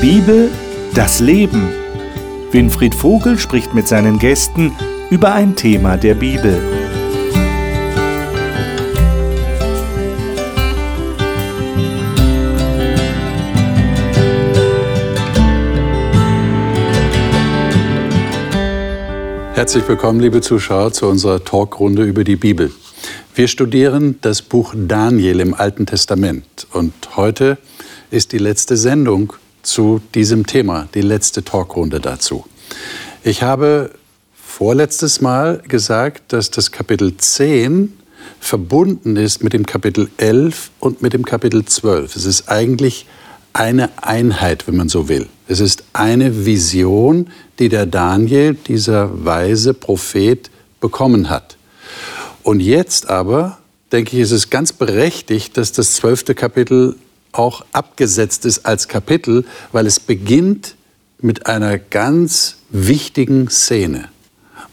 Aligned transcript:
Bibel, 0.00 0.48
das 0.94 1.18
Leben. 1.18 1.70
Winfried 2.52 2.94
Vogel 2.94 3.36
spricht 3.36 3.74
mit 3.74 3.88
seinen 3.88 4.20
Gästen 4.20 4.70
über 5.10 5.32
ein 5.34 5.56
Thema 5.56 5.96
der 5.96 6.14
Bibel. 6.14 6.56
Herzlich 19.54 19.88
willkommen, 19.88 20.20
liebe 20.20 20.40
Zuschauer, 20.40 20.92
zu 20.92 21.06
unserer 21.06 21.44
Talkrunde 21.44 22.04
über 22.04 22.22
die 22.22 22.36
Bibel. 22.36 22.70
Wir 23.34 23.48
studieren 23.48 24.18
das 24.20 24.42
Buch 24.42 24.74
Daniel 24.76 25.40
im 25.40 25.54
Alten 25.54 25.86
Testament 25.86 26.68
und 26.72 26.92
heute 27.16 27.58
ist 28.12 28.30
die 28.30 28.38
letzte 28.38 28.76
Sendung 28.76 29.32
zu 29.68 30.00
diesem 30.14 30.46
Thema, 30.46 30.88
die 30.94 31.00
letzte 31.00 31.44
Talkrunde 31.44 32.00
dazu. 32.00 32.44
Ich 33.22 33.42
habe 33.42 33.90
vorletztes 34.34 35.20
Mal 35.20 35.62
gesagt, 35.66 36.32
dass 36.32 36.50
das 36.50 36.72
Kapitel 36.72 37.16
10 37.16 37.92
verbunden 38.40 39.16
ist 39.16 39.42
mit 39.42 39.52
dem 39.52 39.66
Kapitel 39.66 40.10
11 40.16 40.70
und 40.80 41.02
mit 41.02 41.12
dem 41.12 41.24
Kapitel 41.24 41.64
12. 41.64 42.16
Es 42.16 42.24
ist 42.24 42.48
eigentlich 42.48 43.06
eine 43.52 43.90
Einheit, 44.02 44.66
wenn 44.66 44.76
man 44.76 44.88
so 44.88 45.08
will. 45.08 45.28
Es 45.46 45.60
ist 45.60 45.84
eine 45.92 46.44
Vision, 46.44 47.28
die 47.58 47.68
der 47.68 47.86
Daniel, 47.86 48.54
dieser 48.54 49.24
weise 49.24 49.74
Prophet, 49.74 50.50
bekommen 50.80 51.28
hat. 51.28 51.56
Und 52.42 52.60
jetzt 52.60 53.08
aber, 53.08 53.58
denke 53.90 54.16
ich, 54.16 54.22
ist 54.22 54.30
es 54.30 54.50
ganz 54.50 54.72
berechtigt, 54.72 55.56
dass 55.56 55.72
das 55.72 55.94
zwölfte 55.94 56.34
Kapitel 56.34 56.96
auch 57.32 57.64
abgesetzt 57.72 58.44
ist 58.44 58.66
als 58.66 58.88
Kapitel, 58.88 59.44
weil 59.72 59.86
es 59.86 60.00
beginnt 60.00 60.74
mit 61.20 61.46
einer 61.46 61.78
ganz 61.78 62.56
wichtigen 62.70 63.48
Szene. 63.50 64.08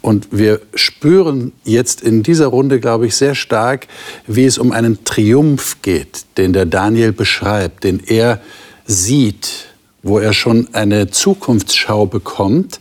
Und 0.02 0.28
wir 0.32 0.62
spüren 0.76 1.52
jetzt 1.64 2.02
in 2.02 2.22
dieser 2.22 2.48
Runde, 2.48 2.80
glaube 2.80 3.08
ich, 3.08 3.16
sehr 3.16 3.34
stark, 3.34 3.88
wie 4.28 4.46
es 4.46 4.60
um 4.60 4.72
einen 4.72 5.04
Triumph 5.04 5.78
geht, 5.82 6.26
den 6.38 6.54
der 6.54 6.68
Daniel 6.68 7.12
beschreibt, 7.12 7.84
den 7.84 8.00
er 8.06 8.40
sieht, 8.86 9.68
wo 10.04 10.20
er 10.20 10.34
schon 10.34 10.70
eine 10.74 11.10
Zukunftsschau 11.10 12.06
bekommt, 12.06 12.80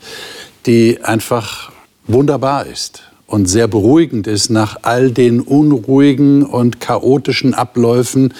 die 0.67 1.03
einfach 1.03 1.73
wunderbar 2.07 2.67
ist 2.67 3.05
und 3.35 3.47
sehr 3.47 3.67
beruhigend 3.67 4.29
ist 4.29 4.49
nach 4.49 4.77
all 4.83 5.11
den 5.11 5.41
unruhigen 5.41 6.45
und 6.45 6.79
chaotischen 6.79 7.53
Abläufen, 7.53 8.33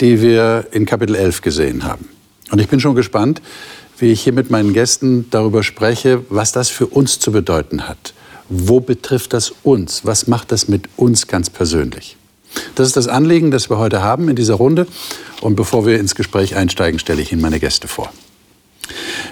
die 0.00 0.20
wir 0.20 0.66
in 0.72 0.86
Kapitel 0.86 1.14
11 1.14 1.40
gesehen 1.40 1.84
haben. 1.84 2.08
Und 2.50 2.60
ich 2.60 2.66
bin 2.66 2.80
schon 2.80 2.96
gespannt, 2.96 3.40
wie 3.98 4.10
ich 4.10 4.22
hier 4.22 4.32
mit 4.32 4.50
meinen 4.50 4.72
Gästen 4.72 5.30
darüber 5.30 5.62
spreche, 5.62 6.24
was 6.30 6.50
das 6.50 6.68
für 6.68 6.88
uns 6.88 7.20
zu 7.20 7.30
bedeuten 7.30 7.86
hat. 7.88 8.12
Wo 8.48 8.80
betrifft 8.80 9.34
das 9.34 9.52
uns? 9.62 10.04
Was 10.04 10.26
macht 10.26 10.50
das 10.50 10.66
mit 10.66 10.88
uns 10.96 11.28
ganz 11.28 11.48
persönlich? 11.48 12.16
Das 12.74 12.88
ist 12.88 12.96
das 12.96 13.06
Anliegen, 13.06 13.52
das 13.52 13.70
wir 13.70 13.78
heute 13.78 14.02
haben 14.02 14.28
in 14.28 14.34
dieser 14.34 14.54
Runde. 14.54 14.88
Und 15.42 15.54
bevor 15.54 15.86
wir 15.86 16.00
ins 16.00 16.16
Gespräch 16.16 16.56
einsteigen, 16.56 16.98
stelle 16.98 17.22
ich 17.22 17.30
Ihnen 17.30 17.40
meine 17.40 17.60
Gäste 17.60 17.86
vor. 17.86 18.12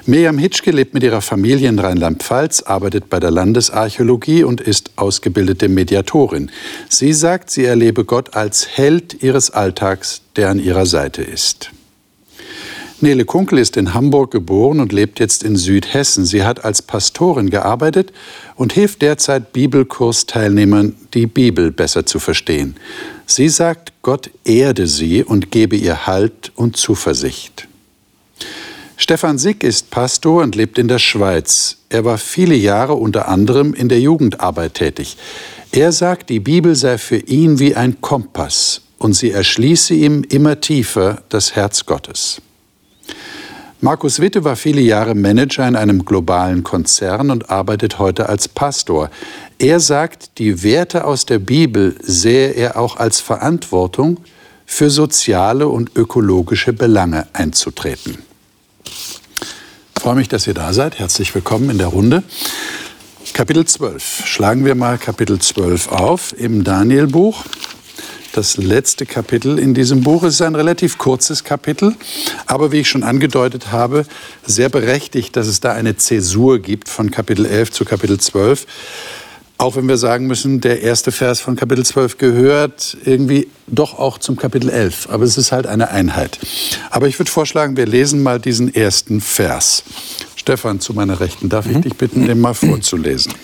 Miriam 0.06 0.38
Hitschke 0.38 0.70
lebt 0.70 0.94
mit 0.94 1.02
ihrer 1.02 1.20
Familie 1.20 1.68
in 1.68 1.78
Rheinland-Pfalz, 1.78 2.62
arbeitet 2.62 3.10
bei 3.10 3.20
der 3.20 3.30
Landesarchäologie 3.30 4.44
und 4.44 4.60
ist 4.60 4.92
ausgebildete 4.96 5.68
Mediatorin. 5.68 6.50
Sie 6.88 7.12
sagt, 7.12 7.50
sie 7.50 7.64
erlebe 7.64 8.04
Gott 8.04 8.34
als 8.34 8.68
Held 8.68 9.22
ihres 9.22 9.50
Alltags, 9.50 10.22
der 10.36 10.50
an 10.50 10.58
ihrer 10.58 10.86
Seite 10.86 11.22
ist. 11.22 11.70
Nele 13.00 13.24
Kunkel 13.24 13.58
ist 13.58 13.76
in 13.76 13.94
Hamburg 13.94 14.32
geboren 14.32 14.80
und 14.80 14.92
lebt 14.92 15.20
jetzt 15.20 15.44
in 15.44 15.54
Südhessen. 15.54 16.24
Sie 16.24 16.42
hat 16.42 16.64
als 16.64 16.82
Pastorin 16.82 17.48
gearbeitet 17.48 18.12
und 18.56 18.72
hilft 18.72 19.02
derzeit 19.02 19.52
Bibelkursteilnehmern, 19.52 20.96
die 21.14 21.28
Bibel 21.28 21.70
besser 21.70 22.06
zu 22.06 22.18
verstehen. 22.18 22.74
Sie 23.24 23.48
sagt, 23.50 23.92
Gott 24.02 24.30
erde 24.44 24.88
sie 24.88 25.22
und 25.22 25.52
gebe 25.52 25.76
ihr 25.76 26.08
Halt 26.08 26.50
und 26.56 26.76
Zuversicht. 26.76 27.67
Stefan 29.00 29.38
Sick 29.38 29.62
ist 29.62 29.90
Pastor 29.90 30.42
und 30.42 30.56
lebt 30.56 30.76
in 30.76 30.88
der 30.88 30.98
Schweiz. 30.98 31.76
Er 31.88 32.04
war 32.04 32.18
viele 32.18 32.56
Jahre 32.56 32.94
unter 32.94 33.28
anderem 33.28 33.72
in 33.72 33.88
der 33.88 34.00
Jugendarbeit 34.00 34.74
tätig. 34.74 35.16
Er 35.70 35.92
sagt, 35.92 36.30
die 36.30 36.40
Bibel 36.40 36.74
sei 36.74 36.98
für 36.98 37.18
ihn 37.18 37.60
wie 37.60 37.76
ein 37.76 38.00
Kompass 38.00 38.80
und 38.98 39.12
sie 39.14 39.30
erschließe 39.30 39.94
ihm 39.94 40.24
immer 40.28 40.60
tiefer 40.60 41.22
das 41.28 41.54
Herz 41.54 41.86
Gottes. 41.86 42.42
Markus 43.80 44.18
Witte 44.18 44.42
war 44.42 44.56
viele 44.56 44.80
Jahre 44.80 45.14
Manager 45.14 45.68
in 45.68 45.76
einem 45.76 46.04
globalen 46.04 46.64
Konzern 46.64 47.30
und 47.30 47.50
arbeitet 47.50 48.00
heute 48.00 48.28
als 48.28 48.48
Pastor. 48.48 49.10
Er 49.60 49.78
sagt, 49.78 50.38
die 50.38 50.64
Werte 50.64 51.04
aus 51.04 51.24
der 51.24 51.38
Bibel 51.38 51.94
sähe 52.02 52.48
er 52.48 52.76
auch 52.76 52.96
als 52.96 53.20
Verantwortung, 53.20 54.18
für 54.66 54.90
soziale 54.90 55.68
und 55.68 55.96
ökologische 55.96 56.72
Belange 56.72 57.28
einzutreten. 57.32 58.27
Ich 58.84 60.02
freue 60.02 60.14
mich, 60.14 60.28
dass 60.28 60.46
ihr 60.46 60.54
da 60.54 60.72
seid. 60.72 60.98
Herzlich 60.98 61.34
willkommen 61.34 61.70
in 61.70 61.78
der 61.78 61.88
Runde. 61.88 62.22
Kapitel 63.32 63.64
12. 63.64 64.22
Schlagen 64.26 64.64
wir 64.64 64.74
mal 64.74 64.98
Kapitel 64.98 65.38
12 65.38 65.88
auf 65.88 66.34
im 66.38 66.64
Danielbuch. 66.64 67.44
Das 68.32 68.56
letzte 68.56 69.06
Kapitel 69.06 69.58
in 69.58 69.74
diesem 69.74 70.02
Buch 70.02 70.22
Es 70.22 70.34
ist 70.34 70.42
ein 70.42 70.54
relativ 70.54 70.98
kurzes 70.98 71.44
Kapitel, 71.44 71.94
aber 72.46 72.72
wie 72.72 72.80
ich 72.80 72.88
schon 72.88 73.02
angedeutet 73.02 73.72
habe, 73.72 74.06
sehr 74.46 74.68
berechtigt, 74.68 75.34
dass 75.34 75.46
es 75.46 75.60
da 75.60 75.72
eine 75.72 75.96
Zäsur 75.96 76.58
gibt 76.58 76.88
von 76.88 77.10
Kapitel 77.10 77.46
11 77.46 77.72
zu 77.72 77.84
Kapitel 77.84 78.20
12. 78.20 78.66
Auch 79.60 79.74
wenn 79.74 79.88
wir 79.88 79.96
sagen 79.96 80.28
müssen, 80.28 80.60
der 80.60 80.82
erste 80.82 81.10
Vers 81.10 81.40
von 81.40 81.56
Kapitel 81.56 81.84
12 81.84 82.16
gehört 82.16 82.96
irgendwie 83.04 83.48
doch 83.66 83.98
auch 83.98 84.18
zum 84.18 84.36
Kapitel 84.36 84.70
11. 84.70 85.08
Aber 85.10 85.24
es 85.24 85.36
ist 85.36 85.50
halt 85.50 85.66
eine 85.66 85.90
Einheit. 85.90 86.38
Aber 86.90 87.08
ich 87.08 87.18
würde 87.18 87.28
vorschlagen, 87.28 87.76
wir 87.76 87.86
lesen 87.86 88.22
mal 88.22 88.38
diesen 88.38 88.72
ersten 88.72 89.20
Vers. 89.20 89.82
Stefan, 90.36 90.78
zu 90.78 90.94
meiner 90.94 91.18
Rechten, 91.18 91.48
darf 91.48 91.66
ich 91.66 91.76
mhm. 91.76 91.82
dich 91.82 91.96
bitten, 91.96 92.26
den 92.28 92.38
mal 92.38 92.54
vorzulesen? 92.54 93.34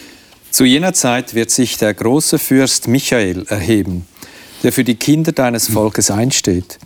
Zu 0.53 0.64
jener 0.64 0.92
Zeit 0.92 1.34
wird 1.34 1.50
sich 1.50 1.78
der 1.78 1.92
große 1.92 2.38
Fürst 2.38 2.86
Michael 2.86 3.44
erheben, 3.48 4.06
der 4.62 4.72
für 4.72 4.84
die 4.84 4.94
Kinder 4.94 5.32
deines 5.32 5.66
Volkes 5.66 6.12
einsteht. 6.12 6.78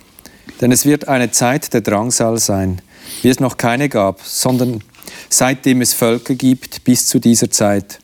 Denn 0.62 0.72
es 0.72 0.86
wird 0.86 1.06
eine 1.06 1.30
Zeit 1.32 1.74
der 1.74 1.82
Drangsal 1.82 2.38
sein, 2.38 2.80
wie 3.20 3.28
es 3.28 3.40
noch 3.40 3.58
keine 3.58 3.90
gab, 3.90 4.22
sondern 4.24 4.82
seitdem 5.28 5.82
es 5.82 5.92
Völker 5.92 6.34
gibt 6.34 6.82
bis 6.84 7.06
zu 7.06 7.18
dieser 7.18 7.50
Zeit. 7.50 7.98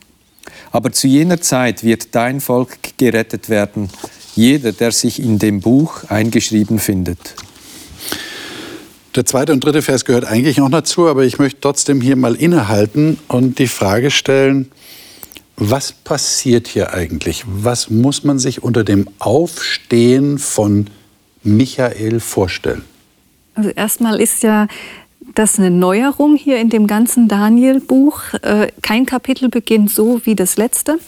Aber 0.75 0.91
zu 0.91 1.07
jener 1.07 1.41
Zeit 1.41 1.85
wird 1.85 2.17
dein 2.17 2.41
Volk 2.41 2.79
gerettet 2.99 3.49
werden, 3.49 3.91
jeder, 4.35 4.73
der 4.73 4.91
sich 4.91 5.23
in 5.23 5.39
dem 5.39 5.61
Buch 5.61 6.03
eingeschrieben 6.09 6.81
findet. 6.81 7.37
Der 9.15 9.25
zweite 9.25 9.53
und 9.53 9.63
dritte 9.63 9.83
Vers 9.83 10.05
gehört 10.05 10.25
eigentlich 10.25 10.57
noch 10.57 10.69
dazu, 10.69 11.07
aber 11.07 11.25
ich 11.25 11.39
möchte 11.39 11.61
trotzdem 11.61 12.01
hier 12.01 12.17
mal 12.17 12.35
innehalten 12.35 13.21
und 13.29 13.61
die 13.61 13.69
Frage 13.69 14.11
stellen, 14.11 14.69
was 15.57 15.93
passiert 15.93 16.67
hier 16.67 16.93
eigentlich? 16.93 17.45
Was 17.47 17.89
muss 17.89 18.25
man 18.25 18.41
sich 18.41 18.65
unter 18.65 18.83
dem 18.83 19.09
Aufstehen 19.21 20.39
von 20.39 20.89
Michael 21.45 22.19
vorstellen? 22.19 22.85
Also 23.55 23.71
erstmal 23.71 24.21
ist 24.21 24.43
ja 24.43 24.67
das 25.35 25.55
ist 25.55 25.59
eine 25.59 25.71
Neuerung 25.71 26.37
hier 26.37 26.59
in 26.59 26.71
dem 26.71 26.87
ganzen 26.87 27.29
Daniel-Buch. 27.29 28.35
Äh, 28.43 28.69
kein 28.83 29.07
Kapitel 29.07 29.49
beginnt 29.49 29.91
so 29.91 30.21
wie 30.25 30.35
das 30.35 30.57
letzte. 30.57 30.99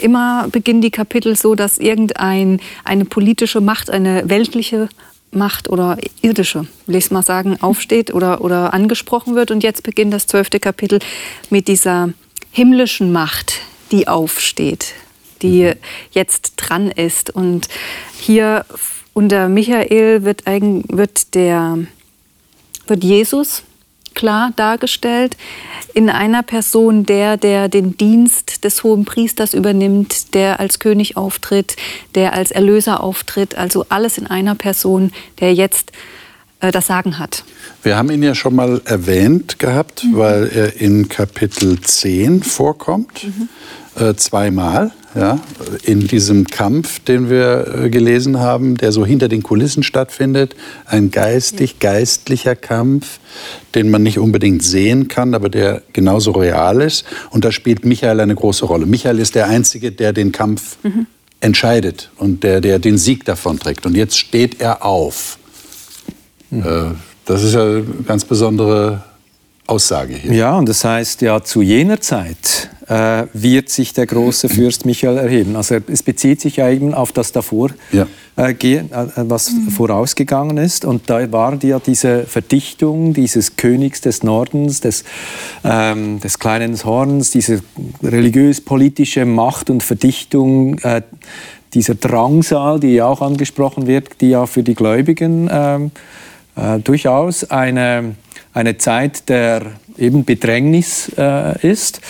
Immer 0.00 0.48
beginnen 0.50 0.80
die 0.80 0.90
Kapitel 0.90 1.36
so, 1.36 1.54
dass 1.54 1.78
irgendeine 1.78 2.58
eine 2.84 3.04
politische 3.04 3.60
Macht, 3.60 3.90
eine 3.90 4.28
weltliche 4.28 4.88
Macht 5.30 5.70
oder 5.70 5.96
irdische, 6.20 6.66
will 6.86 6.96
ich 6.96 7.06
es 7.06 7.10
mal 7.10 7.22
sagen, 7.22 7.56
aufsteht 7.62 8.12
oder, 8.12 8.42
oder 8.42 8.74
angesprochen 8.74 9.34
wird. 9.34 9.50
Und 9.50 9.62
jetzt 9.62 9.82
beginnt 9.82 10.12
das 10.12 10.26
zwölfte 10.26 10.60
Kapitel 10.60 10.98
mit 11.48 11.68
dieser 11.68 12.10
himmlischen 12.50 13.12
Macht, 13.12 13.60
die 13.90 14.08
aufsteht, 14.08 14.92
die 15.40 15.64
mhm. 15.64 15.74
jetzt 16.10 16.54
dran 16.56 16.90
ist. 16.90 17.30
Und 17.30 17.68
hier 18.18 18.66
unter 19.14 19.48
Michael 19.48 20.24
wird, 20.24 20.44
wird 20.46 21.34
der 21.34 21.78
wird 22.86 23.04
Jesus 23.04 23.62
klar 24.14 24.52
dargestellt 24.56 25.36
in 25.94 26.10
einer 26.10 26.42
Person 26.42 27.04
der, 27.04 27.36
der 27.36 27.68
den 27.68 27.96
Dienst 27.96 28.64
des 28.64 28.82
hohen 28.82 29.04
Priesters 29.04 29.54
übernimmt, 29.54 30.34
der 30.34 30.60
als 30.60 30.78
König 30.78 31.16
auftritt, 31.16 31.76
der 32.14 32.32
als 32.34 32.50
Erlöser 32.50 33.02
auftritt, 33.02 33.56
also 33.56 33.86
alles 33.88 34.18
in 34.18 34.26
einer 34.26 34.54
Person, 34.54 35.12
der 35.40 35.54
jetzt 35.54 35.92
äh, 36.60 36.70
das 36.70 36.86
Sagen 36.86 37.18
hat. 37.18 37.44
Wir 37.82 37.96
haben 37.96 38.10
ihn 38.10 38.22
ja 38.22 38.34
schon 38.34 38.54
mal 38.54 38.80
erwähnt 38.84 39.58
gehabt, 39.58 40.04
mhm. 40.04 40.16
weil 40.16 40.48
er 40.48 40.80
in 40.80 41.08
Kapitel 41.08 41.80
10 41.80 42.42
vorkommt, 42.42 43.24
mhm. 43.24 43.48
äh, 44.02 44.14
zweimal. 44.14 44.92
Ja, 45.14 45.40
in 45.82 46.06
diesem 46.06 46.46
Kampf, 46.46 47.00
den 47.00 47.28
wir 47.28 47.84
äh, 47.84 47.90
gelesen 47.90 48.38
haben, 48.38 48.76
der 48.76 48.92
so 48.92 49.04
hinter 49.04 49.28
den 49.28 49.42
Kulissen 49.42 49.82
stattfindet. 49.82 50.56
Ein 50.86 51.10
geistig-geistlicher 51.10 52.56
Kampf, 52.56 53.18
den 53.74 53.90
man 53.90 54.02
nicht 54.02 54.18
unbedingt 54.18 54.62
sehen 54.62 55.08
kann, 55.08 55.34
aber 55.34 55.48
der 55.48 55.82
genauso 55.92 56.32
real 56.32 56.80
ist. 56.80 57.04
Und 57.30 57.44
da 57.44 57.52
spielt 57.52 57.84
Michael 57.84 58.20
eine 58.20 58.34
große 58.34 58.64
Rolle. 58.64 58.86
Michael 58.86 59.18
ist 59.18 59.34
der 59.34 59.48
Einzige, 59.48 59.92
der 59.92 60.12
den 60.12 60.32
Kampf 60.32 60.78
mhm. 60.82 61.06
entscheidet 61.40 62.10
und 62.16 62.42
der, 62.42 62.60
der 62.60 62.78
den 62.78 62.96
Sieg 62.96 63.24
davon 63.24 63.58
trägt. 63.58 63.84
Und 63.84 63.94
jetzt 63.96 64.16
steht 64.18 64.60
er 64.60 64.84
auf. 64.84 65.38
Mhm. 66.50 66.96
Das 67.26 67.42
ist 67.42 67.54
ja 67.54 67.62
eine 67.62 67.84
ganz 68.06 68.24
besondere 68.24 69.04
Aussage 69.66 70.14
hier. 70.14 70.32
Ja, 70.32 70.56
und 70.56 70.68
das 70.68 70.84
heißt 70.84 71.22
ja, 71.22 71.42
zu 71.42 71.62
jener 71.62 72.00
Zeit 72.00 72.70
äh, 72.92 73.26
wird 73.32 73.70
sich 73.70 73.94
der 73.94 74.06
große 74.06 74.48
Fürst 74.50 74.84
Michael 74.84 75.16
erheben. 75.16 75.56
Also 75.56 75.76
es 75.86 76.02
bezieht 76.02 76.40
sich 76.40 76.56
ja 76.56 76.68
eben 76.68 76.92
auf 76.92 77.12
das 77.12 77.32
davor, 77.32 77.70
ja. 77.90 78.06
äh, 78.36 78.52
gehen, 78.52 78.90
äh, 78.92 79.06
was 79.16 79.52
mhm. 79.52 79.70
vorausgegangen 79.70 80.58
ist. 80.58 80.84
Und 80.84 81.08
da 81.08 81.32
war 81.32 81.62
ja 81.64 81.78
diese 81.78 82.24
Verdichtung 82.24 83.14
dieses 83.14 83.56
Königs 83.56 84.02
des 84.02 84.22
Nordens, 84.22 84.80
des, 84.80 85.04
ähm, 85.64 86.20
des 86.20 86.38
kleinen 86.38 86.76
Horns, 86.84 87.30
diese 87.30 87.62
religiös-politische 88.02 89.24
Macht 89.24 89.70
und 89.70 89.82
Verdichtung, 89.82 90.78
äh, 90.80 91.02
dieser 91.72 91.94
Drangsal, 91.94 92.80
die 92.80 92.94
ja 92.94 93.06
auch 93.06 93.22
angesprochen 93.22 93.86
wird, 93.86 94.20
die 94.20 94.30
ja 94.30 94.44
für 94.44 94.62
die 94.62 94.74
Gläubigen 94.74 95.48
ähm, 95.50 95.90
äh, 96.56 96.78
durchaus 96.80 97.44
eine 97.50 98.16
eine 98.54 98.76
Zeit 98.76 99.30
der 99.30 99.62
eben 99.96 100.26
Bedrängnis 100.26 101.10
äh, 101.16 101.66
ist. 101.66 102.02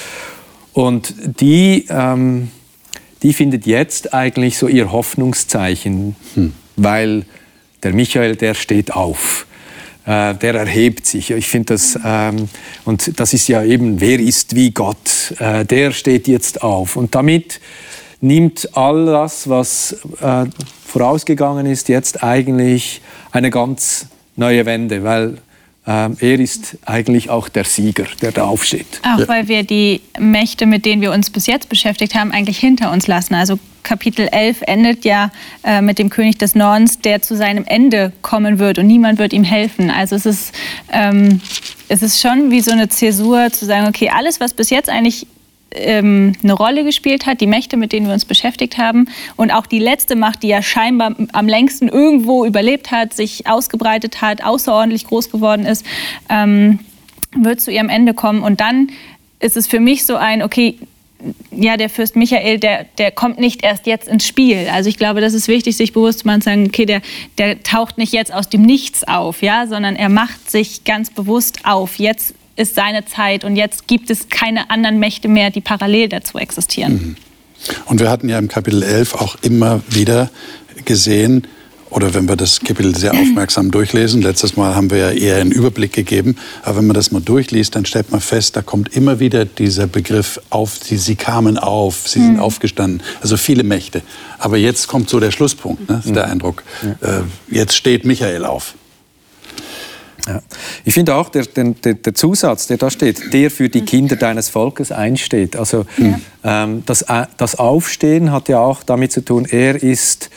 Und 0.73 1.15
die, 1.41 1.87
ähm, 1.89 2.51
die 3.23 3.33
findet 3.33 3.67
jetzt 3.67 4.15
eigentlich 4.15 4.59
so 4.59 4.69
ihr 4.69 4.91
Hoffnungszeichen, 4.91 6.17
hm. 6.35 6.53
weil 6.77 7.25
der 7.83 7.93
Michael, 7.93 8.37
der 8.37 8.55
steht 8.55 8.93
auf. 8.93 9.47
Äh, 10.05 10.35
der 10.35 10.55
erhebt 10.55 11.07
sich. 11.07 11.31
Ich 11.31 11.47
finde 11.47 11.75
das, 11.75 11.99
ähm, 12.05 12.49
und 12.85 13.21
das 13.21 13.33
ist 13.35 13.47
ja 13.49 13.63
eben, 13.63 14.01
wer 14.01 14.19
ist 14.19 14.57
wie 14.57 14.73
Gott? 14.73 15.35
Äh, 15.39 15.65
der 15.65 15.93
steht 15.93 16.27
jetzt 16.27 16.63
auf. 16.63 16.97
Und 16.97 17.15
damit 17.15 17.61
nimmt 18.21 18.77
all 18.77 19.07
das, 19.07 19.49
was 19.49 19.97
äh, 20.21 20.47
vorausgegangen 20.85 21.67
ist, 21.67 21.89
jetzt 21.89 22.25
eigentlich 22.25 23.01
eine 23.31 23.51
ganz 23.51 24.07
neue 24.35 24.67
Wende, 24.67 25.05
weil 25.05 25.39
er 25.85 26.39
ist 26.39 26.79
eigentlich 26.85 27.29
auch 27.31 27.49
der 27.49 27.65
Sieger, 27.65 28.07
der 28.21 28.31
da 28.31 28.45
aufsteht. 28.45 28.87
Auch 29.03 29.27
weil 29.27 29.49
wir 29.49 29.65
die 29.65 30.01
Mächte, 30.19 30.65
mit 30.67 30.85
denen 30.85 31.03
wir 31.03 31.11
uns 31.11 31.31
bis 31.31 31.47
jetzt 31.47 31.69
beschäftigt 31.69 32.15
haben, 32.15 32.31
eigentlich 32.31 32.59
hinter 32.59 32.93
uns 32.93 33.09
lassen. 33.09 33.35
Also 33.35 33.59
Kapitel 33.83 34.29
11 34.31 34.63
endet 34.63 35.05
ja 35.05 35.33
äh, 35.65 35.83
mit 35.83 35.99
dem 35.99 36.09
König 36.09 36.39
des 36.39 36.55
Nordens, 36.55 37.01
der 37.01 37.21
zu 37.21 37.37
seinem 37.37 37.65
Ende 37.65 38.13
kommen 38.23 38.61
wird 38.61 38.79
und 38.79 38.87
niemand 38.87 39.19
wird 39.19 39.33
ihm 39.33 39.43
helfen. 39.43 39.91
Also 39.91 40.15
es 40.15 40.25
ist, 40.25 40.55
ähm, 40.93 41.41
es 41.89 42.03
ist 42.03 42.21
schon 42.21 42.53
wie 42.53 42.61
so 42.61 42.71
eine 42.71 42.89
Zäsur 42.89 43.51
zu 43.51 43.67
sagen, 43.67 43.89
okay, 43.89 44.11
alles, 44.15 44.39
was 44.39 44.55
bis 44.55 44.71
jetzt 44.71 44.89
eigentlich 44.89 45.27
ähm, 45.75 46.35
eine 46.43 46.53
Rolle 46.53 46.85
gespielt 46.85 47.27
hat, 47.27 47.41
die 47.41 47.47
Mächte, 47.47 47.77
mit 47.77 47.93
denen 47.93 48.07
wir 48.07 48.15
uns 48.15 48.25
beschäftigt 48.25 48.79
haben 48.79 49.09
und 49.37 49.51
auch 49.51 49.67
die 49.67 49.79
letzte 49.79 50.17
Macht, 50.17 50.43
die 50.43 50.49
ja 50.49 50.63
scheinbar 50.63 51.15
am 51.33 51.49
längsten 51.49 51.89
irgendwo 51.89 52.45
überlebt 52.45 52.91
hat, 52.91 53.15
sich 53.15 53.47
ausgebreitet 53.47 54.23
hat, 54.23 54.43
außerordentlich 54.43 55.07
groß 55.07 55.31
geworden 55.31 55.67
ist, 55.67 55.85
ähm, 56.29 56.81
wird 57.35 57.61
zu 57.61 57.71
ihrem 57.71 57.89
Ende 57.89 58.15
kommen. 58.15 58.43
Und 58.43 58.61
dann 58.61 58.91
ist 59.41 59.57
es 59.57 59.67
für 59.67 59.81
mich 59.81 60.05
so 60.05 60.17
ein, 60.17 60.43
okay, 60.43 60.79
ja, 61.51 61.77
der 61.77 61.89
Fürst 61.89 62.17
Michael, 62.17 62.59
der, 62.59 62.85
der 62.99 63.11
kommt 63.11 63.39
nicht 63.39 63.63
erst 63.63 63.87
jetzt 63.87 64.09
ins 64.09 64.27
Spiel. 64.27 64.69
Also 64.73 64.89
ich 64.89 64.97
glaube, 64.99 65.21
das 65.21 65.35
ist 65.35 65.49
wichtig, 65.49 65.77
sich 65.77 65.93
bewusst 65.93 66.21
zu 66.21 66.27
machen, 66.27 66.41
zu 66.41 66.47
sagen, 66.47 66.67
okay, 66.67 66.87
der, 66.87 67.01
der 67.39 67.63
taucht 67.63 67.99
nicht 67.99 68.13
jetzt 68.13 68.33
aus 68.33 68.49
dem 68.49 68.63
Nichts 68.63 69.07
auf, 69.07 69.43
ja, 69.43 69.67
sondern 69.67 69.95
er 69.95 70.09
macht 70.09 70.51
sich 70.51 70.85
ganz 70.85 71.11
bewusst 71.11 71.61
auf. 71.65 71.99
Jetzt 71.99 72.35
ist 72.57 72.75
seine 72.75 73.05
Zeit 73.05 73.45
und 73.45 73.57
jetzt 73.57 73.87
gibt 73.87 74.11
es 74.11 74.29
keine 74.29 74.71
anderen 74.71 74.99
Mächte 74.99 75.29
mehr, 75.29 75.51
die 75.51 75.61
parallel 75.61 76.09
dazu 76.09 76.39
existieren. 76.39 76.93
Mhm. 76.93 77.17
Und 77.87 78.01
wir 78.01 78.11
hatten 78.11 78.29
ja 78.29 78.39
im 78.39 78.49
Kapitel 78.49 78.83
11 78.83 79.15
auch 79.15 79.37
immer 79.43 79.83
wieder 79.89 80.31
gesehen, 80.85 81.47
oder 81.93 82.15
wenn 82.15 82.27
wir 82.27 82.37
das 82.37 82.61
Kapitel 82.61 82.97
sehr 82.97 83.13
aufmerksam 83.21 83.71
durchlesen, 83.71 84.23
letztes 84.23 84.57
Mal 84.57 84.75
haben 84.75 84.91
wir 84.91 84.99
ja 84.99 85.11
eher 85.11 85.37
einen 85.37 85.53
Überblick 85.53 85.93
gegeben, 85.93 86.37
aber 86.63 86.79
wenn 86.79 86.87
man 86.87 86.95
das 86.95 87.13
mal 87.13 87.21
durchliest, 87.21 87.77
dann 87.77 87.85
stellt 87.85 88.11
man 88.11 88.21
fest, 88.21 88.57
da 88.57 88.63
kommt 88.63 88.97
immer 88.97 89.21
wieder 89.21 89.45
dieser 89.45 89.87
Begriff 89.87 90.41
auf, 90.51 90.79
sie, 90.83 90.97
sie 90.97 91.17
kamen 91.17 91.59
auf, 91.59 92.09
sie 92.09 92.21
sind 92.21 92.35
mhm. 92.35 92.41
aufgestanden, 92.41 93.03
also 93.21 93.37
viele 93.37 93.63
Mächte. 93.63 94.03
Aber 94.39 94.57
jetzt 94.57 94.89
kommt 94.89 95.09
so 95.09 95.21
der 95.21 95.31
Schlusspunkt, 95.31 95.89
ne? 95.89 96.03
Mhm. 96.05 96.15
der 96.15 96.27
Eindruck. 96.27 96.65
Ja. 96.83 97.19
Äh, 97.19 97.23
jetzt 97.51 97.77
steht 97.77 98.05
Michael 98.05 98.45
auf. 98.45 98.75
Ja. 100.27 100.41
Ich 100.85 100.95
finde 100.95 101.15
auch 101.17 101.29
der, 101.31 101.47
der, 101.47 101.95
der, 101.95 102.15
Zusatz, 102.15 102.69
der 102.69 102.77
da 102.77 102.91
steht, 102.91 103.33
der 103.33 103.51
für 103.51 103.69
die 103.69 103.81
Kinder 103.81 104.17
deines 104.17 104.49
Volkes 104.49 104.93
einsteht. 104.93 105.57
Also 105.57 105.85
ja. 105.99 106.65
ähm, 106.65 106.85
das, 106.87 107.03
äh, 107.03 107.27
das 107.37 107.57
Aufstehen 107.57 108.31
hat 108.31 108.49
ja 108.49 108.61
auch 108.61 108.83
damit 108.85 109.11
zu 109.11 109.25
tun, 109.25 109.47
er 109.51 109.83
ist 109.83 110.31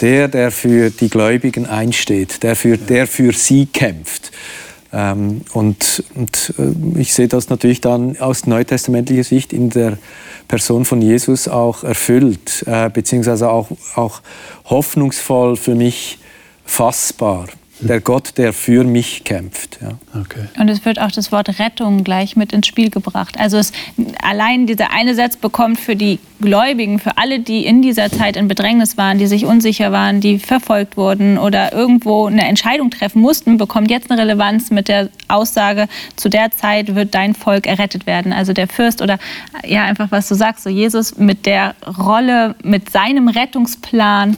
der, 0.00 0.28
der 0.28 0.50
für 0.50 0.90
die 0.90 1.08
Gläubigen 1.08 1.66
einsteht, 1.66 2.42
der 2.42 2.56
für, 2.56 2.78
der 2.78 3.06
für 3.06 3.32
sie 3.32 3.66
kämpft. 3.66 4.32
Ähm, 4.92 5.42
und, 5.52 6.04
und 6.14 6.54
äh, 6.58 7.00
ich 7.00 7.12
sehe 7.12 7.28
das 7.28 7.50
natürlich 7.50 7.82
dann 7.82 8.16
aus 8.18 8.46
neutestamentlicher 8.46 9.24
Sicht 9.24 9.52
in 9.52 9.68
der 9.68 9.98
Person 10.48 10.84
von 10.86 11.02
Jesus 11.02 11.48
auch 11.48 11.84
erfüllt, 11.84 12.64
äh, 12.66 12.88
beziehungsweise 12.88 13.50
auch, 13.50 13.68
auch 13.94 14.22
hoffnungsvoll 14.64 15.56
für 15.56 15.74
mich 15.74 16.18
fassbar 16.64 17.48
der 17.80 18.00
Gott, 18.00 18.38
der 18.38 18.52
für 18.52 18.84
mich 18.84 19.24
kämpft. 19.24 19.78
Ja. 19.82 20.20
Okay. 20.20 20.46
Und 20.58 20.68
es 20.68 20.84
wird 20.84 20.98
auch 20.98 21.10
das 21.10 21.30
Wort 21.30 21.58
Rettung 21.58 22.04
gleich 22.04 22.34
mit 22.34 22.52
ins 22.52 22.66
Spiel 22.66 22.90
gebracht. 22.90 23.38
Also 23.38 23.58
es, 23.58 23.72
allein 24.22 24.66
dieser 24.66 24.92
eine 24.92 25.14
Satz 25.14 25.36
bekommt 25.36 25.78
für 25.78 25.94
die 25.94 26.18
Gläubigen, 26.40 26.98
für 26.98 27.18
alle, 27.18 27.40
die 27.40 27.66
in 27.66 27.82
dieser 27.82 28.10
Zeit 28.10 28.36
in 28.36 28.48
Bedrängnis 28.48 28.96
waren, 28.96 29.18
die 29.18 29.26
sich 29.26 29.44
unsicher 29.46 29.92
waren, 29.92 30.20
die 30.20 30.38
verfolgt 30.38 30.96
wurden 30.96 31.38
oder 31.38 31.72
irgendwo 31.72 32.26
eine 32.26 32.46
Entscheidung 32.46 32.90
treffen 32.90 33.20
mussten, 33.20 33.58
bekommt 33.58 33.90
jetzt 33.90 34.10
eine 34.10 34.20
Relevanz 34.20 34.70
mit 34.70 34.88
der 34.88 35.10
Aussage, 35.28 35.88
zu 36.16 36.28
der 36.28 36.50
Zeit 36.50 36.94
wird 36.94 37.14
dein 37.14 37.34
Volk 37.34 37.66
errettet 37.66 38.06
werden. 38.06 38.32
Also 38.32 38.52
der 38.52 38.68
Fürst 38.68 39.02
oder 39.02 39.18
ja 39.66 39.84
einfach, 39.84 40.10
was 40.10 40.28
du 40.28 40.34
sagst, 40.34 40.64
so 40.64 40.70
Jesus 40.70 41.16
mit 41.16 41.46
der 41.46 41.74
Rolle, 41.98 42.54
mit 42.62 42.90
seinem 42.90 43.28
Rettungsplan 43.28 44.36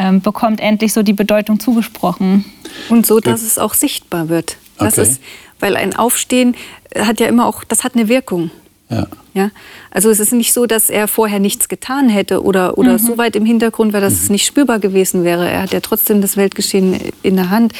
ähm, 0.00 0.22
bekommt 0.22 0.60
endlich 0.60 0.92
so 0.94 1.02
die 1.02 1.12
Bedeutung 1.12 1.60
zugesprochen. 1.60 2.46
Und 2.88 3.06
so, 3.06 3.20
dass 3.20 3.42
es 3.42 3.58
auch 3.58 3.74
sichtbar 3.74 4.28
wird. 4.28 4.56
Das 4.78 4.98
okay. 4.98 5.02
ist, 5.08 5.22
weil 5.58 5.76
ein 5.76 5.94
Aufstehen 5.94 6.56
hat 6.98 7.20
ja 7.20 7.26
immer 7.26 7.46
auch, 7.46 7.64
das 7.64 7.84
hat 7.84 7.94
eine 7.94 8.08
Wirkung. 8.08 8.50
Ja. 8.88 9.06
ja. 9.34 9.50
Also 9.90 10.08
es 10.08 10.18
ist 10.18 10.32
nicht 10.32 10.52
so, 10.52 10.66
dass 10.66 10.88
er 10.88 11.06
vorher 11.06 11.38
nichts 11.38 11.68
getan 11.68 12.08
hätte 12.08 12.42
oder, 12.42 12.78
oder 12.78 12.94
mhm. 12.94 12.98
so 12.98 13.18
weit 13.18 13.36
im 13.36 13.44
Hintergrund 13.44 13.92
war, 13.92 14.00
dass 14.00 14.14
mhm. 14.14 14.18
es 14.22 14.30
nicht 14.30 14.46
spürbar 14.46 14.78
gewesen 14.78 15.22
wäre. 15.22 15.48
Er 15.48 15.62
hat 15.62 15.72
ja 15.72 15.80
trotzdem 15.80 16.22
das 16.22 16.36
Weltgeschehen 16.36 16.98
in 17.22 17.36
der 17.36 17.50
Hand. 17.50 17.74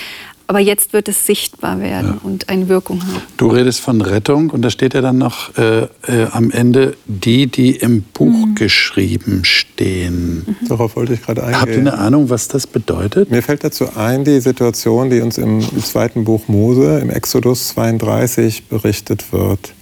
Aber 0.51 0.59
jetzt 0.59 0.93
wird 0.93 1.07
es 1.07 1.27
sichtbar 1.27 1.79
werden 1.79 2.15
ja. 2.15 2.21
und 2.25 2.49
eine 2.49 2.69
Wirkung 2.69 3.01
haben. 3.07 3.23
Du 3.37 3.47
redest 3.47 3.79
von 3.79 4.01
Rettung 4.01 4.51
und 4.51 4.63
da 4.63 4.71
steht 4.71 4.95
ja 4.95 5.01
dann 5.01 5.17
noch 5.17 5.57
äh, 5.57 5.83
äh, 6.09 6.27
am 6.33 6.51
Ende 6.51 6.97
die, 7.07 7.47
die 7.47 7.77
im 7.77 8.03
Buch 8.03 8.49
mhm. 8.49 8.57
geschrieben 8.57 9.45
stehen. 9.45 10.45
Mhm. 10.61 10.67
Darauf 10.67 10.97
wollte 10.97 11.15
ich 11.15 11.23
gerade 11.23 11.45
eingehen. 11.45 11.61
Habt 11.61 11.71
ihr 11.71 11.79
eine 11.79 11.97
Ahnung, 11.97 12.31
was 12.31 12.49
das 12.49 12.67
bedeutet? 12.67 13.31
Mir 13.31 13.45
fällt 13.45 13.63
dazu 13.63 13.95
ein, 13.95 14.25
die 14.25 14.41
Situation, 14.41 15.09
die 15.09 15.21
uns 15.21 15.39
im, 15.39 15.61
im 15.61 15.85
zweiten 15.85 16.25
Buch 16.25 16.49
Mose, 16.49 16.99
im 16.99 17.11
Exodus 17.11 17.69
32 17.69 18.65
berichtet 18.65 19.33
wird. 19.33 19.73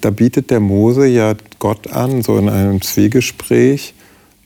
Da 0.00 0.08
bietet 0.08 0.48
der 0.48 0.60
Mose 0.60 1.06
ja 1.06 1.34
Gott 1.58 1.92
an, 1.92 2.22
so 2.22 2.38
in 2.38 2.48
einem 2.48 2.80
Zwiegespräch, 2.80 3.92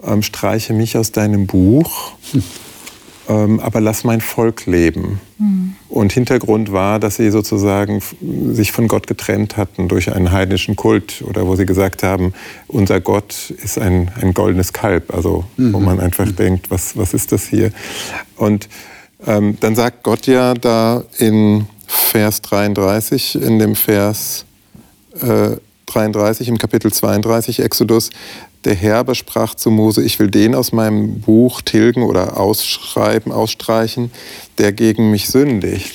ähm, 0.03 0.23
streiche 0.23 0.73
mich 0.73 0.97
aus 0.97 1.13
deinem 1.13 1.47
Buch. 1.47 2.15
Hm 2.33 2.43
ähm, 3.29 3.61
aber 3.61 3.81
lass 3.81 4.05
mein 4.05 4.21
Volk 4.21 4.67
leben. 4.67 5.21
Mhm. 5.39 5.75
Und 5.89 6.13
Hintergrund 6.13 6.73
war, 6.73 6.99
dass 6.99 7.17
sie 7.17 7.31
sozusagen 7.31 8.01
sich 8.53 8.73
von 8.73 8.89
Gott 8.89 9.07
getrennt 9.07 9.57
hatten 9.57 9.89
durch 9.89 10.13
einen 10.13 10.33
heidnischen 10.33 10.77
Kult 10.77 11.23
oder 11.27 11.47
wo 11.47 11.55
sie 11.55 11.67
gesagt 11.67 12.03
haben, 12.03 12.33
unser 12.69 13.01
Gott 13.01 13.51
ist 13.51 13.79
ein, 13.79 14.11
ein 14.21 14.35
goldenes 14.35 14.73
Kalb, 14.73 15.15
also 15.15 15.45
mhm. 15.57 15.73
wo 15.73 15.81
man 15.81 16.01
einfach 16.01 16.27
mhm. 16.27 16.37
denkt, 16.37 16.71
was, 16.71 16.97
was 16.97 17.15
ist 17.15 17.33
das 17.33 17.47
hier? 17.47 17.73
Und 18.37 18.69
ähm, 19.27 19.57
dann 19.61 19.75
sagt 19.75 20.03
Gott 20.03 20.27
ja 20.27 20.55
da 20.55 21.05
in 21.19 21.67
Vers 21.87 22.43
33, 22.43 23.37
in 23.37 23.59
dem 23.59 23.75
Vers 23.75 24.45
äh, 25.21 25.57
33 25.93 26.49
im 26.49 26.59
Kapitel 26.59 26.93
32 26.93 27.61
Exodus, 27.61 28.11
der 28.65 28.75
Herr 28.75 28.97
aber 28.99 29.15
sprach 29.15 29.55
zu 29.55 29.71
Mose, 29.71 30.03
ich 30.03 30.19
will 30.19 30.31
den 30.31 30.55
aus 30.55 30.73
meinem 30.73 31.21
Buch 31.21 31.63
tilgen 31.63 32.03
oder 32.03 32.39
ausschreiben, 32.39 33.33
ausstreichen, 33.33 34.11
der 34.59 34.73
gegen 34.73 35.11
mich 35.11 35.29
sündigt. 35.29 35.93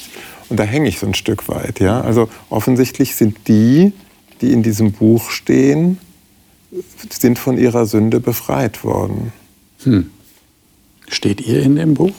Und 0.49 0.57
da 0.57 0.63
hänge 0.63 0.89
ich 0.89 0.99
so 0.99 1.07
ein 1.07 1.13
Stück 1.13 1.47
weit. 1.47 1.79
Ja? 1.79 2.01
Also 2.01 2.29
offensichtlich 2.49 3.15
sind 3.15 3.37
die, 3.47 3.93
die 4.41 4.53
in 4.53 4.63
diesem 4.63 4.91
Buch 4.91 5.29
stehen, 5.29 5.97
sind 7.09 7.39
von 7.39 7.57
ihrer 7.57 7.85
Sünde 7.85 8.19
befreit 8.19 8.83
worden. 8.83 9.31
Hm. 9.83 10.09
Steht 11.07 11.41
ihr 11.41 11.61
in 11.63 11.75
dem 11.75 11.93
Buch? 11.93 12.11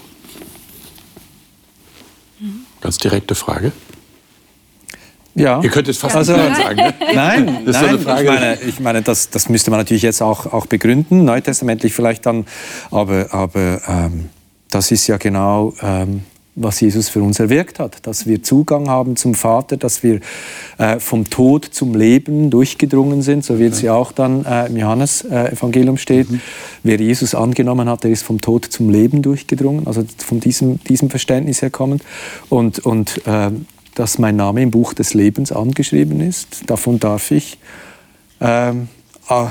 Ganz 2.81 2.99
direkte 2.99 3.35
Frage. 3.35 3.73
Ja. 5.35 5.61
Ihr 5.63 5.71
könnt 5.71 5.87
jetzt 5.87 6.01
fast 6.01 6.17
Also- 6.17 6.37
Nein 6.37 6.55
sagen. 6.55 6.77
Ne? 6.77 6.95
Nein, 7.15 7.59
Das 7.65 7.77
ist 7.77 7.81
so 7.81 7.87
nein 7.87 7.95
eine 7.95 7.99
Frage. 7.99 8.23
ich 8.23 8.29
meine, 8.29 8.59
ich 8.69 8.81
meine 8.81 9.03
das, 9.03 9.31
das 9.31 9.49
müsste 9.49 9.71
man 9.71 9.79
natürlich 9.81 10.03
jetzt 10.03 10.21
auch, 10.23 10.53
auch 10.53 10.67
begründen, 10.67 11.25
neutestamentlich 11.25 11.95
vielleicht 11.95 12.27
dann, 12.27 12.45
aber, 12.91 13.27
aber 13.33 13.81
ähm, 13.87 14.31
das 14.71 14.91
ist 14.91 15.07
ja 15.07 15.17
genau, 15.17 15.75
ähm, 15.81 16.23
was 16.61 16.81
Jesus 16.81 17.09
für 17.09 17.23
uns 17.23 17.39
erwirkt 17.39 17.79
hat, 17.79 18.05
dass 18.05 18.27
wir 18.27 18.43
Zugang 18.43 18.89
haben 18.89 19.15
zum 19.15 19.35
Vater, 19.35 19.77
dass 19.77 20.03
wir 20.03 20.19
äh, 20.79 20.99
vom 20.99 21.31
Tod 21.31 21.65
zum 21.67 21.95
Leben 21.95 22.51
durchgedrungen 22.51 23.23
sind, 23.23 23.45
so 23.45 23.61
wie 23.61 23.67
es 23.67 23.81
ja 23.81 23.95
auch 23.95 24.11
dann 24.11 24.45
äh, 24.45 24.67
im 24.67 24.77
Johannes-Evangelium 24.77 25.99
steht. 25.99 26.29
Mhm. 26.33 26.41
Wer 26.83 26.97
Jesus 27.01 27.37
angenommen 27.37 27.89
hat, 27.89 28.03
der 28.03 28.11
ist 28.11 28.25
vom 28.25 28.41
Tod 28.41 28.65
zum 28.65 28.91
Leben 28.91 29.23
durchgedrungen, 29.23 29.87
also 29.87 30.05
von 30.17 30.41
diesem, 30.41 30.83
diesem 30.83 31.11
Verständnis 31.11 31.63
her 31.63 31.71
kommend. 31.71 32.03
Und, 32.49 32.81
und 32.81 33.21
ähm, 33.27 33.67
dass 33.99 34.19
mein 34.19 34.37
Name 34.37 34.63
im 34.63 34.71
Buch 34.71 34.95
des 34.95 35.13
Lebens 35.13 35.51
angeschrieben 35.51 36.21
ist. 36.21 36.71
Davon 36.71 37.01
darf 37.01 37.33
ich 37.33 37.59
ähm, 38.41 38.87
ah, 39.27 39.51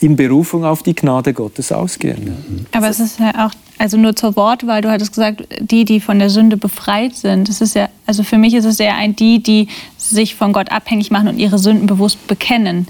in 0.00 0.14
Berufung 0.14 0.64
auf 0.64 0.82
die 0.82 0.94
Gnade 0.94 1.32
Gottes 1.32 1.72
ausgehen. 1.72 2.66
Aber 2.72 2.90
es 2.90 3.00
ist 3.00 3.18
ja 3.18 3.46
auch, 3.46 3.52
also 3.78 3.96
nur 3.96 4.14
zur 4.14 4.36
Wortwahl, 4.36 4.82
du 4.82 4.90
hattest 4.90 5.12
gesagt, 5.12 5.44
die, 5.58 5.86
die 5.86 6.00
von 6.00 6.18
der 6.18 6.28
Sünde 6.28 6.58
befreit 6.58 7.14
sind. 7.14 7.48
Das 7.48 7.62
ist 7.62 7.74
ja, 7.74 7.88
also 8.04 8.24
für 8.24 8.36
mich 8.36 8.52
ist 8.52 8.66
es 8.66 8.78
eher 8.78 8.96
ein 8.96 9.16
die, 9.16 9.42
die 9.42 9.68
sich 9.96 10.34
von 10.34 10.52
Gott 10.52 10.70
abhängig 10.70 11.10
machen 11.10 11.28
und 11.28 11.38
ihre 11.38 11.58
Sünden 11.58 11.86
bewusst 11.86 12.26
bekennen. 12.26 12.88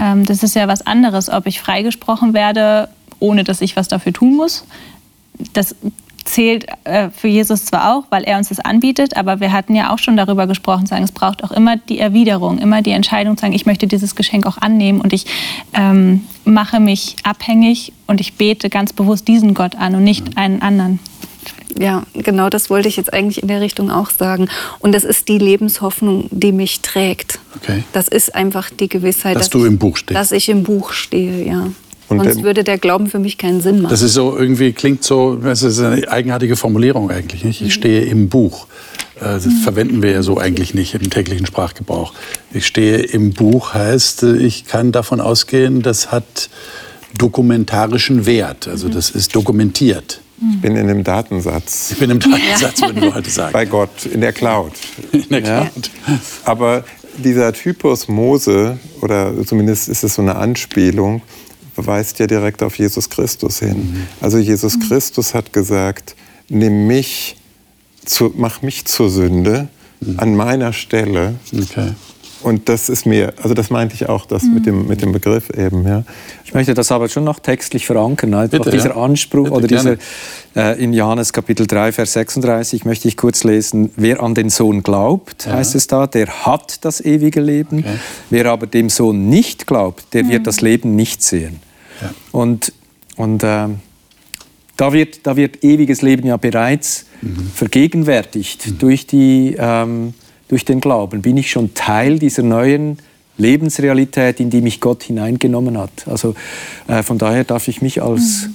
Ähm, 0.00 0.24
das 0.24 0.42
ist 0.42 0.54
ja 0.54 0.68
was 0.68 0.86
anderes, 0.86 1.28
ob 1.28 1.46
ich 1.46 1.60
freigesprochen 1.60 2.32
werde, 2.32 2.88
ohne 3.18 3.44
dass 3.44 3.60
ich 3.60 3.76
was 3.76 3.88
dafür 3.88 4.14
tun 4.14 4.36
muss. 4.36 4.64
Das 5.52 5.74
zählt 6.24 6.66
äh, 6.84 7.10
für 7.10 7.28
Jesus 7.28 7.66
zwar 7.66 7.94
auch, 7.94 8.04
weil 8.10 8.24
er 8.24 8.38
uns 8.38 8.48
das 8.48 8.60
anbietet, 8.60 9.16
aber 9.16 9.40
wir 9.40 9.52
hatten 9.52 9.74
ja 9.74 9.92
auch 9.92 9.98
schon 9.98 10.16
darüber 10.16 10.46
gesprochen, 10.46 10.86
sagen, 10.86 11.04
es 11.04 11.12
braucht 11.12 11.44
auch 11.44 11.52
immer 11.52 11.76
die 11.76 11.98
Erwiderung, 11.98 12.58
immer 12.58 12.82
die 12.82 12.92
Entscheidung, 12.92 13.36
zu 13.36 13.42
sagen, 13.42 13.52
ich 13.52 13.66
möchte 13.66 13.86
dieses 13.86 14.14
Geschenk 14.14 14.46
auch 14.46 14.58
annehmen 14.58 15.00
und 15.00 15.12
ich 15.12 15.26
ähm, 15.74 16.24
mache 16.44 16.80
mich 16.80 17.16
abhängig 17.22 17.92
und 18.06 18.20
ich 18.20 18.34
bete 18.34 18.70
ganz 18.70 18.92
bewusst 18.92 19.28
diesen 19.28 19.54
Gott 19.54 19.76
an 19.76 19.94
und 19.94 20.04
nicht 20.04 20.36
einen 20.36 20.62
anderen. 20.62 20.98
Ja, 21.76 22.04
genau 22.14 22.50
das 22.50 22.70
wollte 22.70 22.88
ich 22.88 22.96
jetzt 22.96 23.12
eigentlich 23.12 23.42
in 23.42 23.48
der 23.48 23.60
Richtung 23.60 23.90
auch 23.90 24.10
sagen. 24.10 24.48
Und 24.78 24.94
das 24.94 25.02
ist 25.02 25.28
die 25.28 25.38
Lebenshoffnung, 25.38 26.28
die 26.30 26.52
mich 26.52 26.80
trägt. 26.80 27.40
Okay. 27.56 27.82
Das 27.92 28.06
ist 28.06 28.34
einfach 28.34 28.70
die 28.70 28.88
Gewissheit, 28.88 29.36
Dass 29.36 29.50
du 29.50 29.64
im 29.64 29.78
Buch 29.78 29.96
stehst. 29.96 30.16
Dass 30.16 30.30
ich 30.30 30.48
im 30.48 30.62
Buch 30.62 30.92
stehe, 30.92 31.44
ja. 31.44 31.66
Und 32.08 32.22
Sonst 32.22 32.42
würde 32.42 32.64
der 32.64 32.78
Glauben 32.78 33.06
für 33.08 33.18
mich 33.18 33.38
keinen 33.38 33.60
Sinn 33.60 33.80
machen. 33.82 33.90
Das 33.90 34.02
ist 34.02 34.12
so 34.14 34.36
irgendwie 34.36 34.72
klingt 34.72 35.02
so, 35.04 35.36
das 35.36 35.62
ist 35.62 35.80
eine 35.80 36.06
eigenartige 36.10 36.56
Formulierung 36.56 37.10
eigentlich. 37.10 37.44
Nicht? 37.44 37.60
Ich 37.62 37.72
stehe 37.74 38.02
im 38.02 38.28
Buch. 38.28 38.66
Äh, 39.16 39.20
Das 39.24 39.46
verwenden 39.62 40.02
wir 40.02 40.10
ja 40.10 40.22
so 40.22 40.38
eigentlich 40.38 40.74
nicht 40.74 40.94
im 40.94 41.08
täglichen 41.10 41.46
Sprachgebrauch. 41.46 42.12
Ich 42.52 42.66
stehe 42.66 42.98
im 42.98 43.32
Buch 43.32 43.72
heißt, 43.74 44.22
ich 44.24 44.66
kann 44.66 44.92
davon 44.92 45.20
ausgehen, 45.20 45.82
das 45.82 46.12
hat 46.12 46.50
dokumentarischen 47.16 48.26
Wert. 48.26 48.68
Also 48.68 48.88
das 48.88 49.10
ist 49.10 49.34
dokumentiert. 49.34 50.20
Ich 50.56 50.60
bin 50.60 50.76
in 50.76 50.88
dem 50.88 51.04
Datensatz 51.04 51.92
Ich 51.92 51.98
bin 51.98 52.10
im 52.10 52.18
Datensatz, 52.18 52.82
wenn 52.82 52.96
du 52.96 53.14
heute 53.14 53.30
sagst. 53.30 53.52
bei 53.52 53.64
Gott, 53.64 54.04
in 54.12 54.20
der 54.20 54.32
Cloud. 54.32 54.72
In 55.12 55.24
der 55.30 55.42
Cloud. 55.42 55.90
Aber 56.44 56.84
dieser 57.16 57.52
Typus 57.52 58.08
Mose, 58.08 58.78
oder 59.00 59.32
zumindest 59.46 59.88
ist 59.88 60.02
es 60.02 60.14
so 60.16 60.22
eine 60.22 60.34
Anspielung, 60.34 61.22
weist 61.76 62.18
ja 62.18 62.26
direkt 62.26 62.62
auf 62.62 62.78
Jesus 62.78 63.10
Christus 63.10 63.58
hin. 63.58 64.06
Also 64.20 64.38
Jesus 64.38 64.78
Christus 64.80 65.34
hat 65.34 65.52
gesagt, 65.52 66.14
nimm 66.48 66.86
mich, 66.86 67.36
zu, 68.04 68.32
mach 68.36 68.62
mich 68.62 68.84
zur 68.84 69.10
Sünde 69.10 69.68
an 70.16 70.36
meiner 70.36 70.72
Stelle. 70.72 71.36
Okay. 71.52 71.92
Und 72.44 72.68
das 72.68 72.90
ist 72.90 73.06
mir, 73.06 73.32
also 73.42 73.54
das 73.54 73.70
meinte 73.70 73.94
ich 73.94 74.08
auch, 74.08 74.26
das 74.26 74.42
mit, 74.42 74.66
dem, 74.66 74.86
mit 74.86 75.00
dem 75.00 75.12
Begriff 75.12 75.48
eben, 75.48 75.86
ja. 75.86 76.04
Ich 76.44 76.52
möchte 76.52 76.74
das 76.74 76.92
aber 76.92 77.08
schon 77.08 77.24
noch 77.24 77.38
textlich 77.38 77.86
verankern. 77.86 78.34
Einfach 78.34 78.58
Bitte, 78.58 78.70
dieser 78.70 78.90
ja. 78.90 78.96
Anspruch 78.96 79.44
Bitte, 79.44 79.56
oder 79.56 79.66
dieser 79.66 79.96
äh, 80.54 80.82
in 80.82 80.92
Johannes 80.92 81.32
Kapitel 81.32 81.66
3, 81.66 81.92
Vers 81.92 82.12
36 82.12 82.84
möchte 82.84 83.08
ich 83.08 83.16
kurz 83.16 83.44
lesen. 83.44 83.90
Wer 83.96 84.22
an 84.22 84.34
den 84.34 84.50
Sohn 84.50 84.82
glaubt, 84.82 85.46
heißt 85.46 85.74
es 85.74 85.86
da, 85.86 86.06
der 86.06 86.44
hat 86.44 86.84
das 86.84 87.00
ewige 87.00 87.40
Leben. 87.40 87.78
Okay. 87.78 87.98
Wer 88.28 88.46
aber 88.46 88.66
dem 88.66 88.90
Sohn 88.90 89.30
nicht 89.30 89.66
glaubt, 89.66 90.12
der 90.12 90.28
wird 90.28 90.46
das 90.46 90.60
Leben 90.60 90.94
nicht 90.94 91.22
sehen. 91.22 91.60
Ja. 92.02 92.10
Und, 92.30 92.74
und 93.16 93.42
ähm, 93.42 93.78
da, 94.76 94.92
wird, 94.92 95.26
da 95.26 95.36
wird 95.36 95.64
ewiges 95.64 96.02
Leben 96.02 96.26
ja 96.26 96.36
bereits 96.36 97.06
vergegenwärtigt 97.54 98.82
durch, 98.82 99.06
die, 99.06 99.56
ähm, 99.58 100.12
durch 100.48 100.64
den 100.64 100.80
Glauben. 100.80 101.22
Bin 101.22 101.36
ich 101.36 101.50
schon 101.50 101.74
Teil 101.74 102.18
dieser 102.18 102.42
neuen 102.42 102.98
Lebensrealität, 103.36 104.40
in 104.40 104.50
die 104.50 104.60
mich 104.60 104.80
Gott 104.80 105.02
hineingenommen 105.02 105.78
hat. 105.78 106.06
Also 106.06 106.34
äh, 106.86 107.02
von 107.02 107.18
daher 107.18 107.44
darf 107.44 107.68
ich 107.68 107.82
mich 107.82 108.02
als 108.02 108.48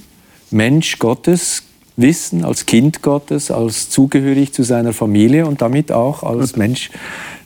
Mensch 0.50 0.98
Gottes 0.98 1.64
wissen, 1.96 2.44
als 2.44 2.66
Kind 2.66 3.02
Gottes, 3.02 3.50
als 3.50 3.90
zugehörig 3.90 4.54
zu 4.54 4.62
seiner 4.62 4.92
Familie 4.92 5.46
und 5.46 5.60
damit 5.60 5.92
auch 5.92 6.22
als 6.22 6.56
Mensch, 6.56 6.90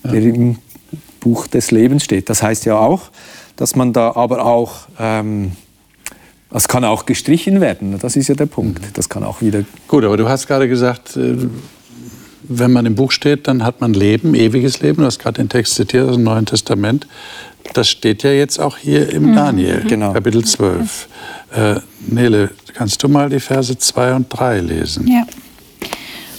der 0.04 0.22
im 0.22 0.58
Buch 1.18 1.46
des 1.48 1.70
Lebens 1.70 2.04
steht. 2.04 2.30
Das 2.30 2.42
heißt 2.42 2.66
ja 2.66 2.78
auch, 2.78 3.10
dass 3.56 3.74
man 3.74 3.92
da 3.92 4.14
aber 4.14 4.44
auch 4.44 4.86
ähm, 4.98 5.52
das 6.54 6.68
kann 6.68 6.84
auch 6.84 7.04
gestrichen 7.04 7.60
werden. 7.60 7.98
Das 7.98 8.14
ist 8.14 8.28
ja 8.28 8.36
der 8.36 8.46
Punkt. 8.46 8.80
Das 8.96 9.08
kann 9.08 9.24
auch 9.24 9.40
wieder. 9.40 9.64
Gut, 9.88 10.04
aber 10.04 10.16
du 10.16 10.28
hast 10.28 10.46
gerade 10.46 10.68
gesagt, 10.68 11.16
äh, 11.16 11.48
wenn 12.48 12.72
man 12.72 12.86
im 12.86 12.94
Buch 12.94 13.10
steht, 13.10 13.48
dann 13.48 13.64
hat 13.64 13.80
man 13.80 13.94
Leben, 13.94 14.34
ewiges 14.34 14.80
Leben. 14.80 14.98
Du 14.98 15.06
hast 15.06 15.18
gerade 15.18 15.42
den 15.42 15.48
Text 15.48 15.74
zitiert 15.74 16.08
aus 16.08 16.14
dem 16.16 16.24
Neuen 16.24 16.46
Testament. 16.46 17.06
Das 17.72 17.88
steht 17.88 18.22
ja 18.22 18.30
jetzt 18.30 18.58
auch 18.58 18.76
hier 18.76 19.08
im 19.10 19.34
Daniel, 19.34 19.82
Genau. 19.88 20.12
Kapitel 20.12 20.44
12. 20.44 21.08
Äh, 21.54 21.76
Nele, 22.06 22.50
kannst 22.74 23.02
du 23.02 23.08
mal 23.08 23.30
die 23.30 23.40
Verse 23.40 23.76
2 23.76 24.14
und 24.14 24.26
3 24.28 24.60
lesen? 24.60 25.06
Ja. 25.08 25.26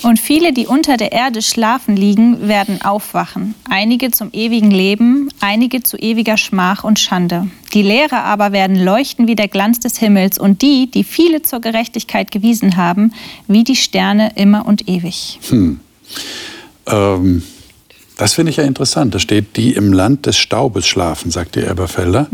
Und 0.03 0.19
viele, 0.19 0.53
die 0.53 0.67
unter 0.67 0.97
der 0.97 1.13
Erde 1.13 1.41
schlafen 1.41 1.95
liegen, 1.97 2.47
werden 2.47 2.79
aufwachen. 2.83 3.55
Einige 3.67 4.11
zum 4.11 4.29
ewigen 4.33 4.69
Leben, 4.69 5.29
einige 5.39 5.81
zu 5.81 5.97
ewiger 5.97 6.37
Schmach 6.37 6.83
und 6.83 6.99
Schande. 6.99 7.47
Die 7.73 7.81
Lehrer 7.81 8.23
aber 8.23 8.51
werden 8.51 8.75
leuchten 8.75 9.27
wie 9.27 9.35
der 9.35 9.47
Glanz 9.47 9.79
des 9.79 9.97
Himmels 9.97 10.37
und 10.37 10.61
die, 10.61 10.91
die 10.91 11.03
viele 11.03 11.41
zur 11.41 11.59
Gerechtigkeit 11.59 12.29
gewiesen 12.29 12.77
haben, 12.77 13.13
wie 13.47 13.63
die 13.63 13.75
Sterne 13.75 14.33
immer 14.35 14.67
und 14.67 14.87
ewig. 14.87 15.39
Ähm, 16.87 17.43
das 18.17 18.33
finde 18.33 18.51
ich 18.51 18.57
ja 18.57 18.63
interessant. 18.63 19.13
Da 19.13 19.19
steht, 19.19 19.57
die 19.57 19.73
im 19.73 19.91
Land 19.91 20.25
des 20.25 20.37
Staubes 20.37 20.87
schlafen, 20.87 21.31
sagt 21.31 21.55
die 21.55 21.61
Elberfelder. 21.61 22.29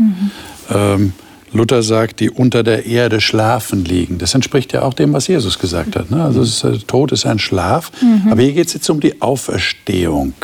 Ähm, 0.70 1.12
Luther 1.52 1.82
sagt, 1.82 2.20
die 2.20 2.30
unter 2.30 2.62
der 2.62 2.86
Erde 2.86 3.20
schlafen 3.20 3.84
liegen. 3.84 4.18
Das 4.18 4.34
entspricht 4.34 4.72
ja 4.72 4.82
auch 4.82 4.94
dem, 4.94 5.12
was 5.12 5.26
Jesus 5.26 5.58
gesagt 5.58 5.96
hat. 5.96 6.10
Ne? 6.10 6.22
Also 6.22 6.42
ist, 6.42 6.64
äh, 6.64 6.78
Tod 6.78 7.12
ist 7.12 7.26
ein 7.26 7.38
Schlaf. 7.38 7.90
Aber 8.30 8.40
hier 8.40 8.52
geht 8.52 8.68
es 8.68 8.74
jetzt 8.74 8.88
um 8.88 9.00
die 9.00 9.20
Auferstehung. 9.20 10.34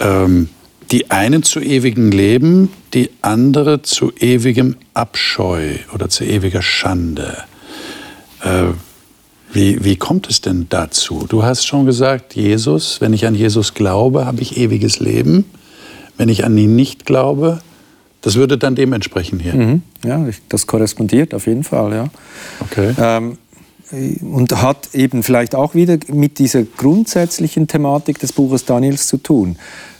Ähm, 0.00 0.48
die 0.90 1.10
einen 1.10 1.42
zu 1.42 1.60
ewigem 1.60 2.10
Leben, 2.10 2.70
die 2.94 3.10
andere 3.20 3.82
zu 3.82 4.12
ewigem 4.18 4.76
Abscheu 4.94 5.74
oder 5.92 6.08
zu 6.08 6.24
ewiger 6.24 6.62
Schande. 6.62 7.44
Äh, 8.42 8.72
wie, 9.52 9.82
wie 9.84 9.96
kommt 9.96 10.28
es 10.28 10.40
denn 10.40 10.66
dazu? 10.68 11.26
Du 11.28 11.42
hast 11.42 11.66
schon 11.66 11.86
gesagt, 11.86 12.34
Jesus, 12.34 13.00
wenn 13.00 13.12
ich 13.12 13.26
an 13.26 13.34
Jesus 13.34 13.74
glaube, 13.74 14.26
habe 14.26 14.42
ich 14.42 14.56
ewiges 14.56 15.00
Leben. 15.00 15.44
Wenn 16.16 16.28
ich 16.28 16.44
an 16.44 16.56
ihn 16.58 16.76
nicht 16.76 17.06
glaube, 17.06 17.60
das 18.20 18.34
würde 18.34 18.58
dann 18.58 18.74
dem 18.74 18.92
entsprechen 18.92 19.38
hier. 19.38 19.54
Mhm. 19.54 19.82
Ja, 20.04 20.26
das 20.48 20.66
korrespondiert 20.66 21.32
auf 21.34 21.46
jeden 21.46 21.64
Fall. 21.64 21.92
Ja. 21.92 22.08
Okay. 22.60 22.94
Ähm, 22.98 23.38
und 24.20 24.60
hat 24.60 24.94
eben 24.94 25.22
vielleicht 25.22 25.54
auch 25.54 25.74
wieder 25.74 25.96
mit 26.12 26.38
dieser 26.38 26.62
grundsätzlichen 26.64 27.68
Thematik 27.68 28.18
des 28.18 28.32
Buches 28.32 28.66
Daniels 28.66 29.06
zu 29.06 29.16
tun, 29.16 29.56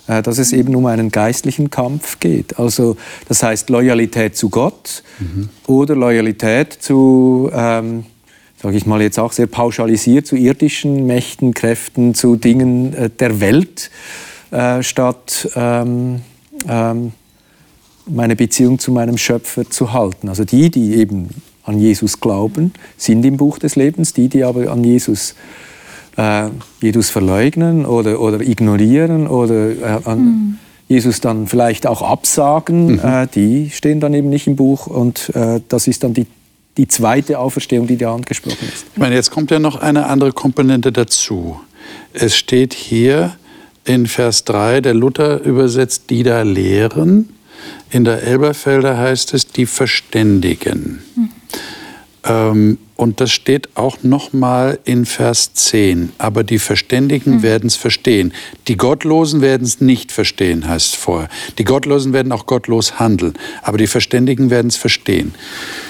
äh, 0.09 0.23
dass 0.23 0.38
es 0.38 0.52
eben 0.52 0.75
um 0.75 0.85
einen 0.87 1.11
geistlichen 1.11 1.71
Kampf 1.71 2.21
geht. 2.21 2.59
Also 2.59 2.97
das 3.28 3.43
heißt 3.43 3.71
Loyalität 3.71 4.37
zu 4.37 4.50
Gott 4.50 5.02
oder 5.67 5.95
Loyalität 5.95 6.75
zu, 6.75 7.50
ähm, 7.55 8.05
sage 8.61 8.77
ich 8.77 8.87
mal 8.87 9.00
jetzt 9.00 9.19
auch 9.19 9.33
sehr 9.33 9.47
pauschalisiert, 9.47 10.27
zu 10.27 10.37
irdischen 10.37 11.07
Mächten, 11.07 11.55
Kräften, 11.55 12.15
zu 12.15 12.37
Dingen 12.37 12.95
äh, 12.95 13.11
der 13.11 13.41
Welt, 13.41 13.91
äh, 14.50 14.83
statt 14.83 15.49
ähm, 15.55 16.21
ähm, 16.69 17.12
meine 18.07 18.37
Beziehung 18.37 18.79
zu 18.79 18.91
meinem 18.91 19.19
Schöpfer 19.19 19.69
zu 19.69 19.93
halten. 19.93 20.29
Also 20.29 20.45
die, 20.45 20.71
die 20.71 20.97
eben 20.97 21.29
an 21.65 21.79
Jesus 21.79 22.21
glauben, 22.21 22.73
sind 22.97 23.25
im 23.25 23.37
Buch 23.37 23.59
des 23.59 23.77
Lebens. 23.77 24.15
Die, 24.15 24.29
die 24.29 24.43
aber 24.43 24.73
an 24.73 24.83
Jesus, 24.83 25.35
äh, 26.17 26.49
Jesus 26.81 27.11
verleugnen 27.11 27.85
oder, 27.85 28.21
oder 28.21 28.41
ignorieren 28.41 29.27
oder 29.27 29.71
äh, 29.71 30.00
an, 30.05 30.59
Jesus 30.88 31.21
dann 31.21 31.47
vielleicht 31.47 31.87
auch 31.87 32.00
absagen, 32.00 32.93
mhm. 32.93 33.00
äh, 33.00 33.27
die 33.27 33.71
stehen 33.71 34.00
dann 34.00 34.15
eben 34.15 34.31
nicht 34.31 34.47
im 34.47 34.57
Buch 34.57 34.87
und 34.87 35.31
äh, 35.35 35.61
das 35.69 35.87
ist 35.87 36.03
dann 36.03 36.15
die, 36.15 36.27
die 36.79 36.89
zweite 36.89 37.39
Auferstehung, 37.39 37.87
die 37.87 37.99
da 37.99 38.15
angesprochen 38.15 38.69
ist. 38.73 38.87
Ich 38.93 38.99
meine, 38.99 39.17
jetzt 39.17 39.31
kommt 39.31 39.51
ja 39.51 39.59
noch 39.59 39.77
eine 39.77 40.07
andere 40.07 40.33
Komponente 40.33 40.93
dazu. 40.93 41.61
Es 42.13 42.37
steht 42.37 42.73
hier 42.73 43.37
in 43.85 44.07
Vers 44.07 44.45
3, 44.45 44.81
der 44.81 44.95
Luther 44.95 45.43
übersetzt, 45.43 46.05
die 46.09 46.23
da 46.23 46.43
lehren. 46.43 47.31
In 47.91 48.05
der 48.05 48.23
Elberfelder 48.23 48.97
heißt 48.97 49.35
es, 49.35 49.49
die 49.49 49.67
verständigen. 49.67 51.03
Mhm. 51.17 51.31
Ähm, 52.25 52.79
und 52.97 53.21
das 53.21 53.31
steht 53.31 53.77
auch 53.77 54.03
nochmal 54.03 54.79
in 54.85 55.07
Vers 55.07 55.55
10. 55.55 56.13
Aber 56.19 56.43
die 56.45 56.59
Verständigen 56.59 57.37
mhm. 57.37 57.43
werden 57.43 57.67
es 57.69 57.77
verstehen. 57.77 58.33
Die 58.67 58.77
Gottlosen 58.77 59.41
werden 59.41 59.65
es 59.65 59.81
nicht 59.81 60.13
verstehen, 60.13 60.69
heißt 60.69 60.95
es 60.95 60.95
vorher. 60.95 61.29
Die 61.59 61.65
Gottlosen 61.65 62.13
werden 62.13 62.33
auch 62.33 62.47
gottlos 62.47 62.99
handeln. 62.99 63.35
Aber 63.63 63.79
die 63.79 63.87
Verständigen 63.87 64.51
werden 64.51 64.67
es 64.69 64.77
verstehen. 64.77 65.35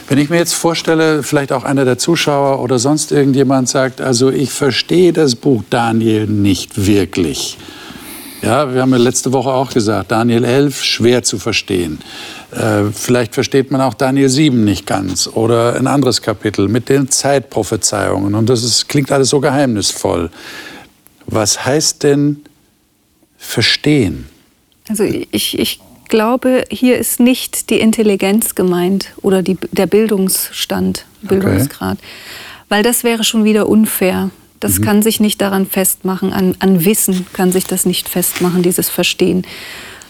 Wenn 0.08 0.16
ich 0.16 0.30
mir 0.30 0.38
jetzt 0.38 0.54
vorstelle, 0.54 1.22
vielleicht 1.22 1.52
auch 1.52 1.64
einer 1.64 1.84
der 1.84 1.98
Zuschauer 1.98 2.60
oder 2.62 2.78
sonst 2.78 3.12
irgendjemand 3.12 3.68
sagt, 3.68 4.00
also 4.00 4.30
ich 4.30 4.50
verstehe 4.50 5.12
das 5.12 5.36
Buch 5.36 5.62
Daniel 5.68 6.26
nicht 6.26 6.86
wirklich. 6.86 7.58
Ja, 8.40 8.72
wir 8.72 8.80
haben 8.80 8.92
ja 8.92 8.96
letzte 8.96 9.32
Woche 9.32 9.50
auch 9.50 9.70
gesagt, 9.70 10.10
Daniel 10.10 10.44
11 10.44 10.82
schwer 10.82 11.22
zu 11.24 11.38
verstehen. 11.38 11.98
Äh, 12.52 12.84
vielleicht 12.92 13.34
versteht 13.34 13.70
man 13.70 13.82
auch 13.82 13.92
Daniel 13.92 14.30
7 14.30 14.64
nicht 14.64 14.86
ganz 14.86 15.26
oder 15.26 15.74
ein 15.74 15.86
anderes 15.86 16.22
Kapitel 16.22 16.68
mit 16.68 16.88
den 16.88 17.10
Zeitprophezeiungen. 17.10 18.34
Und 18.34 18.48
das 18.48 18.62
ist, 18.62 18.88
klingt 18.88 19.12
alles 19.12 19.28
so 19.28 19.40
geheimnisvoll. 19.40 20.30
Was 21.26 21.66
heißt 21.66 22.02
denn 22.04 22.44
verstehen? 23.36 24.26
Also 24.88 25.04
ich, 25.04 25.58
ich 25.58 25.80
glaube, 26.08 26.64
hier 26.70 26.98
ist 26.98 27.20
nicht 27.20 27.70
die 27.70 27.80
Intelligenz 27.80 28.54
gemeint 28.54 29.12
oder 29.22 29.42
die, 29.42 29.56
der 29.72 29.86
Bildungsstand, 29.86 31.04
Bildungsgrad. 31.22 31.98
Okay. 31.98 32.06
Weil 32.68 32.82
das 32.82 33.04
wäre 33.04 33.24
schon 33.24 33.44
wieder 33.44 33.68
unfair. 33.68 34.30
Das 34.60 34.78
mhm. 34.78 34.84
kann 34.84 35.02
sich 35.02 35.20
nicht 35.20 35.40
daran 35.40 35.66
festmachen, 35.66 36.32
an, 36.32 36.54
an 36.58 36.84
Wissen 36.84 37.26
kann 37.32 37.52
sich 37.52 37.64
das 37.64 37.86
nicht 37.86 38.08
festmachen, 38.08 38.62
dieses 38.62 38.88
Verstehen. 38.88 39.46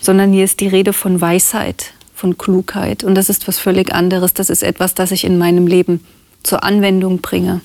Sondern 0.00 0.32
hier 0.32 0.44
ist 0.44 0.60
die 0.60 0.68
Rede 0.68 0.92
von 0.92 1.20
Weisheit, 1.20 1.92
von 2.14 2.38
Klugheit. 2.38 3.04
Und 3.04 3.14
das 3.14 3.28
ist 3.28 3.48
was 3.48 3.58
völlig 3.58 3.92
anderes. 3.92 4.32
Das 4.34 4.48
ist 4.48 4.62
etwas, 4.62 4.94
das 4.94 5.10
ich 5.10 5.24
in 5.24 5.38
meinem 5.38 5.66
Leben 5.66 6.04
zur 6.42 6.64
Anwendung 6.64 7.20
bringe, 7.20 7.60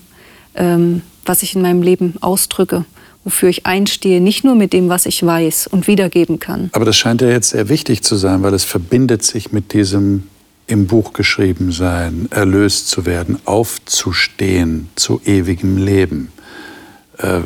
ähm, 0.54 1.02
was 1.24 1.42
ich 1.42 1.54
in 1.54 1.62
meinem 1.62 1.82
Leben 1.82 2.14
ausdrücke, 2.20 2.84
wofür 3.24 3.48
ich 3.48 3.66
einstehe, 3.66 4.20
nicht 4.20 4.44
nur 4.44 4.54
mit 4.54 4.72
dem, 4.72 4.88
was 4.88 5.06
ich 5.06 5.24
weiß 5.24 5.66
und 5.66 5.86
wiedergeben 5.86 6.38
kann. 6.38 6.70
Aber 6.72 6.84
das 6.84 6.96
scheint 6.96 7.22
ja 7.22 7.28
jetzt 7.28 7.50
sehr 7.50 7.68
wichtig 7.68 8.02
zu 8.02 8.16
sein, 8.16 8.42
weil 8.42 8.54
es 8.54 8.64
verbindet 8.64 9.22
sich 9.22 9.52
mit 9.52 9.72
diesem 9.72 10.24
im 10.66 10.86
Buch 10.86 11.12
geschrieben 11.12 11.72
sein, 11.72 12.28
erlöst 12.30 12.88
zu 12.88 13.04
werden, 13.04 13.38
aufzustehen 13.44 14.88
zu 14.94 15.20
ewigem 15.24 15.76
Leben. 15.76 16.32
Äh, 17.18 17.40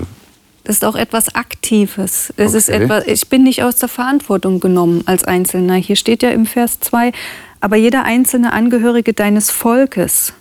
das 0.65 0.77
ist 0.77 0.85
auch 0.85 0.97
etwas 0.97 1.35
Aktives. 1.35 2.33
Es 2.37 2.49
okay. 2.51 2.59
ist 2.59 2.69
etwas, 2.69 3.07
ich 3.07 3.29
bin 3.29 3.43
nicht 3.43 3.63
aus 3.63 3.77
der 3.77 3.89
Verantwortung 3.89 4.61
genommen 4.61 5.03
als 5.07 5.25
Einzelner. 5.25 5.75
Hier 5.77 5.97
steht 5.97 6.23
ja 6.23 6.31
im 6.31 6.45
Vers 6.47 6.79
2, 6.81 7.13
aber 7.61 7.77
jeder 7.77 8.05
einzelne 8.05 8.53
Angehörige 8.53 9.15
deines 9.15 9.51
Volkes, 9.51 10.35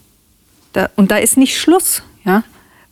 da, 0.74 0.90
und 0.98 1.12
da 1.12 1.18
ist 1.18 1.38
nicht 1.38 1.58
Schluss, 1.58 2.04
ja, 2.26 2.44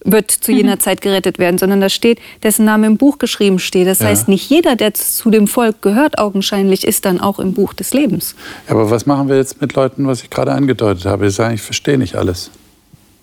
wird 0.06 0.32
zu 0.32 0.52
mhm. 0.52 0.58
jener 0.58 0.80
Zeit 0.80 1.02
gerettet 1.02 1.40
werden, 1.40 1.58
sondern 1.58 1.82
da 1.82 1.90
steht, 1.90 2.20
dessen 2.44 2.66
Name 2.66 2.88
im 2.88 2.98
Buch 2.98 3.18
geschrieben 3.18 3.60
steht. 3.60 3.88
Das 3.88 4.00
ja. 4.00 4.08
heißt, 4.08 4.28
nicht 4.28 4.50
jeder, 4.50 4.76
der 4.76 4.94
zu 4.94 5.30
dem 5.30 5.48
Volk 5.48 5.82
gehört, 5.82 6.18
augenscheinlich 6.18 6.86
ist 6.86 7.06
dann 7.06 7.20
auch 7.20 7.40
im 7.40 7.54
Buch 7.54 7.74
des 7.74 7.94
Lebens. 7.94 8.36
Aber 8.68 8.90
was 8.90 9.06
machen 9.06 9.28
wir 9.28 9.36
jetzt 9.36 9.60
mit 9.62 9.74
Leuten, 9.74 10.08
was 10.08 10.24
ich 10.24 10.30
gerade 10.30 10.52
angedeutet 10.52 11.06
habe? 11.06 11.26
Die 11.26 11.32
sagen, 11.32 11.56
ich 11.56 11.62
verstehe 11.62 11.98
nicht 11.98 12.16
alles. 12.16 12.52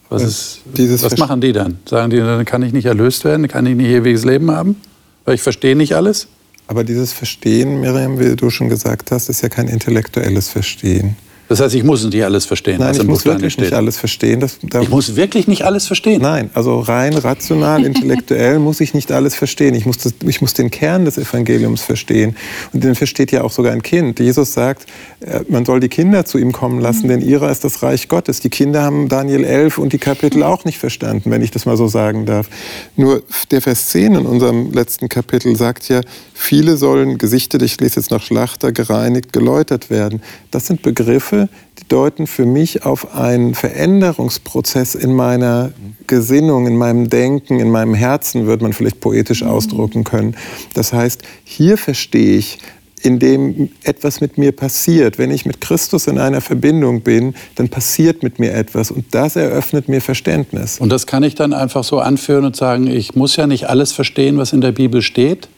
Was, 0.08 0.22
ist, 0.22 0.60
was 1.02 1.16
machen 1.16 1.40
die 1.40 1.54
dann? 1.54 1.78
Sagen 1.86 2.10
die, 2.10 2.18
dann 2.18 2.44
kann 2.44 2.62
ich 2.62 2.74
nicht 2.74 2.84
erlöst 2.84 3.24
werden, 3.24 3.48
kann 3.48 3.64
ich 3.64 3.74
nicht 3.74 3.88
ewiges 3.88 4.26
Leben 4.26 4.50
haben? 4.50 4.76
Weil 5.24 5.36
ich 5.36 5.42
verstehe 5.42 5.74
nicht 5.74 5.94
alles? 5.94 6.28
Aber 6.66 6.84
dieses 6.84 7.12
Verstehen, 7.12 7.80
Miriam, 7.80 8.18
wie 8.18 8.36
du 8.36 8.50
schon 8.50 8.68
gesagt 8.68 9.10
hast, 9.10 9.30
ist 9.30 9.42
ja 9.42 9.48
kein 9.48 9.68
intellektuelles 9.68 10.50
Verstehen. 10.50 11.16
Das 11.52 11.60
heißt, 11.60 11.74
ich 11.74 11.84
muss 11.84 12.02
nicht 12.02 12.24
alles 12.24 12.46
verstehen. 12.46 12.78
Nein, 12.78 12.94
ich 12.94 13.04
muss 13.04 13.26
wirklich 13.26 13.58
nicht 13.58 13.74
alles 13.74 13.98
verstehen. 13.98 14.40
Das, 14.40 14.56
da 14.62 14.80
ich 14.80 14.88
muss 14.88 15.16
wirklich 15.16 15.48
nicht 15.48 15.66
alles 15.66 15.86
verstehen. 15.86 16.22
Nein, 16.22 16.48
also 16.54 16.80
rein 16.80 17.12
rational, 17.12 17.84
intellektuell 17.84 18.58
muss 18.58 18.80
ich 18.80 18.94
nicht 18.94 19.12
alles 19.12 19.34
verstehen. 19.34 19.74
Ich 19.74 19.84
muss, 19.84 19.98
das, 19.98 20.14
ich 20.26 20.40
muss 20.40 20.54
den 20.54 20.70
Kern 20.70 21.04
des 21.04 21.18
Evangeliums 21.18 21.82
verstehen. 21.82 22.36
Und 22.72 22.82
den 22.82 22.94
versteht 22.94 23.32
ja 23.32 23.42
auch 23.42 23.52
sogar 23.52 23.74
ein 23.74 23.82
Kind. 23.82 24.18
Jesus 24.18 24.54
sagt, 24.54 24.86
äh, 25.20 25.40
man 25.46 25.66
soll 25.66 25.80
die 25.80 25.90
Kinder 25.90 26.24
zu 26.24 26.38
ihm 26.38 26.52
kommen 26.52 26.80
lassen, 26.80 27.08
denn 27.08 27.20
ihrer 27.20 27.50
ist 27.50 27.64
das 27.64 27.82
Reich 27.82 28.08
Gottes. 28.08 28.40
Die 28.40 28.48
Kinder 28.48 28.80
haben 28.80 29.10
Daniel 29.10 29.44
11 29.44 29.76
und 29.76 29.92
die 29.92 29.98
Kapitel 29.98 30.44
auch 30.44 30.64
nicht 30.64 30.78
verstanden, 30.78 31.30
wenn 31.30 31.42
ich 31.42 31.50
das 31.50 31.66
mal 31.66 31.76
so 31.76 31.86
sagen 31.86 32.24
darf. 32.24 32.48
Nur 32.96 33.24
der 33.50 33.60
Vers 33.60 33.90
10 33.90 34.14
in 34.14 34.24
unserem 34.24 34.72
letzten 34.72 35.10
Kapitel 35.10 35.54
sagt 35.54 35.86
ja, 35.90 36.00
viele 36.32 36.78
sollen 36.78 37.18
gesichtet, 37.18 37.60
ich 37.60 37.78
lese 37.78 38.00
jetzt 38.00 38.10
nach 38.10 38.22
Schlachter, 38.22 38.72
gereinigt, 38.72 39.34
geläutert 39.34 39.90
werden. 39.90 40.22
Das 40.50 40.66
sind 40.66 40.80
Begriffe, 40.80 41.41
die 41.78 41.88
deuten 41.88 42.26
für 42.26 42.46
mich 42.46 42.84
auf 42.84 43.14
einen 43.14 43.54
Veränderungsprozess 43.54 44.94
in 44.94 45.14
meiner 45.14 45.72
Gesinnung, 46.06 46.66
in 46.66 46.76
meinem 46.76 47.10
Denken, 47.10 47.60
in 47.60 47.70
meinem 47.70 47.94
Herzen, 47.94 48.46
wird 48.46 48.62
man 48.62 48.72
vielleicht 48.72 49.00
poetisch 49.00 49.42
ausdrucken 49.42 50.04
können. 50.04 50.36
Das 50.74 50.92
heißt, 50.92 51.22
hier 51.44 51.78
verstehe 51.78 52.36
ich, 52.36 52.58
indem 53.02 53.70
etwas 53.82 54.20
mit 54.20 54.38
mir 54.38 54.52
passiert. 54.52 55.18
Wenn 55.18 55.30
ich 55.30 55.44
mit 55.44 55.60
Christus 55.60 56.06
in 56.06 56.18
einer 56.18 56.40
Verbindung 56.40 57.02
bin, 57.02 57.34
dann 57.56 57.68
passiert 57.68 58.22
mit 58.22 58.38
mir 58.38 58.54
etwas 58.54 58.90
und 58.90 59.06
das 59.10 59.36
eröffnet 59.36 59.88
mir 59.88 60.00
Verständnis. 60.00 60.78
Und 60.78 60.90
das 60.90 61.06
kann 61.06 61.22
ich 61.22 61.34
dann 61.34 61.52
einfach 61.52 61.84
so 61.84 61.98
anführen 61.98 62.44
und 62.44 62.56
sagen, 62.56 62.86
ich 62.86 63.14
muss 63.14 63.36
ja 63.36 63.46
nicht 63.46 63.68
alles 63.68 63.92
verstehen, 63.92 64.38
was 64.38 64.52
in 64.52 64.60
der 64.60 64.72
Bibel 64.72 65.02
steht, 65.02 65.48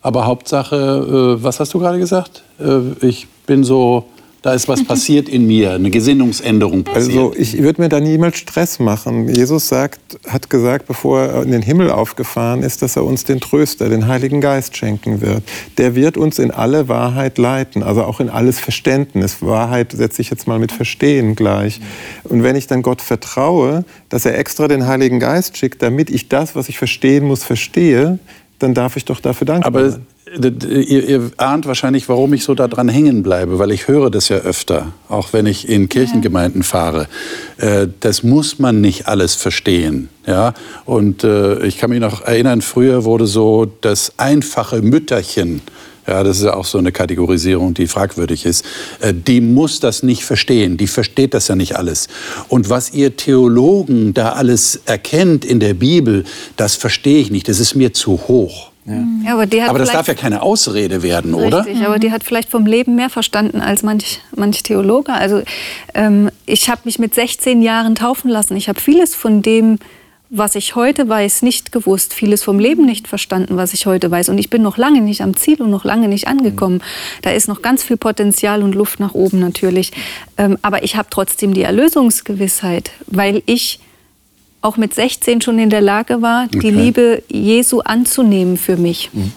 aber 0.00 0.26
Hauptsache, 0.26 1.36
äh, 1.38 1.42
was 1.42 1.60
hast 1.60 1.74
du 1.74 1.78
gerade 1.78 1.98
gesagt? 1.98 2.42
Äh, 2.58 3.06
ich 3.06 3.26
bin 3.46 3.64
so 3.64 4.06
da 4.42 4.54
ist 4.54 4.68
was 4.68 4.84
passiert 4.84 5.28
in 5.28 5.46
mir, 5.46 5.72
eine 5.72 5.90
Gesinnungsänderung 5.90 6.84
passiert. 6.84 7.18
Also 7.18 7.34
ich 7.36 7.60
würde 7.60 7.82
mir 7.82 7.88
da 7.88 7.98
niemals 7.98 8.38
Stress 8.38 8.78
machen. 8.78 9.28
Jesus 9.28 9.68
sagt, 9.68 10.00
hat 10.28 10.48
gesagt, 10.48 10.86
bevor 10.86 11.20
er 11.20 11.42
in 11.42 11.50
den 11.50 11.62
Himmel 11.62 11.90
aufgefahren 11.90 12.62
ist, 12.62 12.82
dass 12.82 12.96
er 12.96 13.04
uns 13.04 13.24
den 13.24 13.40
Tröster, 13.40 13.88
den 13.88 14.06
Heiligen 14.06 14.40
Geist 14.40 14.76
schenken 14.76 15.20
wird. 15.20 15.42
Der 15.76 15.94
wird 15.96 16.16
uns 16.16 16.38
in 16.38 16.50
alle 16.52 16.88
Wahrheit 16.88 17.36
leiten, 17.38 17.82
also 17.82 18.04
auch 18.04 18.20
in 18.20 18.28
alles 18.28 18.60
Verständnis. 18.60 19.38
Wahrheit 19.42 19.92
setze 19.92 20.22
ich 20.22 20.30
jetzt 20.30 20.46
mal 20.46 20.58
mit 20.58 20.70
Verstehen 20.70 21.34
gleich. 21.34 21.80
Und 22.24 22.42
wenn 22.44 22.54
ich 22.54 22.68
dann 22.68 22.82
Gott 22.82 23.02
vertraue, 23.02 23.84
dass 24.08 24.24
er 24.24 24.38
extra 24.38 24.68
den 24.68 24.86
Heiligen 24.86 25.18
Geist 25.18 25.56
schickt, 25.56 25.82
damit 25.82 26.10
ich 26.10 26.28
das, 26.28 26.54
was 26.54 26.68
ich 26.68 26.78
verstehen 26.78 27.24
muss, 27.24 27.42
verstehe, 27.42 28.18
dann 28.58 28.74
darf 28.74 28.96
ich 28.96 29.04
doch 29.04 29.20
dafür 29.20 29.46
danken. 29.46 29.64
Aber 29.64 29.98
Ihr, 30.36 31.08
ihr, 31.08 31.30
ahnt 31.36 31.66
wahrscheinlich, 31.66 32.08
warum 32.08 32.34
ich 32.34 32.44
so 32.44 32.54
daran 32.54 32.88
hängen 32.88 33.22
bleibe, 33.22 33.58
weil 33.58 33.70
ich 33.70 33.88
höre 33.88 34.10
das 34.10 34.28
ja 34.28 34.36
öfter, 34.36 34.92
auch 35.08 35.32
wenn 35.32 35.46
ich 35.46 35.68
in 35.68 35.88
Kirchengemeinden 35.88 36.62
fahre. 36.62 37.08
Äh, 37.56 37.88
das 38.00 38.22
muss 38.22 38.58
man 38.58 38.80
nicht 38.80 39.06
alles 39.06 39.34
verstehen. 39.34 40.08
Ja? 40.26 40.54
Und 40.84 41.24
äh, 41.24 41.64
ich 41.64 41.78
kann 41.78 41.90
mich 41.90 42.00
noch 42.00 42.22
erinnern, 42.22 42.60
früher 42.60 43.04
wurde 43.04 43.26
so 43.26 43.72
das 43.80 44.12
einfache 44.18 44.82
Mütterchen, 44.82 45.62
ja, 46.08 46.22
das 46.22 46.38
ist 46.38 46.44
ja 46.44 46.54
auch 46.54 46.64
so 46.64 46.78
eine 46.78 46.90
Kategorisierung, 46.90 47.74
die 47.74 47.86
fragwürdig 47.86 48.46
ist. 48.46 48.64
Äh, 49.00 49.12
die 49.12 49.42
muss 49.42 49.78
das 49.78 50.02
nicht 50.02 50.24
verstehen, 50.24 50.78
die 50.78 50.86
versteht 50.86 51.34
das 51.34 51.48
ja 51.48 51.54
nicht 51.54 51.76
alles. 51.76 52.08
Und 52.48 52.70
was 52.70 52.94
ihr 52.94 53.16
Theologen 53.16 54.14
da 54.14 54.32
alles 54.32 54.80
erkennt 54.86 55.44
in 55.44 55.60
der 55.60 55.74
Bibel, 55.74 56.24
das 56.56 56.76
verstehe 56.76 57.20
ich 57.20 57.30
nicht, 57.30 57.48
das 57.48 57.60
ist 57.60 57.74
mir 57.74 57.92
zu 57.92 58.12
hoch. 58.26 58.67
Ja. 58.88 59.04
Ja, 59.24 59.32
aber, 59.34 59.68
aber 59.68 59.78
das 59.78 59.92
darf 59.92 60.08
ja 60.08 60.14
keine 60.14 60.40
Ausrede 60.40 61.02
werden, 61.02 61.34
richtig, 61.34 61.52
oder? 61.52 61.66
Richtig, 61.66 61.86
aber 61.86 61.98
die 61.98 62.10
hat 62.10 62.24
vielleicht 62.24 62.48
vom 62.48 62.64
Leben 62.64 62.94
mehr 62.94 63.10
verstanden 63.10 63.60
als 63.60 63.82
manch, 63.82 64.20
manch 64.34 64.62
Theologe. 64.62 65.12
Also 65.12 65.42
ähm, 65.94 66.30
ich 66.46 66.70
habe 66.70 66.80
mich 66.84 66.98
mit 66.98 67.14
16 67.14 67.60
Jahren 67.60 67.94
taufen 67.94 68.30
lassen. 68.30 68.56
Ich 68.56 68.68
habe 68.68 68.80
vieles 68.80 69.14
von 69.14 69.42
dem, 69.42 69.78
was 70.30 70.54
ich 70.54 70.74
heute 70.74 71.06
weiß, 71.06 71.42
nicht 71.42 71.70
gewusst. 71.70 72.14
Vieles 72.14 72.42
vom 72.42 72.58
Leben 72.58 72.86
nicht 72.86 73.08
verstanden, 73.08 73.58
was 73.58 73.74
ich 73.74 73.84
heute 73.84 74.10
weiß. 74.10 74.30
Und 74.30 74.38
ich 74.38 74.48
bin 74.48 74.62
noch 74.62 74.78
lange 74.78 75.02
nicht 75.02 75.20
am 75.20 75.36
Ziel 75.36 75.60
und 75.60 75.70
noch 75.70 75.84
lange 75.84 76.08
nicht 76.08 76.26
angekommen. 76.26 76.76
Mhm. 76.76 77.20
Da 77.22 77.30
ist 77.30 77.48
noch 77.48 77.60
ganz 77.60 77.82
viel 77.82 77.98
Potenzial 77.98 78.62
und 78.62 78.74
Luft 78.74 79.00
nach 79.00 79.14
oben 79.14 79.38
natürlich. 79.38 79.92
Ähm, 80.38 80.56
aber 80.62 80.82
ich 80.82 80.96
habe 80.96 81.08
trotzdem 81.10 81.52
die 81.52 81.62
Erlösungsgewissheit, 81.62 82.90
weil 83.06 83.42
ich 83.44 83.80
auch 84.60 84.76
mit 84.76 84.94
16 84.94 85.40
schon 85.40 85.58
in 85.58 85.70
der 85.70 85.80
Lage 85.80 86.22
war, 86.22 86.46
okay. 86.46 86.58
die 86.58 86.70
Liebe 86.70 87.22
Jesu 87.28 87.80
anzunehmen 87.80 88.56
für 88.56 88.76
mich. 88.76 89.10
Mhm. 89.12 89.32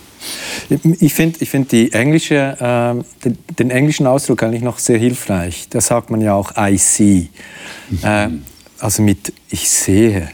Ich 0.99 1.13
finde 1.13 1.39
ich 1.41 1.49
find 1.49 1.73
englische, 1.73 2.35
äh, 2.35 3.23
den, 3.25 3.37
den, 3.57 3.71
englischen 3.71 4.05
Ausdruck 4.05 4.43
eigentlich 4.43 4.61
noch 4.61 4.77
sehr 4.77 4.99
hilfreich. 4.99 5.67
Da 5.69 5.81
sagt 5.81 6.11
man 6.11 6.21
ja 6.21 6.35
auch 6.35 6.53
I 6.55 6.77
see. 6.77 7.29
Mhm. 7.89 7.99
Äh, 8.03 8.29
also 8.79 9.01
mit 9.01 9.33
ich 9.49 9.67
sehe. 9.69 10.29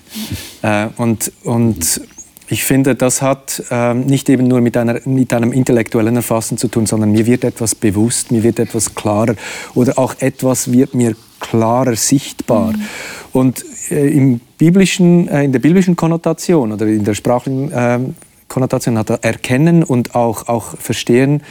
Äh, 0.62 0.88
und, 0.98 1.32
und 1.44 2.02
Ich 2.50 2.64
finde, 2.64 2.96
das 2.96 3.22
hat 3.22 3.62
ähm, 3.72 4.06
nicht 4.06 4.30
eben 4.30 4.48
nur 4.48 4.62
mit, 4.62 4.78
einer, 4.78 5.02
mit 5.06 5.34
einem 5.34 5.52
intellektuellen 5.52 6.16
Erfassen 6.16 6.58
zu 6.58 6.70
tun, 6.70 6.86
sondern 6.86 7.12
mir 7.12 7.26
wird 7.26 7.44
etwas 7.44 7.76
bewusst, 7.76 8.32
mir 8.32 8.42
wird 8.42 8.60
etwas 8.60 8.96
klarer 8.96 9.36
oder 9.76 10.00
auch 10.00 10.16
etwas 10.20 10.72
wird 10.72 10.94
mir 10.94 11.16
klarer 11.40 11.96
sichtbar. 11.96 12.74
Mhm. 12.74 12.82
Und 13.34 13.66
äh, 13.92 14.08
im 14.10 14.40
biblischen, 14.58 15.28
äh, 15.28 15.44
in 15.44 15.52
der 15.52 15.60
biblischen 15.60 15.96
Konnotation 15.96 16.72
oder 16.72 16.88
in 16.88 17.04
der 17.04 17.14
sprachlichen 17.14 17.72
äh, 17.72 18.00
Konnotation 18.48 18.98
hat 18.98 19.10
er 19.10 19.24
Erkennen 19.24 19.84
und 19.84 20.16
auch, 20.16 20.48
auch 20.48 20.78
Verstehen 20.78 21.42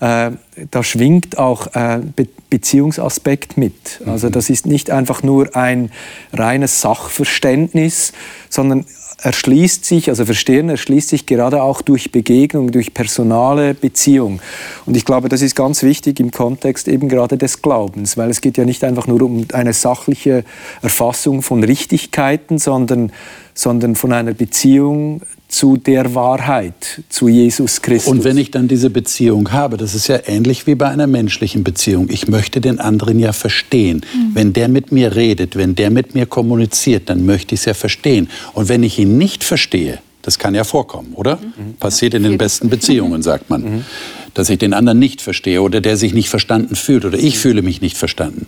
äh, 0.00 0.30
da 0.70 0.84
schwingt 0.84 1.38
auch 1.38 1.74
äh, 1.74 2.00
Be 2.14 2.28
Beziehungsaspekt 2.50 3.58
mit. 3.58 4.00
Also 4.06 4.28
mhm. 4.28 4.32
das 4.32 4.48
ist 4.48 4.64
nicht 4.64 4.90
einfach 4.90 5.22
nur 5.22 5.54
ein 5.54 5.90
reines 6.32 6.80
Sachverständnis, 6.80 8.14
sondern 8.48 8.86
erschließt 9.20 9.84
sich, 9.84 10.08
also 10.08 10.24
Verstehen 10.24 10.68
erschließt 10.68 11.08
sich 11.08 11.26
gerade 11.26 11.62
auch 11.62 11.82
durch 11.82 12.12
Begegnung, 12.12 12.70
durch 12.70 12.94
personale 12.94 13.74
Beziehung. 13.74 14.40
Und 14.86 14.96
ich 14.96 15.04
glaube, 15.04 15.28
das 15.28 15.42
ist 15.42 15.56
ganz 15.56 15.82
wichtig 15.82 16.20
im 16.20 16.30
Kontext 16.30 16.86
eben 16.86 17.08
gerade 17.08 17.36
des 17.36 17.60
Glaubens, 17.60 18.16
weil 18.16 18.30
es 18.30 18.40
geht 18.40 18.56
ja 18.56 18.64
nicht 18.64 18.84
einfach 18.84 19.06
nur 19.08 19.22
um 19.22 19.46
eine 19.52 19.72
sachliche 19.72 20.44
Erfassung 20.82 21.42
von 21.42 21.64
Richtigkeiten, 21.64 22.58
sondern, 22.58 23.12
sondern 23.54 23.96
von 23.96 24.12
einer 24.12 24.34
Beziehung 24.34 25.22
zu 25.58 25.76
der 25.76 26.14
Wahrheit, 26.14 27.02
zu 27.08 27.26
Jesus 27.26 27.82
Christus. 27.82 28.12
Und 28.12 28.22
wenn 28.22 28.38
ich 28.38 28.52
dann 28.52 28.68
diese 28.68 28.90
Beziehung 28.90 29.50
habe, 29.50 29.76
das 29.76 29.92
ist 29.96 30.06
ja 30.06 30.20
ähnlich 30.24 30.68
wie 30.68 30.76
bei 30.76 30.86
einer 30.86 31.08
menschlichen 31.08 31.64
Beziehung. 31.64 32.06
Ich 32.10 32.28
möchte 32.28 32.60
den 32.60 32.78
anderen 32.78 33.18
ja 33.18 33.32
verstehen. 33.32 34.02
Mhm. 34.14 34.34
Wenn 34.34 34.52
der 34.52 34.68
mit 34.68 34.92
mir 34.92 35.16
redet, 35.16 35.56
wenn 35.56 35.74
der 35.74 35.90
mit 35.90 36.14
mir 36.14 36.26
kommuniziert, 36.26 37.10
dann 37.10 37.26
möchte 37.26 37.56
ich 37.56 37.62
es 37.62 37.64
ja 37.64 37.74
verstehen. 37.74 38.30
Und 38.54 38.68
wenn 38.68 38.84
ich 38.84 39.00
ihn 39.00 39.18
nicht 39.18 39.42
verstehe, 39.42 39.98
das 40.22 40.38
kann 40.38 40.54
ja 40.54 40.62
vorkommen, 40.62 41.14
oder? 41.14 41.40
Mhm. 41.40 41.74
Passiert 41.80 42.14
in 42.14 42.22
den 42.22 42.38
besten 42.38 42.68
Beziehungen, 42.68 43.22
sagt 43.22 43.50
man. 43.50 43.62
Mhm. 43.62 43.84
Dass 44.34 44.50
ich 44.50 44.58
den 44.58 44.74
anderen 44.74 45.00
nicht 45.00 45.20
verstehe 45.20 45.60
oder 45.60 45.80
der 45.80 45.96
sich 45.96 46.14
nicht 46.14 46.28
verstanden 46.28 46.76
fühlt 46.76 47.04
oder 47.04 47.18
ich 47.18 47.36
fühle 47.36 47.62
mich 47.62 47.80
nicht 47.80 47.96
verstanden 47.96 48.46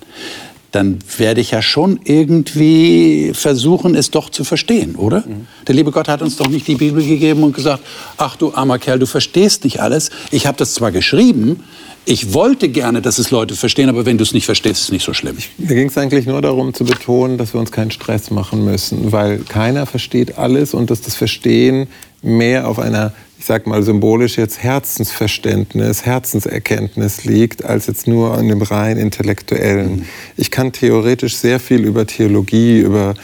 dann 0.72 0.98
werde 1.18 1.40
ich 1.40 1.50
ja 1.50 1.62
schon 1.62 2.00
irgendwie 2.04 3.32
versuchen, 3.34 3.94
es 3.94 4.10
doch 4.10 4.30
zu 4.30 4.44
verstehen, 4.44 4.94
oder? 4.96 5.24
Mhm. 5.26 5.46
Der 5.66 5.74
liebe 5.74 5.90
Gott 5.90 6.08
hat 6.08 6.22
uns 6.22 6.36
doch 6.36 6.48
nicht 6.48 6.66
die 6.68 6.76
Bibel 6.76 7.04
gegeben 7.04 7.42
und 7.42 7.54
gesagt, 7.54 7.82
ach 8.16 8.36
du 8.36 8.54
armer 8.54 8.78
Kerl, 8.78 8.98
du 8.98 9.06
verstehst 9.06 9.64
nicht 9.64 9.80
alles. 9.80 10.10
Ich 10.30 10.46
habe 10.46 10.56
das 10.56 10.74
zwar 10.74 10.92
geschrieben, 10.92 11.64
ich 12.06 12.32
wollte 12.32 12.68
gerne, 12.68 13.02
dass 13.02 13.18
es 13.18 13.30
Leute 13.30 13.54
verstehen, 13.54 13.88
aber 13.88 14.06
wenn 14.06 14.16
du 14.16 14.24
es 14.24 14.32
nicht 14.32 14.46
verstehst, 14.46 14.80
ist 14.80 14.84
es 14.84 14.92
nicht 14.92 15.04
so 15.04 15.12
schlimm. 15.12 15.36
Mir 15.58 15.74
ging 15.74 15.88
es 15.88 15.98
eigentlich 15.98 16.26
nur 16.26 16.40
darum 16.40 16.72
zu 16.72 16.84
betonen, 16.84 17.36
dass 17.36 17.52
wir 17.52 17.60
uns 17.60 17.72
keinen 17.72 17.90
Stress 17.90 18.30
machen 18.30 18.64
müssen, 18.64 19.12
weil 19.12 19.38
keiner 19.40 19.86
versteht 19.86 20.38
alles 20.38 20.72
und 20.72 20.90
dass 20.90 21.02
das 21.02 21.14
Verstehen 21.14 21.88
mehr 22.22 22.68
auf 22.68 22.78
einer 22.78 23.12
ich 23.40 23.46
sag 23.46 23.66
mal 23.66 23.82
symbolisch 23.82 24.36
jetzt 24.36 24.62
Herzensverständnis, 24.62 26.04
Herzenserkenntnis 26.04 27.24
liegt, 27.24 27.64
als 27.64 27.86
jetzt 27.86 28.06
nur 28.06 28.36
an 28.36 28.48
dem 28.48 28.60
rein 28.60 28.98
intellektuellen. 28.98 30.00
Mhm. 30.00 30.04
Ich 30.36 30.50
kann 30.50 30.72
theoretisch 30.72 31.38
sehr 31.38 31.58
viel 31.58 31.86
über 31.86 32.06
Theologie, 32.06 32.80
über 32.80 33.14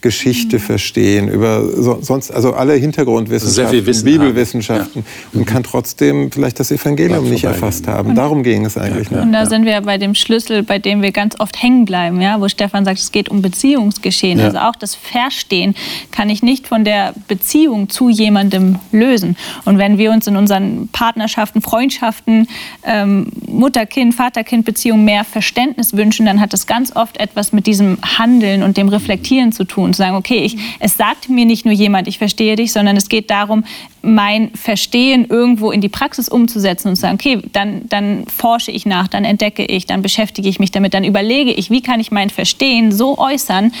Geschichte 0.00 0.56
mhm. 0.56 0.60
verstehen, 0.60 1.28
über 1.28 1.62
so, 1.64 1.98
sonst, 2.00 2.30
also 2.30 2.52
alle 2.52 2.74
Hintergrundwissenschaften, 2.74 3.86
Wissen 3.86 4.04
Bibelwissenschaften 4.04 5.04
ja. 5.32 5.40
und 5.40 5.44
kann 5.46 5.62
trotzdem 5.64 6.30
vielleicht 6.30 6.60
das 6.60 6.70
Evangelium 6.70 7.28
nicht 7.28 7.44
erfasst 7.44 7.88
haben. 7.88 8.14
Darum 8.14 8.42
ging 8.42 8.64
es 8.64 8.78
eigentlich. 8.78 9.10
Ja, 9.10 9.22
und 9.22 9.32
da 9.32 9.46
sind 9.46 9.64
wir 9.64 9.80
bei 9.80 9.98
dem 9.98 10.14
Schlüssel, 10.14 10.62
bei 10.62 10.78
dem 10.78 11.02
wir 11.02 11.10
ganz 11.10 11.38
oft 11.40 11.60
hängen 11.60 11.84
bleiben, 11.84 12.20
ja, 12.20 12.40
wo 12.40 12.48
Stefan 12.48 12.84
sagt, 12.84 12.98
es 12.98 13.10
geht 13.10 13.28
um 13.28 13.42
Beziehungsgeschehen. 13.42 14.38
Ja. 14.38 14.46
Also 14.46 14.58
auch 14.58 14.76
das 14.76 14.94
Verstehen 14.94 15.74
kann 16.12 16.30
ich 16.30 16.42
nicht 16.42 16.68
von 16.68 16.84
der 16.84 17.14
Beziehung 17.26 17.88
zu 17.88 18.08
jemandem 18.08 18.78
lösen. 18.92 19.36
Und 19.64 19.78
wenn 19.78 19.98
wir 19.98 20.12
uns 20.12 20.26
in 20.26 20.36
unseren 20.36 20.88
Partnerschaften, 20.92 21.60
Freundschaften, 21.60 22.46
ähm, 22.84 23.26
Mutter-Kind, 23.46 24.14
Vater-Kind-Beziehungen 24.14 25.04
mehr 25.04 25.24
Verständnis 25.24 25.96
wünschen, 25.96 26.26
dann 26.26 26.40
hat 26.40 26.52
das 26.52 26.66
ganz 26.66 26.94
oft 26.94 27.18
etwas 27.18 27.52
mit 27.52 27.66
diesem 27.66 27.98
Handeln 28.02 28.62
und 28.62 28.76
dem 28.76 28.88
Reflektieren 28.88 29.52
zu 29.52 29.64
tun 29.64 29.87
und 29.88 29.94
zu 29.94 29.98
sagen, 29.98 30.16
okay, 30.16 30.38
ich, 30.38 30.56
es 30.78 30.96
sagt 30.96 31.28
mir 31.28 31.44
nicht 31.44 31.64
nur 31.64 31.74
jemand, 31.74 32.08
ich 32.08 32.18
verstehe 32.18 32.56
dich, 32.56 32.72
sondern 32.72 32.96
es 32.96 33.08
geht 33.08 33.30
darum, 33.30 33.64
mein 34.02 34.50
Verstehen 34.54 35.26
irgendwo 35.28 35.70
in 35.72 35.80
die 35.80 35.88
Praxis 35.88 36.28
umzusetzen 36.28 36.88
und 36.88 36.96
zu 36.96 37.02
sagen, 37.02 37.14
okay, 37.14 37.40
dann, 37.52 37.88
dann 37.88 38.24
forsche 38.26 38.70
ich 38.70 38.86
nach, 38.86 39.08
dann 39.08 39.24
entdecke 39.24 39.64
ich, 39.64 39.86
dann 39.86 40.02
beschäftige 40.02 40.48
ich 40.48 40.60
mich 40.60 40.70
damit, 40.70 40.94
dann 40.94 41.04
überlege 41.04 41.52
ich, 41.52 41.70
wie 41.70 41.82
kann 41.82 41.98
ich 41.98 42.10
mein 42.10 42.30
Verstehen 42.30 42.92
so 42.92 43.18
äußern, 43.18 43.72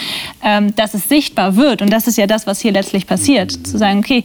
ähm, 0.42 0.74
dass 0.74 0.94
es 0.94 1.08
sichtbar 1.08 1.56
wird. 1.56 1.82
Und 1.82 1.92
das 1.92 2.06
ist 2.06 2.18
ja 2.18 2.26
das, 2.26 2.46
was 2.46 2.60
hier 2.60 2.72
letztlich 2.72 3.06
passiert. 3.06 3.52
Zu 3.66 3.78
sagen, 3.78 4.00
okay, 4.00 4.24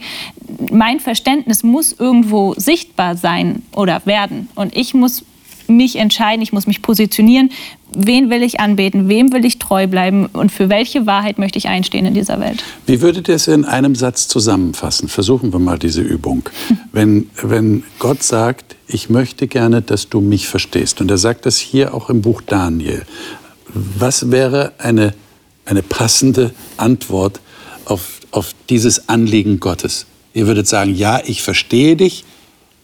mein 0.70 1.00
Verständnis 1.00 1.62
muss 1.62 1.92
irgendwo 1.92 2.54
sichtbar 2.56 3.16
sein 3.16 3.62
oder 3.72 4.02
werden. 4.04 4.48
Und 4.54 4.76
ich 4.76 4.94
muss 4.94 5.24
mich 5.66 5.96
entscheiden, 5.96 6.42
ich 6.42 6.52
muss 6.52 6.66
mich 6.66 6.82
positionieren, 6.82 7.50
wen 7.96 8.30
will 8.30 8.42
ich 8.42 8.60
anbeten, 8.60 9.08
wem 9.08 9.32
will 9.32 9.44
ich 9.44 9.58
treu 9.58 9.86
bleiben 9.86 10.26
und 10.26 10.52
für 10.52 10.68
welche 10.68 11.06
Wahrheit 11.06 11.38
möchte 11.38 11.58
ich 11.58 11.68
einstehen 11.68 12.06
in 12.06 12.14
dieser 12.14 12.40
Welt. 12.40 12.62
Wie 12.86 13.00
würdet 13.00 13.28
ihr 13.28 13.34
es 13.34 13.48
in 13.48 13.64
einem 13.64 13.94
Satz 13.94 14.28
zusammenfassen? 14.28 15.08
Versuchen 15.08 15.52
wir 15.52 15.58
mal 15.58 15.78
diese 15.78 16.02
Übung. 16.02 16.48
Wenn, 16.92 17.28
wenn 17.42 17.82
Gott 17.98 18.22
sagt, 18.22 18.76
ich 18.86 19.10
möchte 19.10 19.48
gerne, 19.48 19.82
dass 19.82 20.08
du 20.08 20.20
mich 20.20 20.46
verstehst, 20.46 21.00
und 21.00 21.10
er 21.10 21.18
sagt 21.18 21.44
das 21.44 21.58
hier 21.58 21.92
auch 21.92 22.08
im 22.08 22.22
Buch 22.22 22.40
Daniel, 22.40 23.02
was 23.74 24.30
wäre 24.30 24.72
eine, 24.78 25.12
eine 25.64 25.82
passende 25.82 26.52
Antwort 26.76 27.40
auf, 27.84 28.20
auf 28.30 28.54
dieses 28.68 29.08
Anliegen 29.08 29.58
Gottes? 29.58 30.06
Ihr 30.34 30.46
würdet 30.46 30.68
sagen, 30.68 30.94
ja, 30.94 31.20
ich 31.24 31.42
verstehe 31.42 31.96
dich. 31.96 32.24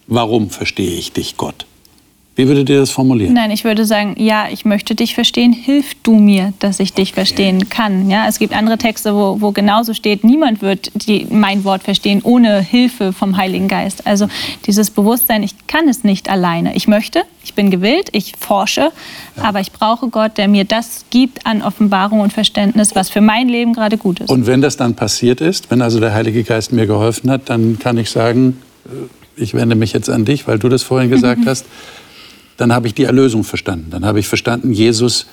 Warum 0.09 0.51
verstehe 0.51 0.97
ich 0.97 1.13
dich, 1.13 1.37
Gott? 1.37 1.67
Wie 2.41 2.49
würdet 2.49 2.71
ihr 2.71 2.79
das 2.79 2.91
formulieren? 2.91 3.35
Nein, 3.35 3.51
ich 3.51 3.65
würde 3.65 3.85
sagen, 3.85 4.15
ja, 4.17 4.47
ich 4.51 4.65
möchte 4.65 4.95
dich 4.95 5.15
verstehen, 5.15 5.53
hilf 5.53 5.95
du 6.03 6.17
mir, 6.17 6.55
dass 6.59 6.81
ich 6.81 6.95
dich 6.95 7.13
verstehen 7.13 7.69
kann. 7.69 8.09
Ja, 8.09 8.27
es 8.29 8.39
gibt 8.39 8.57
andere 8.57 8.79
Texte, 8.79 9.15
wo, 9.15 9.43
wo 9.43 9.53
genauso 9.53 9.93
steht, 9.93 10.25
niemand 10.25 10.63
wird 10.63 10.91
die, 10.95 11.27
mein 11.29 11.65
Wort 11.65 11.83
verstehen 11.83 12.23
ohne 12.23 12.63
Hilfe 12.63 13.13
vom 13.13 13.37
Heiligen 13.37 13.69
Geist. 13.69 14.07
Also 14.07 14.27
dieses 14.65 14.91
Bewusstsein, 14.91 15.43
ich 15.43 15.55
kann 15.67 15.87
es 15.87 16.03
nicht 16.03 16.31
alleine. 16.31 16.75
Ich 16.77 16.89
möchte, 16.89 17.25
ich 17.45 17.53
bin 17.53 17.71
gewillt, 17.71 18.09
ich 18.13 18.33
forsche, 18.39 18.91
ja. 19.37 19.43
aber 19.43 19.61
ich 19.61 19.73
brauche 19.73 20.09
Gott, 20.09 20.39
der 20.39 20.49
mir 20.49 20.65
das 20.65 21.05
gibt 21.11 21.45
an 21.45 21.61
Offenbarung 21.61 22.21
und 22.21 22.33
Verständnis, 22.33 22.95
was 22.95 23.11
für 23.11 23.21
mein 23.21 23.51
Leben 23.51 23.75
gerade 23.75 23.99
gut 23.99 24.21
ist. 24.21 24.31
Und 24.31 24.47
wenn 24.47 24.63
das 24.63 24.79
dann 24.79 24.95
passiert 24.95 25.43
ist, 25.43 25.71
wenn 25.71 25.83
also 25.83 26.01
der 26.01 26.15
Heilige 26.15 26.43
Geist 26.43 26.73
mir 26.73 26.87
geholfen 26.87 27.31
hat, 27.31 27.51
dann 27.51 27.79
kann 27.79 27.99
ich 27.99 28.09
sagen, 28.09 28.63
äh, 28.87 29.43
ich 29.43 29.53
wende 29.53 29.75
mich 29.75 29.93
jetzt 29.93 30.09
an 30.09 30.25
dich, 30.25 30.49
weil 30.49 30.59
du 30.59 30.71
das 30.71 30.83
vorhin 30.83 31.11
gesagt 31.11 31.43
hast 31.45 31.67
dann 32.61 32.75
habe 32.75 32.87
ich 32.87 32.95
die 32.95 33.05
Erlösung 33.05 33.43
verstanden. 33.43 33.87
Dann 33.91 34.05
habe 34.05 34.21
ich 34.21 34.29
verstanden, 34.29 34.73
Jesus, 34.73 35.27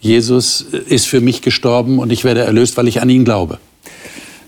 Jesus 0.00 0.62
ist 0.62 1.06
für 1.06 1.20
mich 1.20 1.40
gestorben 1.40 2.00
und 2.00 2.10
ich 2.10 2.24
werde 2.24 2.40
erlöst, 2.40 2.76
weil 2.76 2.88
ich 2.88 3.00
an 3.00 3.08
ihn 3.08 3.24
glaube. 3.24 3.58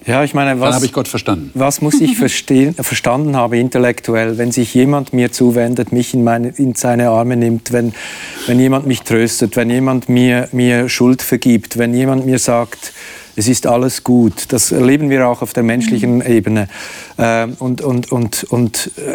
Ja, 0.05 0.25
ich 0.25 0.35
meine, 0.35 0.59
was, 0.59 0.69
Dann 0.69 0.75
habe 0.77 0.87
ich 0.87 0.93
Gott 0.93 1.07
verstanden. 1.07 1.51
Was 1.55 1.81
muss 1.81 2.01
ich 2.01 2.17
verstehen, 2.17 2.75
verstanden 2.81 3.37
haben 3.37 3.53
intellektuell, 3.53 4.37
wenn 4.37 4.51
sich 4.51 4.75
jemand 4.75 5.13
mir 5.13 5.31
zuwendet, 5.31 5.93
mich 5.93 6.13
in, 6.13 6.25
meine, 6.25 6.49
in 6.49 6.75
seine 6.75 7.11
Arme 7.11 7.37
nimmt, 7.37 7.73
wenn, 7.73 7.93
wenn 8.47 8.59
jemand 8.59 8.87
mich 8.87 9.03
tröstet, 9.03 9.55
wenn 9.55 9.71
jemand 9.71 10.09
mir, 10.09 10.49
mir 10.51 10.89
Schuld 10.89 11.23
vergibt, 11.23 11.79
wenn 11.79 11.95
jemand 11.95 12.27
mir 12.27 12.39
sagt, 12.39 12.95
es 13.37 13.47
ist 13.47 13.67
alles 13.67 14.03
gut. 14.03 14.47
Das 14.49 14.73
erleben 14.73 15.11
wir 15.11 15.29
auch 15.29 15.43
auf 15.43 15.53
der 15.53 15.63
menschlichen. 15.63 16.27
Ebene. 16.27 16.69
Äh, 17.17 17.47
und, 17.59 17.81
und, 17.83 18.11
und, 18.11 18.45
und 18.45 18.91
äh, 18.97 19.15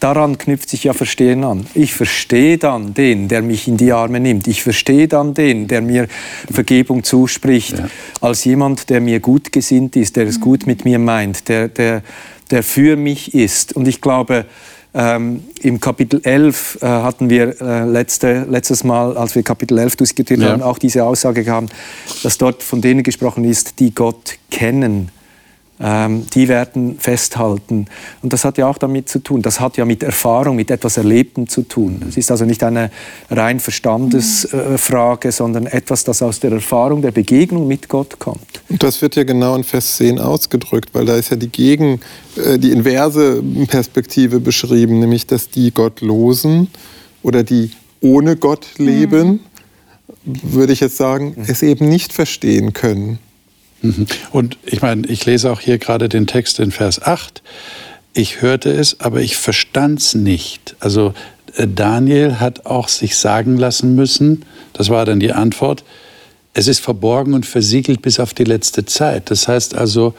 daran 0.00 0.38
knüpft 0.38 0.70
sich 0.70 0.84
ja 0.84 0.92
Verstehen 0.92 1.44
an. 1.44 1.66
Ich 1.74 1.94
verstehe 1.94 2.58
dann 2.58 2.94
den, 2.94 3.28
der 3.28 3.42
mich 3.42 3.68
in 3.68 3.76
die 3.76 3.92
Arme 3.92 4.20
nimmt. 4.20 4.48
Ich 4.48 4.62
verstehe 4.62 5.08
dann 5.08 5.34
den, 5.34 5.68
der 5.68 5.80
mir 5.82 6.08
Vergebung 6.50 7.04
zuspricht, 7.04 7.78
ja. 7.78 7.88
als 8.20 8.44
jemand, 8.44 8.90
der 8.90 9.00
mir 9.00 9.20
gut 9.20 9.52
gesinnt 9.52 9.96
ist, 9.96 10.16
der 10.16 10.26
es 10.26 10.40
gut 10.40 10.66
mit 10.66 10.84
mir 10.84 10.98
meint, 10.98 11.48
der, 11.48 11.68
der, 11.68 12.02
der 12.50 12.62
für 12.62 12.96
mich 12.96 13.34
ist. 13.34 13.74
Und 13.74 13.86
ich 13.86 14.00
glaube, 14.00 14.46
ähm, 14.92 15.44
Im 15.62 15.78
Kapitel 15.78 16.20
11 16.24 16.78
äh, 16.82 16.86
hatten 16.86 17.30
wir 17.30 17.60
äh, 17.60 17.84
letzte, 17.84 18.44
letztes 18.50 18.82
Mal, 18.82 19.16
als 19.16 19.36
wir 19.36 19.44
Kapitel 19.44 19.78
11 19.78 19.94
diskutiert 19.94 20.40
ja. 20.40 20.48
haben, 20.48 20.62
auch 20.62 20.78
diese 20.78 21.04
Aussage 21.04 21.44
gehabt, 21.44 21.72
dass 22.24 22.38
dort 22.38 22.64
von 22.64 22.80
denen 22.80 23.04
gesprochen 23.04 23.44
ist, 23.44 23.78
die 23.78 23.94
Gott 23.94 24.38
kennen 24.50 25.10
die 25.82 26.48
werden 26.48 26.98
festhalten. 26.98 27.86
Und 28.20 28.34
das 28.34 28.44
hat 28.44 28.58
ja 28.58 28.66
auch 28.66 28.76
damit 28.76 29.08
zu 29.08 29.18
tun, 29.18 29.40
das 29.40 29.60
hat 29.60 29.78
ja 29.78 29.86
mit 29.86 30.02
Erfahrung, 30.02 30.56
mit 30.56 30.70
etwas 30.70 30.98
Erlebtem 30.98 31.48
zu 31.48 31.62
tun. 31.62 32.04
Es 32.06 32.18
ist 32.18 32.30
also 32.30 32.44
nicht 32.44 32.62
eine 32.62 32.90
rein 33.30 33.60
Verstandesfrage, 33.60 35.28
äh, 35.28 35.32
sondern 35.32 35.64
etwas, 35.64 36.04
das 36.04 36.20
aus 36.20 36.38
der 36.38 36.52
Erfahrung 36.52 37.00
der 37.00 37.12
Begegnung 37.12 37.66
mit 37.66 37.88
Gott 37.88 38.18
kommt. 38.18 38.60
Und 38.68 38.82
das 38.82 39.00
wird 39.00 39.16
ja 39.16 39.24
genau 39.24 39.56
in 39.56 39.64
Vers 39.64 39.96
10 39.96 40.18
ausgedrückt, 40.18 40.90
weil 40.92 41.06
da 41.06 41.16
ist 41.16 41.30
ja 41.30 41.36
die 41.36 41.48
Gegen, 41.48 42.00
äh, 42.36 42.58
die 42.58 42.72
inverse 42.72 43.42
Perspektive 43.66 44.38
beschrieben, 44.38 45.00
nämlich 45.00 45.26
dass 45.26 45.48
die 45.48 45.72
Gottlosen 45.72 46.68
oder 47.22 47.42
die 47.42 47.70
ohne 48.02 48.36
Gott 48.36 48.66
leben, 48.76 49.40
mhm. 50.24 50.40
würde 50.42 50.74
ich 50.74 50.80
jetzt 50.80 50.98
sagen, 50.98 51.36
es 51.46 51.62
eben 51.62 51.88
nicht 51.88 52.12
verstehen 52.12 52.74
können 52.74 53.18
Mhm. 53.29 53.29
Und 54.30 54.58
ich 54.64 54.82
meine, 54.82 55.06
ich 55.06 55.24
lese 55.26 55.50
auch 55.50 55.60
hier 55.60 55.78
gerade 55.78 56.08
den 56.08 56.26
Text 56.26 56.60
in 56.60 56.70
Vers 56.70 57.02
8. 57.02 57.42
Ich 58.12 58.42
hörte 58.42 58.70
es, 58.70 59.00
aber 59.00 59.20
ich 59.20 59.36
verstand 59.36 60.00
es 60.00 60.14
nicht. 60.14 60.76
Also 60.80 61.14
äh, 61.56 61.66
Daniel 61.66 62.40
hat 62.40 62.66
auch 62.66 62.88
sich 62.88 63.16
sagen 63.16 63.56
lassen 63.56 63.94
müssen, 63.94 64.44
das 64.72 64.88
war 64.88 65.04
dann 65.04 65.20
die 65.20 65.32
Antwort, 65.32 65.84
es 66.52 66.66
ist 66.66 66.80
verborgen 66.80 67.34
und 67.34 67.46
versiegelt 67.46 68.02
bis 68.02 68.18
auf 68.18 68.34
die 68.34 68.44
letzte 68.44 68.84
Zeit. 68.84 69.30
Das 69.30 69.46
heißt 69.46 69.74
also, 69.74 70.14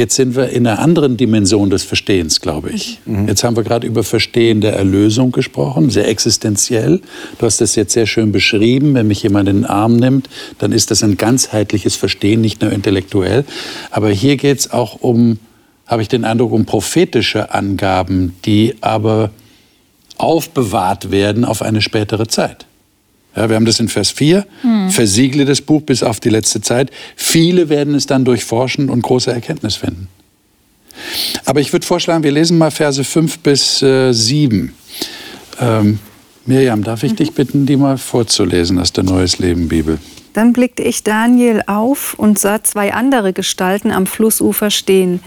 Jetzt 0.00 0.16
sind 0.16 0.34
wir 0.34 0.48
in 0.48 0.66
einer 0.66 0.78
anderen 0.78 1.18
Dimension 1.18 1.68
des 1.68 1.82
Verstehens, 1.82 2.40
glaube 2.40 2.70
ich. 2.70 3.00
Mhm. 3.04 3.28
Jetzt 3.28 3.44
haben 3.44 3.54
wir 3.54 3.64
gerade 3.64 3.86
über 3.86 4.02
Verstehen 4.02 4.62
der 4.62 4.72
Erlösung 4.72 5.30
gesprochen, 5.30 5.90
sehr 5.90 6.08
existenziell. 6.08 7.02
Du 7.38 7.44
hast 7.44 7.60
das 7.60 7.74
jetzt 7.74 7.92
sehr 7.92 8.06
schön 8.06 8.32
beschrieben. 8.32 8.94
Wenn 8.94 9.08
mich 9.08 9.22
jemand 9.22 9.50
in 9.50 9.56
den 9.56 9.64
Arm 9.66 9.96
nimmt, 9.96 10.30
dann 10.56 10.72
ist 10.72 10.90
das 10.90 11.02
ein 11.02 11.18
ganzheitliches 11.18 11.96
Verstehen, 11.96 12.40
nicht 12.40 12.62
nur 12.62 12.72
intellektuell. 12.72 13.44
Aber 13.90 14.08
hier 14.08 14.38
geht 14.38 14.60
es 14.60 14.70
auch 14.70 15.02
um, 15.02 15.38
habe 15.86 16.00
ich 16.00 16.08
den 16.08 16.24
Eindruck, 16.24 16.52
um 16.52 16.64
prophetische 16.64 17.52
Angaben, 17.52 18.34
die 18.46 18.76
aber 18.80 19.28
aufbewahrt 20.16 21.10
werden 21.10 21.44
auf 21.44 21.60
eine 21.60 21.82
spätere 21.82 22.26
Zeit. 22.26 22.64
Ja, 23.36 23.48
wir 23.48 23.56
haben 23.56 23.64
das 23.64 23.78
in 23.80 23.88
Vers 23.88 24.10
4. 24.10 24.46
Hm. 24.62 24.90
Versiegle 24.90 25.44
das 25.44 25.60
Buch 25.60 25.82
bis 25.82 26.02
auf 26.02 26.20
die 26.20 26.30
letzte 26.30 26.60
Zeit. 26.60 26.90
Viele 27.16 27.68
werden 27.68 27.94
es 27.94 28.06
dann 28.06 28.24
durchforschen 28.24 28.90
und 28.90 29.02
große 29.02 29.30
Erkenntnis 29.30 29.76
finden. 29.76 30.08
Aber 31.44 31.60
ich 31.60 31.72
würde 31.72 31.86
vorschlagen, 31.86 32.24
wir 32.24 32.32
lesen 32.32 32.58
mal 32.58 32.70
Verse 32.70 33.02
5 33.02 33.38
bis 33.38 33.82
äh, 33.82 34.12
7. 34.12 34.74
Ähm, 35.60 35.98
Miriam, 36.46 36.82
darf 36.82 37.02
ich 37.02 37.12
mhm. 37.12 37.16
dich 37.16 37.32
bitten, 37.32 37.66
die 37.66 37.76
mal 37.76 37.98
vorzulesen 37.98 38.78
aus 38.78 38.92
der 38.92 39.04
Neues 39.04 39.38
Leben 39.38 39.68
Bibel? 39.68 39.98
Dann 40.32 40.52
blickte 40.52 40.82
ich 40.82 41.02
Daniel 41.02 41.62
auf 41.66 42.14
und 42.14 42.38
sah 42.38 42.62
zwei 42.62 42.92
andere 42.94 43.32
Gestalten 43.32 43.90
am 43.90 44.06
Flussufer 44.06 44.70
stehen. 44.70 45.20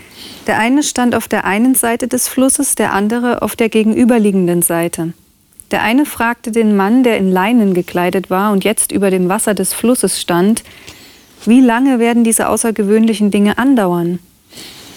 Der 0.47 0.59
eine 0.59 0.81
stand 0.81 1.13
auf 1.15 1.27
der 1.27 1.45
einen 1.45 1.75
Seite 1.75 2.07
des 2.07 2.27
Flusses, 2.27 2.75
der 2.75 2.93
andere 2.93 3.41
auf 3.41 3.55
der 3.55 3.69
gegenüberliegenden 3.69 4.61
Seite. 4.61 5.13
Der 5.73 5.81
eine 5.81 6.05
fragte 6.05 6.51
den 6.51 6.75
Mann, 6.75 7.01
der 7.01 7.17
in 7.17 7.31
Leinen 7.31 7.73
gekleidet 7.73 8.29
war 8.29 8.51
und 8.51 8.63
jetzt 8.63 8.91
über 8.91 9.09
dem 9.09 9.27
Wasser 9.27 9.55
des 9.55 9.73
Flusses 9.73 10.21
stand, 10.21 10.63
wie 11.45 11.61
lange 11.61 11.97
werden 11.97 12.23
diese 12.23 12.47
außergewöhnlichen 12.47 13.31
Dinge 13.31 13.57
andauern? 13.57 14.19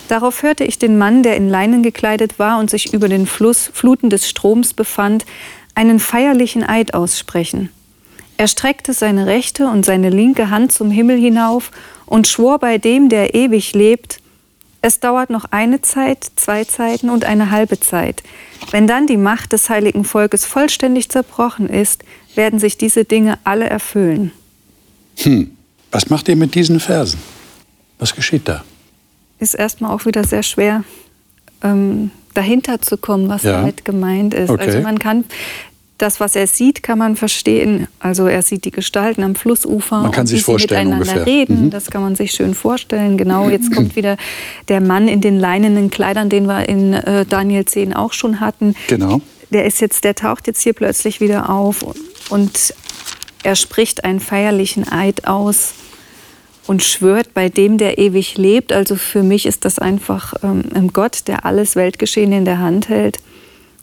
Darauf 0.08 0.42
hörte 0.42 0.64
ich 0.64 0.78
den 0.78 0.98
Mann, 0.98 1.22
der 1.22 1.38
in 1.38 1.48
Leinen 1.48 1.82
gekleidet 1.82 2.38
war 2.38 2.58
und 2.58 2.68
sich 2.68 2.92
über 2.92 3.08
den 3.08 3.26
Fluss 3.26 3.70
Fluten 3.72 4.10
des 4.10 4.28
Stroms 4.28 4.74
befand, 4.74 5.24
einen 5.74 5.98
feierlichen 5.98 6.62
Eid 6.62 6.92
aussprechen. 6.92 7.70
Er 8.36 8.46
streckte 8.46 8.92
seine 8.92 9.24
rechte 9.24 9.68
und 9.68 9.86
seine 9.86 10.10
linke 10.10 10.50
Hand 10.50 10.72
zum 10.72 10.90
Himmel 10.90 11.18
hinauf 11.18 11.70
und 12.04 12.28
schwor 12.28 12.58
bei 12.58 12.76
dem, 12.76 13.08
der 13.08 13.34
ewig 13.34 13.72
lebt, 13.72 14.18
es 14.86 15.00
dauert 15.00 15.30
noch 15.30 15.46
eine 15.50 15.82
Zeit, 15.82 16.30
zwei 16.36 16.62
Zeiten 16.62 17.10
und 17.10 17.24
eine 17.24 17.50
halbe 17.50 17.80
Zeit. 17.80 18.22
Wenn 18.70 18.86
dann 18.86 19.08
die 19.08 19.16
Macht 19.16 19.52
des 19.52 19.68
heiligen 19.68 20.04
Volkes 20.04 20.44
vollständig 20.44 21.08
zerbrochen 21.08 21.68
ist, 21.68 22.04
werden 22.36 22.60
sich 22.60 22.78
diese 22.78 23.04
Dinge 23.04 23.36
alle 23.42 23.68
erfüllen. 23.68 24.30
Hm. 25.16 25.50
Was 25.90 26.08
macht 26.08 26.28
ihr 26.28 26.36
mit 26.36 26.54
diesen 26.54 26.78
Versen? 26.78 27.18
Was 27.98 28.14
geschieht 28.14 28.46
da? 28.46 28.64
Ist 29.40 29.54
erstmal 29.54 29.90
auch 29.90 30.06
wieder 30.06 30.22
sehr 30.22 30.44
schwer, 30.44 30.84
ähm, 31.64 32.12
dahinter 32.34 32.80
zu 32.80 32.96
kommen, 32.96 33.28
was 33.28 33.42
ja. 33.42 33.60
damit 33.60 33.84
gemeint 33.84 34.34
ist. 34.34 34.50
Okay. 34.50 34.66
Also 34.66 34.80
man 34.82 35.00
kann 35.00 35.24
das, 35.98 36.20
was 36.20 36.36
er 36.36 36.46
sieht, 36.46 36.82
kann 36.82 36.98
man 36.98 37.16
verstehen. 37.16 37.88
Also 38.00 38.26
er 38.26 38.42
sieht 38.42 38.64
die 38.64 38.70
Gestalten 38.70 39.22
am 39.22 39.34
Flussufer. 39.34 40.02
Man 40.02 40.10
kann 40.10 40.26
sich 40.26 40.42
vorstellen 40.42 40.90
miteinander 40.90 41.12
ungefähr. 41.12 41.26
reden. 41.26 41.64
Mhm. 41.66 41.70
Das 41.70 41.90
kann 41.90 42.02
man 42.02 42.16
sich 42.16 42.32
schön 42.32 42.54
vorstellen. 42.54 43.16
Genau, 43.16 43.48
jetzt 43.48 43.74
kommt 43.74 43.96
wieder 43.96 44.16
der 44.68 44.80
Mann 44.80 45.08
in 45.08 45.20
den 45.20 45.38
leinenen 45.38 45.90
Kleidern, 45.90 46.28
den 46.28 46.46
wir 46.46 46.68
in 46.68 46.92
äh, 46.92 47.24
Daniel 47.24 47.64
10 47.64 47.94
auch 47.94 48.12
schon 48.12 48.40
hatten. 48.40 48.74
Genau. 48.88 49.20
Der 49.50 49.64
ist 49.64 49.80
jetzt, 49.80 50.04
der 50.04 50.14
taucht 50.14 50.46
jetzt 50.46 50.62
hier 50.62 50.72
plötzlich 50.72 51.20
wieder 51.20 51.48
auf 51.48 51.84
und 52.30 52.74
er 53.42 53.54
spricht 53.54 54.04
einen 54.04 54.20
feierlichen 54.20 54.90
Eid 54.90 55.26
aus 55.26 55.74
und 56.66 56.82
schwört 56.82 57.32
bei 57.32 57.48
dem, 57.48 57.78
der 57.78 57.98
ewig 57.98 58.36
lebt. 58.36 58.72
Also 58.72 58.96
für 58.96 59.22
mich 59.22 59.46
ist 59.46 59.64
das 59.64 59.78
einfach 59.78 60.34
ähm, 60.42 60.92
Gott, 60.92 61.28
der 61.28 61.44
alles 61.44 61.76
Weltgeschehen 61.76 62.32
in 62.32 62.44
der 62.44 62.58
Hand 62.58 62.88
hält. 62.88 63.18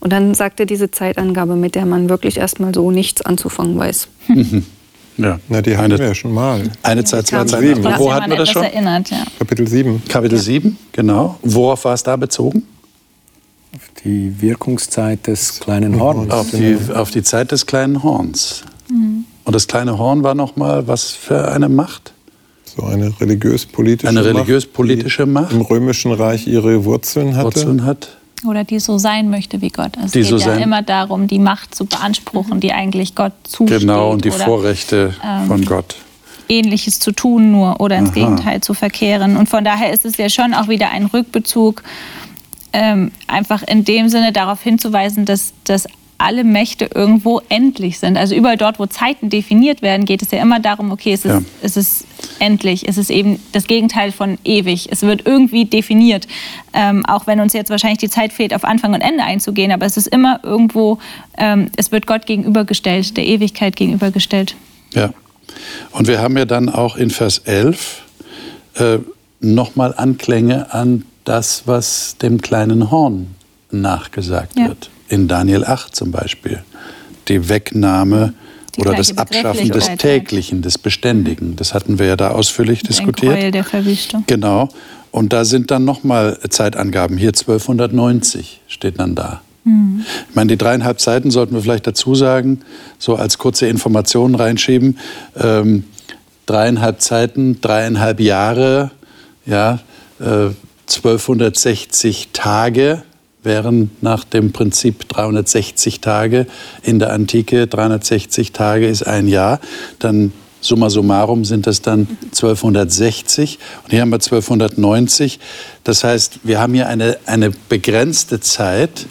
Und 0.04 0.10
dann 0.12 0.34
sagt 0.34 0.60
er 0.60 0.66
diese 0.66 0.90
Zeitangabe, 0.90 1.56
mit 1.56 1.74
der 1.74 1.86
man 1.86 2.10
wirklich 2.10 2.36
erstmal 2.36 2.74
so 2.74 2.90
nichts 2.90 3.22
anzufangen 3.22 3.76
weiß. 3.76 4.08
Mhm. 4.28 4.64
Ja. 5.16 5.38
Na, 5.48 5.62
die 5.62 5.76
hatten 5.76 5.96
wir 5.96 6.06
ja 6.06 6.12
schon 6.12 6.32
mal. 6.32 6.60
Eine 6.82 7.04
Zeit, 7.04 7.28
zwei 7.28 7.44
Zeiten. 7.44 7.84
Wo 7.84 8.12
hatten 8.12 8.30
wir 8.30 8.36
das 8.36 8.50
schon? 8.50 8.64
Erinnert, 8.64 9.10
ja. 9.10 9.18
Kapitel 9.38 9.68
7. 9.68 10.02
Kapitel 10.08 10.36
7, 10.36 10.76
genau. 10.90 11.38
Worauf 11.42 11.84
war 11.84 11.94
es 11.94 12.02
da 12.02 12.16
bezogen? 12.16 12.64
Auf 13.76 14.02
die 14.04 14.34
Wirkungszeit 14.42 15.24
des 15.28 15.60
kleinen 15.60 16.00
Horns. 16.00 16.32
Auf 16.32 16.50
die, 16.50 16.76
auf 16.92 17.12
die 17.12 17.22
Zeit 17.22 17.52
des 17.52 17.66
kleinen 17.66 18.02
Horns. 18.02 18.64
Mhm. 18.90 19.24
Und 19.44 19.54
das 19.54 19.68
kleine 19.68 19.98
Horn 19.98 20.24
war 20.24 20.34
nochmal 20.34 20.88
was 20.88 21.12
für 21.12 21.52
eine 21.52 21.68
Macht? 21.68 22.12
So 22.64 22.82
eine 22.82 23.12
religiös-politische 23.20 24.12
Macht. 24.12 24.26
Eine 24.26 24.34
religiös-politische 24.34 25.26
Macht, 25.26 25.44
Macht. 25.44 25.52
Im 25.52 25.60
Römischen 25.60 26.10
Reich 26.10 26.48
ihre 26.48 26.84
Wurzeln 26.84 27.36
hatte. 27.36 27.44
Wurzeln 27.44 27.84
hat. 27.84 28.16
Oder 28.46 28.64
die 28.64 28.78
so 28.78 28.98
sein 28.98 29.30
möchte 29.30 29.60
wie 29.60 29.70
Gott. 29.70 29.96
Also 29.96 30.12
die 30.12 30.20
es 30.20 30.28
geht 30.28 30.40
so 30.40 30.50
ja 30.50 30.56
immer 30.56 30.82
darum, 30.82 31.26
die 31.26 31.38
Macht 31.38 31.74
zu 31.74 31.86
beanspruchen, 31.86 32.60
die 32.60 32.72
eigentlich 32.72 33.14
Gott 33.14 33.32
zusteht. 33.44 33.80
Genau, 33.80 34.10
und 34.10 34.24
die 34.24 34.30
Vorrechte 34.30 35.14
ähm, 35.24 35.46
von 35.46 35.64
Gott. 35.64 35.96
Ähnliches 36.48 37.00
zu 37.00 37.12
tun 37.12 37.52
nur 37.52 37.80
oder 37.80 37.96
ins 37.96 38.10
Aha. 38.10 38.14
Gegenteil 38.14 38.60
zu 38.60 38.74
verkehren. 38.74 39.36
Und 39.36 39.48
von 39.48 39.64
daher 39.64 39.92
ist 39.92 40.04
es 40.04 40.16
ja 40.16 40.28
schon 40.28 40.52
auch 40.52 40.68
wieder 40.68 40.90
ein 40.90 41.06
Rückbezug, 41.06 41.82
ähm, 42.72 43.12
einfach 43.28 43.62
in 43.62 43.84
dem 43.84 44.08
Sinne 44.08 44.32
darauf 44.32 44.62
hinzuweisen, 44.62 45.24
dass, 45.24 45.54
dass 45.64 45.86
alle 46.18 46.44
Mächte 46.44 46.88
irgendwo 46.94 47.40
endlich 47.48 47.98
sind. 47.98 48.16
Also 48.16 48.34
überall 48.34 48.56
dort, 48.56 48.78
wo 48.78 48.86
Zeiten 48.86 49.30
definiert 49.30 49.82
werden, 49.82 50.06
geht 50.06 50.22
es 50.22 50.30
ja 50.30 50.40
immer 50.40 50.60
darum, 50.60 50.90
okay, 50.90 51.12
es 51.12 51.24
ist, 51.24 51.32
ja. 51.32 51.42
es 51.62 51.76
ist 51.76 52.06
endlich, 52.38 52.88
es 52.88 52.98
ist 52.98 53.10
eben 53.10 53.40
das 53.52 53.66
Gegenteil 53.66 54.12
von 54.12 54.38
ewig. 54.44 54.88
Es 54.90 55.02
wird 55.02 55.26
irgendwie 55.26 55.64
definiert, 55.64 56.26
ähm, 56.72 57.04
auch 57.06 57.26
wenn 57.26 57.40
uns 57.40 57.52
jetzt 57.52 57.70
wahrscheinlich 57.70 57.98
die 57.98 58.08
Zeit 58.08 58.32
fehlt, 58.32 58.54
auf 58.54 58.64
Anfang 58.64 58.94
und 58.94 59.00
Ende 59.00 59.24
einzugehen, 59.24 59.72
aber 59.72 59.86
es 59.86 59.96
ist 59.96 60.06
immer 60.06 60.40
irgendwo, 60.42 60.98
ähm, 61.36 61.68
es 61.76 61.92
wird 61.92 62.06
Gott 62.06 62.26
gegenübergestellt, 62.26 63.16
der 63.16 63.26
Ewigkeit 63.26 63.76
gegenübergestellt. 63.76 64.56
Ja, 64.92 65.12
und 65.92 66.06
wir 66.06 66.20
haben 66.20 66.36
ja 66.36 66.44
dann 66.44 66.68
auch 66.68 66.96
in 66.96 67.10
Vers 67.10 67.38
11 67.38 68.02
äh, 68.76 68.98
nochmal 69.40 69.94
Anklänge 69.96 70.72
an 70.72 71.04
das, 71.24 71.64
was 71.66 72.16
dem 72.18 72.40
kleinen 72.40 72.90
Horn 72.90 73.34
nachgesagt 73.70 74.58
ja. 74.58 74.68
wird 74.68 74.90
in 75.08 75.28
Daniel 75.28 75.64
8 75.64 75.94
zum 75.94 76.10
Beispiel. 76.10 76.62
Die 77.28 77.48
Wegnahme 77.48 78.34
die 78.76 78.80
oder 78.80 78.94
das 78.94 79.16
Abschaffen 79.16 79.68
des 79.68 79.86
Täglichen, 79.96 80.62
des 80.62 80.78
Beständigen. 80.78 81.56
Das 81.56 81.74
hatten 81.74 81.98
wir 81.98 82.06
ja 82.06 82.16
da 82.16 82.30
ausführlich 82.30 82.82
Ein 82.82 82.88
diskutiert. 82.88 83.34
Gräuel 83.34 83.50
der 83.50 83.64
Verwüstung. 83.64 84.24
Genau. 84.26 84.68
Und 85.10 85.32
da 85.32 85.44
sind 85.44 85.70
dann 85.70 85.84
nochmal 85.84 86.38
Zeitangaben. 86.48 87.16
Hier 87.16 87.28
1290 87.28 88.60
steht 88.66 88.98
dann 88.98 89.14
da. 89.14 89.42
Mhm. 89.64 90.04
Ich 90.28 90.34
meine, 90.34 90.48
die 90.48 90.58
dreieinhalb 90.58 91.00
Seiten 91.00 91.30
sollten 91.30 91.54
wir 91.54 91.62
vielleicht 91.62 91.86
dazu 91.86 92.14
sagen, 92.14 92.60
so 92.98 93.14
als 93.14 93.38
kurze 93.38 93.66
Informationen 93.66 94.34
reinschieben. 94.34 94.98
Ähm, 95.36 95.84
dreieinhalb 96.46 97.00
Zeiten, 97.00 97.60
dreieinhalb 97.60 98.20
Jahre, 98.20 98.90
ja, 99.46 99.78
äh, 100.20 100.50
1260 100.86 102.30
Tage 102.32 103.02
wären 103.44 103.90
nach 104.00 104.24
dem 104.24 104.52
Prinzip 104.52 105.08
360 105.08 106.00
Tage. 106.00 106.46
In 106.82 106.98
der 106.98 107.12
Antike, 107.12 107.66
360 107.66 108.52
Tage 108.52 108.86
ist 108.86 109.06
ein 109.06 109.28
Jahr, 109.28 109.60
dann 109.98 110.32
summa 110.60 110.88
summarum 110.88 111.44
sind 111.44 111.66
das 111.66 111.82
dann 111.82 112.08
1260 112.24 113.58
und 113.84 113.90
hier 113.90 114.00
haben 114.00 114.10
wir 114.10 114.16
1290. 114.16 115.38
Das 115.84 116.04
heißt, 116.04 116.40
wir 116.42 116.60
haben 116.60 116.74
hier 116.74 116.88
eine, 116.88 117.18
eine 117.26 117.50
begrenzte 117.68 118.40
Zeit 118.40 119.06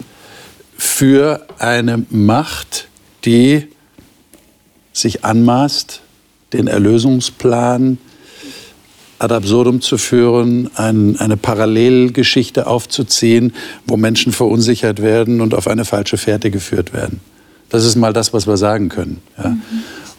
für 0.77 1.45
eine 1.59 2.05
Macht, 2.09 2.87
die 3.25 3.67
sich 4.91 5.23
anmaßt, 5.23 6.01
den 6.53 6.67
Erlösungsplan 6.67 7.97
ad 9.23 9.33
absurdum 9.33 9.81
zu 9.81 9.97
führen, 9.97 10.69
ein, 10.75 11.17
eine 11.19 11.37
Parallelgeschichte 11.37 12.67
aufzuziehen, 12.67 13.53
wo 13.87 13.97
Menschen 13.97 14.33
verunsichert 14.33 15.01
werden 15.01 15.41
und 15.41 15.53
auf 15.53 15.67
eine 15.67 15.85
falsche 15.85 16.17
Fährte 16.17 16.51
geführt 16.51 16.93
werden. 16.93 17.21
Das 17.69 17.85
ist 17.85 17.95
mal 17.95 18.13
das, 18.13 18.33
was 18.33 18.45
wir 18.45 18.57
sagen 18.57 18.89
können. 18.89 19.21
Ja. 19.37 19.49
Mhm. 19.49 19.59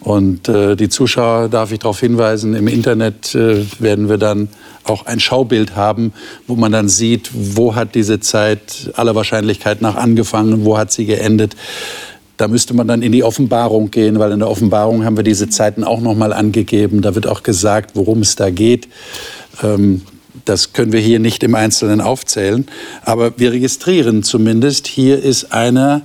Und 0.01 0.49
äh, 0.49 0.75
die 0.75 0.89
Zuschauer, 0.89 1.49
darf 1.49 1.71
ich 1.71 1.79
darauf 1.79 1.99
hinweisen, 1.99 2.53
im 2.53 2.67
Internet 2.67 3.33
äh, 3.33 3.65
werden 3.79 4.07
wir 4.07 4.19
dann 4.19 4.49
auch 4.83 5.07
ein 5.07 5.19
Schaubild 5.19 5.75
haben, 5.75 6.13
wo 6.45 6.55
man 6.55 6.71
dann 6.71 6.89
sieht, 6.89 7.31
wo 7.33 7.73
hat 7.73 7.95
diese 7.95 8.19
Zeit 8.19 8.91
aller 8.93 9.15
Wahrscheinlichkeit 9.15 9.81
nach 9.81 9.95
angefangen, 9.95 10.63
wo 10.63 10.77
hat 10.77 10.91
sie 10.91 11.05
geendet. 11.05 11.55
Da 12.37 12.47
müsste 12.47 12.73
man 12.73 12.87
dann 12.87 13.01
in 13.01 13.11
die 13.11 13.23
Offenbarung 13.23 13.91
gehen, 13.91 14.19
weil 14.19 14.31
in 14.31 14.39
der 14.39 14.49
Offenbarung 14.49 15.05
haben 15.05 15.17
wir 15.17 15.23
diese 15.23 15.49
Zeiten 15.49 15.83
auch 15.83 16.01
noch 16.01 16.15
mal 16.15 16.33
angegeben. 16.33 17.01
Da 17.01 17.15
wird 17.15 17.27
auch 17.27 17.43
gesagt, 17.43 17.91
worum 17.95 18.21
es 18.21 18.35
da 18.35 18.49
geht. 18.49 18.87
Ähm, 19.63 20.01
das 20.43 20.73
können 20.73 20.91
wir 20.91 20.99
hier 20.99 21.19
nicht 21.19 21.43
im 21.43 21.55
Einzelnen 21.55 22.01
aufzählen, 22.01 22.67
aber 23.03 23.39
wir 23.39 23.51
registrieren 23.51 24.21
zumindest, 24.21 24.85
hier 24.85 25.21
ist 25.23 25.53
einer, 25.53 26.01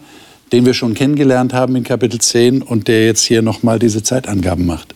den 0.53 0.67
wir 0.67 0.75
schon 0.75 0.95
kennengelernt 0.95 1.53
haben 1.53 1.77
in 1.77 1.85
Kapitel 1.85 2.21
10 2.21 2.63
und 2.63 2.89
der 2.89 3.07
jetzt 3.07 3.23
hier 3.23 3.43
nochmal 3.43 3.79
diese 3.79 4.03
Zeitangaben 4.03 4.67
macht. 4.67 4.95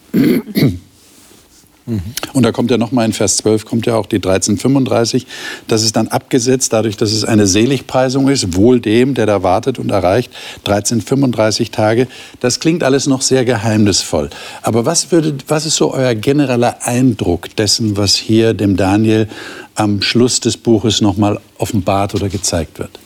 Und 1.86 2.42
da 2.42 2.50
kommt 2.50 2.70
ja 2.70 2.78
nochmal 2.78 3.04
in 3.04 3.12
Vers 3.12 3.36
12, 3.38 3.66
kommt 3.66 3.84
ja 3.84 3.96
auch 3.96 4.06
die 4.06 4.16
1335. 4.16 5.26
Das 5.68 5.82
ist 5.82 5.94
dann 5.96 6.08
abgesetzt, 6.08 6.72
dadurch, 6.72 6.96
dass 6.96 7.12
es 7.12 7.24
eine 7.24 7.46
Seligpreisung 7.46 8.28
ist, 8.28 8.56
wohl 8.56 8.80
dem, 8.80 9.12
der 9.12 9.26
da 9.26 9.42
wartet 9.42 9.78
und 9.78 9.90
erreicht. 9.90 10.32
1335 10.60 11.70
Tage. 11.70 12.08
Das 12.40 12.58
klingt 12.58 12.82
alles 12.82 13.06
noch 13.06 13.20
sehr 13.20 13.44
geheimnisvoll. 13.44 14.30
Aber 14.62 14.86
was, 14.86 15.12
würde, 15.12 15.36
was 15.46 15.66
ist 15.66 15.76
so 15.76 15.92
euer 15.92 16.14
genereller 16.14 16.86
Eindruck 16.86 17.54
dessen, 17.56 17.98
was 17.98 18.14
hier 18.16 18.54
dem 18.54 18.76
Daniel 18.76 19.28
am 19.74 20.00
Schluss 20.00 20.40
des 20.40 20.56
Buches 20.56 21.02
nochmal 21.02 21.38
offenbart 21.58 22.14
oder 22.14 22.30
gezeigt 22.30 22.78
wird? 22.78 22.98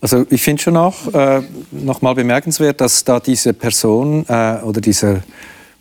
Also 0.00 0.24
ich 0.30 0.40
finde 0.40 0.62
schon 0.62 0.78
auch 0.78 1.12
äh, 1.12 1.42
nochmal 1.72 2.14
bemerkenswert, 2.14 2.80
dass 2.80 3.04
da 3.04 3.20
diese 3.20 3.52
Person 3.52 4.24
äh, 4.28 4.56
oder 4.62 4.80
dieser 4.80 5.20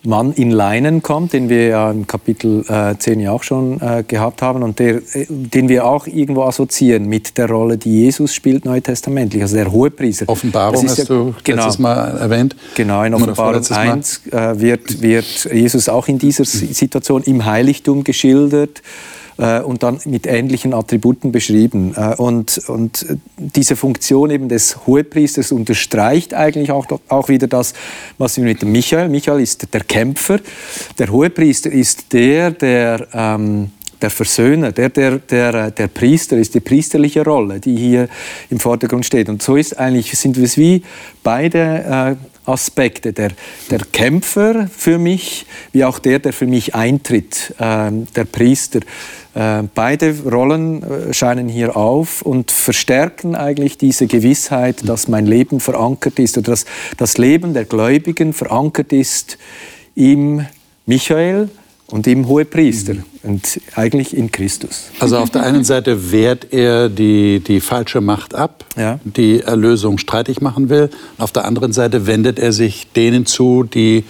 Mann 0.04 0.32
in 0.32 0.52
Leinen 0.52 1.04
kommt, 1.04 1.34
den 1.34 1.50
wir 1.50 1.68
ja 1.68 1.92
im 1.92 2.08
Kapitel 2.08 2.64
äh, 2.70 2.96
10 2.98 3.20
ja 3.20 3.32
auch 3.32 3.44
schon 3.44 3.82
äh, 3.82 4.04
gehabt 4.08 4.42
haben 4.42 4.64
und 4.64 4.80
der, 4.80 4.96
äh, 5.14 5.26
den 5.30 5.68
wir 5.68 5.86
auch 5.86 6.08
irgendwo 6.08 6.44
assoziieren 6.44 7.06
mit 7.08 7.38
der 7.38 7.50
Rolle, 7.50 7.78
die 7.78 8.04
Jesus 8.04 8.34
spielt 8.34 8.64
neutestamentlich, 8.64 9.42
also 9.42 9.58
der 9.58 9.72
Hohepriester. 9.72 10.30
Offenbarung 10.30 10.88
hast 10.88 11.00
ja, 11.00 11.06
du 11.06 11.34
genau, 11.44 11.64
letztes 11.64 11.80
Mal 11.80 12.18
erwähnt. 12.18 12.56
Genau, 12.76 13.04
in 13.04 13.14
Offenbarung 13.14 13.66
1 13.70 14.28
äh, 14.32 14.60
wird, 14.60 15.02
wird 15.02 15.50
Jesus 15.52 15.90
auch 15.90 16.08
in 16.08 16.18
dieser 16.18 16.46
Situation 16.46 17.24
im 17.24 17.44
Heiligtum 17.44 18.04
geschildert 18.04 18.82
äh, 19.40 19.62
und 19.62 19.84
dann 19.84 20.00
mit 20.06 20.28
ähnlichen 20.28 20.74
Attributen 20.74 21.32
beschrieben. 21.32 21.94
Äh, 21.96 22.16
und, 22.16 22.58
und 22.68 23.06
diese 23.38 23.76
Funktion 23.76 24.30
eben 24.30 24.50
des 24.50 24.86
Hohepriesters 24.86 25.52
unterstreicht 25.52 26.34
eigentlich 26.34 26.72
auch, 26.72 26.86
auch 27.08 27.30
wieder 27.30 27.48
das, 27.48 27.74
was 28.18 28.38
wir 28.38 28.44
mit 28.44 28.62
dem 28.62 28.72
Michael, 28.72 29.10
Michael 29.10 29.42
ist 29.42 29.74
der 29.74 29.82
Kämpfer, 29.82 30.40
der 30.98 31.10
Hohepriester 31.10 31.72
ist 31.72 32.14
der, 32.14 32.52
der 32.52 33.08
ähm, 33.14 33.72
der 34.02 34.10
Versöhner, 34.10 34.72
der, 34.72 34.90
der, 34.90 35.18
der, 35.18 35.72
der 35.72 35.88
Priester 35.88 36.38
ist 36.38 36.56
die 36.56 36.60
priesterliche 36.60 37.24
Rolle, 37.24 37.60
die 37.60 37.76
hier 37.76 38.08
im 38.50 38.60
Vordergrund 38.60 39.06
steht. 39.06 39.30
Und 39.30 39.42
so 39.42 39.56
ist 39.56 39.78
eigentlich, 39.78 40.12
sind 40.18 40.38
wir 40.38 40.46
es 40.46 40.58
wie 40.58 40.84
beide 41.24 42.18
äh, 42.18 42.50
Aspekte. 42.50 43.14
Der, 43.14 43.32
der 43.70 43.80
Kämpfer 43.92 44.68
für 44.68 44.98
mich, 44.98 45.46
wie 45.74 45.84
auch 45.84 46.00
der, 46.00 46.20
der 46.20 46.34
für 46.34 46.48
mich 46.48 46.76
eintritt, 46.76 47.54
äh, 47.60 47.92
der 48.16 48.26
Priester. 48.26 48.80
Äh, 49.40 49.64
beide 49.74 50.14
Rollen 50.30 50.84
äh, 50.84 51.14
scheinen 51.14 51.48
hier 51.48 51.78
auf 51.78 52.22
und 52.22 52.52
verstärken 52.52 53.36
eigentlich 53.36 53.78
diese 53.78 54.06
Gewissheit, 54.06 54.88
dass 54.88 55.08
mein 55.08 55.26
Leben 55.26 55.62
verankert 55.62 56.20
ist 56.20 56.38
oder 56.38 56.52
dass 56.52 56.66
das 56.98 57.18
Leben 57.18 57.54
der 57.54 57.64
Gläubigen 57.64 58.34
verankert 58.34 58.92
ist 58.92 59.38
im 59.96 60.46
Michael, 60.86 61.50
und 61.92 62.06
im 62.08 62.28
Hohepriester 62.28 62.94
mhm. 62.94 63.04
und 63.24 63.62
eigentlich 63.76 64.16
in 64.16 64.32
Christus. 64.32 64.92
Also 65.00 65.18
auf 65.18 65.30
der 65.30 65.44
einen 65.44 65.64
Seite 65.64 66.12
wehrt 66.12 66.54
er 66.54 66.90
die, 66.90 67.40
die 67.40 67.60
falsche 67.60 68.02
Macht 68.02 68.36
ab, 68.36 68.66
ja. 68.78 69.00
die 69.04 69.42
Erlösung 69.42 69.98
streitig 69.98 70.42
machen 70.42 70.70
will. 70.70 70.90
Auf 71.18 71.32
der 71.32 71.46
anderen 71.46 71.74
Seite 71.74 72.06
wendet 72.06 72.40
er 72.40 72.54
sich 72.54 72.88
denen 72.96 73.26
zu, 73.26 73.64
die 73.64 74.04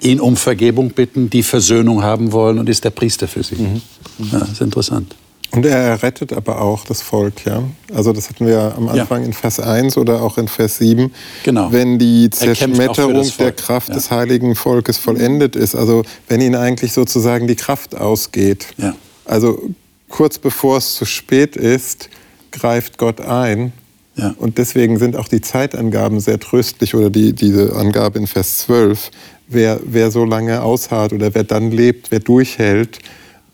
ihn 0.00 0.20
um 0.20 0.36
Vergebung 0.36 0.90
bitten, 0.90 1.30
die 1.30 1.42
Versöhnung 1.42 2.02
haben 2.02 2.32
wollen 2.32 2.58
und 2.58 2.68
ist 2.68 2.84
der 2.84 2.90
Priester 2.90 3.26
für 3.26 3.42
sie. 3.42 3.56
Mhm. 3.56 3.82
Ja, 4.18 4.40
das 4.40 4.52
ist 4.52 4.60
interessant. 4.60 5.14
Und 5.52 5.64
er 5.64 6.02
rettet 6.02 6.32
aber 6.32 6.60
auch 6.60 6.84
das 6.84 7.02
Volk, 7.02 7.46
ja. 7.46 7.62
Also 7.94 8.12
das 8.12 8.28
hatten 8.28 8.46
wir 8.46 8.74
am 8.76 8.88
Anfang 8.88 9.20
ja. 9.20 9.26
in 9.26 9.32
Vers 9.32 9.60
1 9.60 9.96
oder 9.96 10.22
auch 10.22 10.38
in 10.38 10.48
Vers 10.48 10.78
7. 10.78 11.12
Genau. 11.44 11.72
Wenn 11.72 11.98
die 11.98 12.28
Zerschmetterung 12.30 13.26
der 13.38 13.52
Kraft 13.52 13.88
ja. 13.88 13.94
des 13.94 14.10
heiligen 14.10 14.54
Volkes 14.54 14.98
vollendet 14.98 15.56
ist, 15.56 15.74
also 15.74 16.02
wenn 16.28 16.40
ihnen 16.40 16.56
eigentlich 16.56 16.92
sozusagen 16.92 17.46
die 17.46 17.56
Kraft 17.56 17.96
ausgeht. 17.96 18.66
Ja. 18.76 18.94
Also 19.24 19.70
kurz 20.08 20.38
bevor 20.38 20.78
es 20.78 20.94
zu 20.94 21.04
spät 21.04 21.56
ist, 21.56 22.10
greift 22.52 22.98
Gott 22.98 23.20
ein. 23.20 23.72
Ja. 24.16 24.34
Und 24.38 24.58
deswegen 24.58 24.98
sind 24.98 25.16
auch 25.16 25.28
die 25.28 25.40
Zeitangaben 25.40 26.20
sehr 26.20 26.40
tröstlich 26.40 26.94
oder 26.94 27.10
die, 27.10 27.34
diese 27.34 27.76
Angabe 27.76 28.18
in 28.18 28.26
Vers 28.26 28.58
12. 28.58 29.10
Wer, 29.48 29.80
wer 29.84 30.10
so 30.10 30.24
lange 30.24 30.62
ausharrt 30.62 31.12
oder 31.12 31.34
wer 31.34 31.44
dann 31.44 31.70
lebt, 31.70 32.10
wer 32.10 32.18
durchhält, 32.18 32.98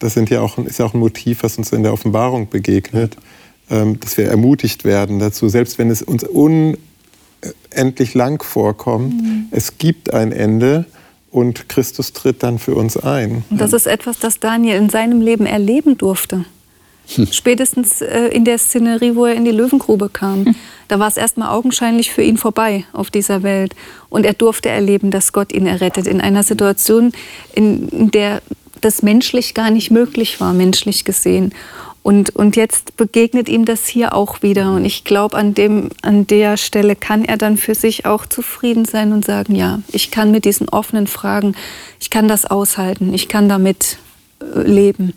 das 0.03 0.15
sind 0.15 0.31
ja 0.31 0.41
auch, 0.41 0.59
ist 0.59 0.79
ja 0.79 0.85
auch 0.85 0.95
ein 0.95 1.01
Motiv, 1.01 1.43
was 1.43 1.59
uns 1.59 1.73
in 1.73 1.83
der 1.83 1.93
Offenbarung 1.93 2.49
begegnet, 2.49 3.17
ähm, 3.71 4.01
dass 4.01 4.17
wir 4.17 4.27
ermutigt 4.27 4.85
werden 4.85 5.19
dazu, 5.19 5.49
selbst 5.49 5.79
wenn 5.79 5.91
es 5.91 6.03
uns 6.03 6.25
unendlich 6.25 8.15
lang 8.15 8.43
vorkommt, 8.43 9.15
mhm. 9.15 9.47
es 9.51 9.79
gibt 9.79 10.13
ein 10.13 10.33
Ende 10.33 10.87
und 11.31 11.69
Christus 11.69 12.13
tritt 12.13 12.43
dann 12.43 12.59
für 12.59 12.75
uns 12.75 12.97
ein. 12.97 13.45
Und 13.49 13.61
das 13.61 13.73
ist 13.73 13.87
etwas, 13.87 14.19
das 14.19 14.41
Daniel 14.41 14.77
in 14.77 14.91
seinem 14.91 15.21
Leben 15.21 15.47
erleben 15.47 15.97
durfte. 15.97 16.45
Hm. 17.15 17.27
Spätestens 17.31 18.01
äh, 18.01 18.29
in 18.29 18.45
der 18.45 18.59
Szenerie, 18.59 19.17
wo 19.17 19.27
er 19.27 19.35
in 19.35 19.45
die 19.45 19.51
Löwengrube 19.51 20.09
kam. 20.09 20.47
Hm. 20.47 20.55
Da 20.89 20.99
war 20.99 21.09
es 21.09 21.17
erstmal 21.17 21.49
augenscheinlich 21.49 22.11
für 22.13 22.23
ihn 22.23 22.37
vorbei 22.37 22.85
auf 22.93 23.11
dieser 23.11 23.43
Welt. 23.43 23.75
Und 24.09 24.25
er 24.25 24.35
durfte 24.35 24.69
erleben, 24.69 25.11
dass 25.11 25.33
Gott 25.33 25.53
ihn 25.53 25.67
errettet. 25.67 26.07
In 26.07 26.21
einer 26.21 26.43
Situation, 26.43 27.13
in 27.55 28.11
der 28.11 28.43
das 28.85 29.03
menschlich 29.03 29.55
gar 29.55 29.71
nicht 29.71 29.91
möglich 29.91 30.41
war, 30.41 30.53
menschlich 30.53 31.05
gesehen. 31.05 31.53
Und, 32.03 32.35
und 32.35 32.57
jetzt 32.57 32.97
begegnet 32.97 33.49
ihm 33.49 33.65
das 33.65 33.87
hier 33.87 34.15
auch 34.15 34.43
wieder. 34.43 34.73
Und 34.73 34.85
ich 34.85 35.05
glaube, 35.05 35.37
an, 35.37 35.55
an 36.03 36.27
der 36.27 36.57
Stelle 36.57 36.97
kann 36.97 37.25
er 37.25 37.37
dann 37.37 37.57
für 37.57 37.77
sich 37.77 38.07
auch 38.07 38.27
zufrieden 38.27 38.85
sein 38.85 39.13
und 39.13 39.25
sagen, 39.25 39.55
ja, 39.55 39.81
ich 39.93 40.11
kann 40.11 40.33
mit 40.33 40.45
diesen 40.45 40.69
offenen 40.69 41.07
Fragen, 41.07 41.55
ich 42.01 42.11
kann 42.11 42.27
das 42.27 42.45
aushalten, 42.45 43.15
ich 43.15 43.29
kann 43.29 43.49
damit 43.49 43.99
äh, 44.41 44.63
leben. 44.63 45.13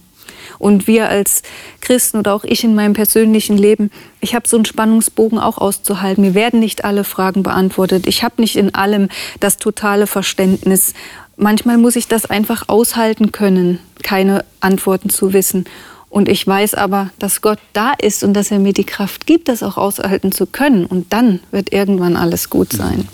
Und 0.59 0.87
wir 0.87 1.09
als 1.09 1.41
Christen 1.81 2.17
oder 2.17 2.33
auch 2.33 2.43
ich 2.43 2.63
in 2.63 2.75
meinem 2.75 2.93
persönlichen 2.93 3.57
Leben, 3.57 3.91
ich 4.21 4.35
habe 4.35 4.47
so 4.47 4.55
einen 4.55 4.65
Spannungsbogen 4.65 5.39
auch 5.39 5.57
auszuhalten. 5.57 6.23
Mir 6.23 6.33
werden 6.33 6.59
nicht 6.59 6.85
alle 6.85 7.03
Fragen 7.03 7.43
beantwortet. 7.43 8.07
Ich 8.07 8.23
habe 8.23 8.41
nicht 8.41 8.55
in 8.55 8.73
allem 8.73 9.09
das 9.39 9.57
totale 9.57 10.07
Verständnis 10.07 10.93
manchmal 11.37 11.77
muss 11.77 11.95
ich 11.95 12.07
das 12.07 12.25
einfach 12.25 12.67
aushalten 12.67 13.31
können, 13.31 13.79
keine 14.03 14.45
Antworten 14.59 15.09
zu 15.09 15.33
wissen. 15.33 15.65
Und 16.09 16.29
ich 16.29 16.47
weiß 16.47 16.75
aber, 16.75 17.09
dass 17.19 17.41
Gott 17.41 17.59
da 17.73 17.91
ist 17.91 18.23
und 18.23 18.33
dass 18.33 18.51
er 18.51 18.59
mir 18.59 18.73
die 18.73 18.85
Kraft 18.85 19.27
gibt, 19.27 19.49
das 19.49 19.63
auch 19.63 19.77
aushalten 19.77 20.31
zu 20.31 20.45
können. 20.45 20.85
Und 20.85 21.11
dann 21.11 21.41
wird 21.51 21.73
irgendwann 21.73 22.15
alles 22.15 22.49
gut 22.49 22.71
sein. 22.71 23.07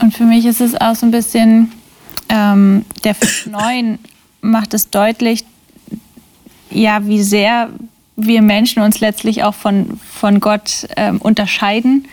Und 0.00 0.14
für 0.14 0.24
mich 0.24 0.46
ist 0.46 0.60
es 0.60 0.74
auch 0.80 0.94
so 0.94 1.06
ein 1.06 1.10
bisschen, 1.10 1.72
ähm, 2.30 2.84
der 3.04 3.14
Vers 3.14 3.46
9 3.50 3.98
macht 4.40 4.72
es 4.74 4.90
deutlich, 4.90 5.44
ja, 6.70 7.06
wie 7.06 7.22
sehr 7.22 7.70
wir 8.16 8.42
Menschen 8.42 8.82
uns 8.82 9.00
letztlich 9.00 9.42
auch 9.42 9.54
von, 9.54 9.98
von 10.10 10.40
Gott 10.40 10.86
ähm, 10.96 11.20
unterscheiden 11.20 12.06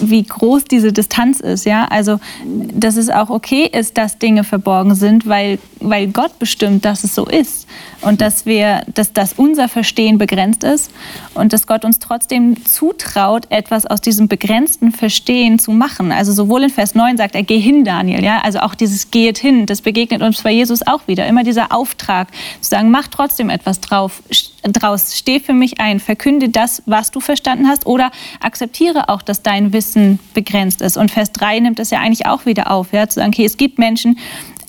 wie 0.00 0.22
groß 0.22 0.64
diese 0.64 0.92
Distanz 0.92 1.40
ist. 1.40 1.64
Ja? 1.64 1.86
Also, 1.86 2.18
dass 2.44 2.96
es 2.96 3.10
auch 3.10 3.30
okay 3.30 3.68
ist, 3.72 3.98
dass 3.98 4.18
Dinge 4.18 4.44
verborgen 4.44 4.94
sind, 4.94 5.26
weil, 5.26 5.58
weil 5.80 6.08
Gott 6.08 6.38
bestimmt, 6.38 6.84
dass 6.84 7.04
es 7.04 7.14
so 7.14 7.26
ist. 7.26 7.61
Und 8.00 8.20
dass, 8.20 8.46
wir, 8.46 8.82
dass, 8.92 9.12
dass 9.12 9.34
unser 9.34 9.68
Verstehen 9.68 10.18
begrenzt 10.18 10.64
ist 10.64 10.90
und 11.34 11.52
dass 11.52 11.66
Gott 11.66 11.84
uns 11.84 11.98
trotzdem 11.98 12.64
zutraut, 12.64 13.46
etwas 13.50 13.86
aus 13.86 14.00
diesem 14.00 14.26
begrenzten 14.28 14.90
Verstehen 14.90 15.58
zu 15.58 15.70
machen. 15.70 16.10
Also 16.10 16.32
sowohl 16.32 16.64
in 16.64 16.70
Vers 16.70 16.94
9 16.94 17.16
sagt 17.16 17.34
er, 17.34 17.42
geh 17.42 17.60
hin, 17.60 17.84
Daniel. 17.84 18.24
Ja? 18.24 18.40
Also 18.40 18.58
auch 18.60 18.74
dieses 18.74 19.10
geht 19.10 19.38
hin, 19.38 19.66
das 19.66 19.82
begegnet 19.82 20.22
uns 20.22 20.42
bei 20.42 20.50
Jesus 20.50 20.86
auch 20.86 21.06
wieder. 21.06 21.26
Immer 21.26 21.44
dieser 21.44 21.72
Auftrag 21.72 22.28
zu 22.60 22.70
sagen, 22.70 22.90
mach 22.90 23.08
trotzdem 23.08 23.50
etwas 23.50 23.80
drauf, 23.80 24.22
draus, 24.62 25.16
steh 25.16 25.40
für 25.40 25.52
mich 25.52 25.80
ein, 25.80 26.00
verkünde 26.00 26.48
das, 26.48 26.82
was 26.86 27.10
du 27.10 27.20
verstanden 27.20 27.68
hast 27.68 27.86
oder 27.86 28.10
akzeptiere 28.40 29.08
auch, 29.08 29.22
dass 29.22 29.42
dein 29.42 29.72
Wissen 29.72 30.18
begrenzt 30.34 30.82
ist. 30.82 30.96
Und 30.96 31.10
Vers 31.10 31.32
3 31.32 31.60
nimmt 31.60 31.78
es 31.78 31.90
ja 31.90 32.00
eigentlich 32.00 32.26
auch 32.26 32.46
wieder 32.46 32.70
auf, 32.70 32.92
ja, 32.92 33.08
zu 33.08 33.16
sagen, 33.16 33.32
okay, 33.32 33.44
es 33.44 33.56
gibt 33.56 33.78
Menschen, 33.78 34.18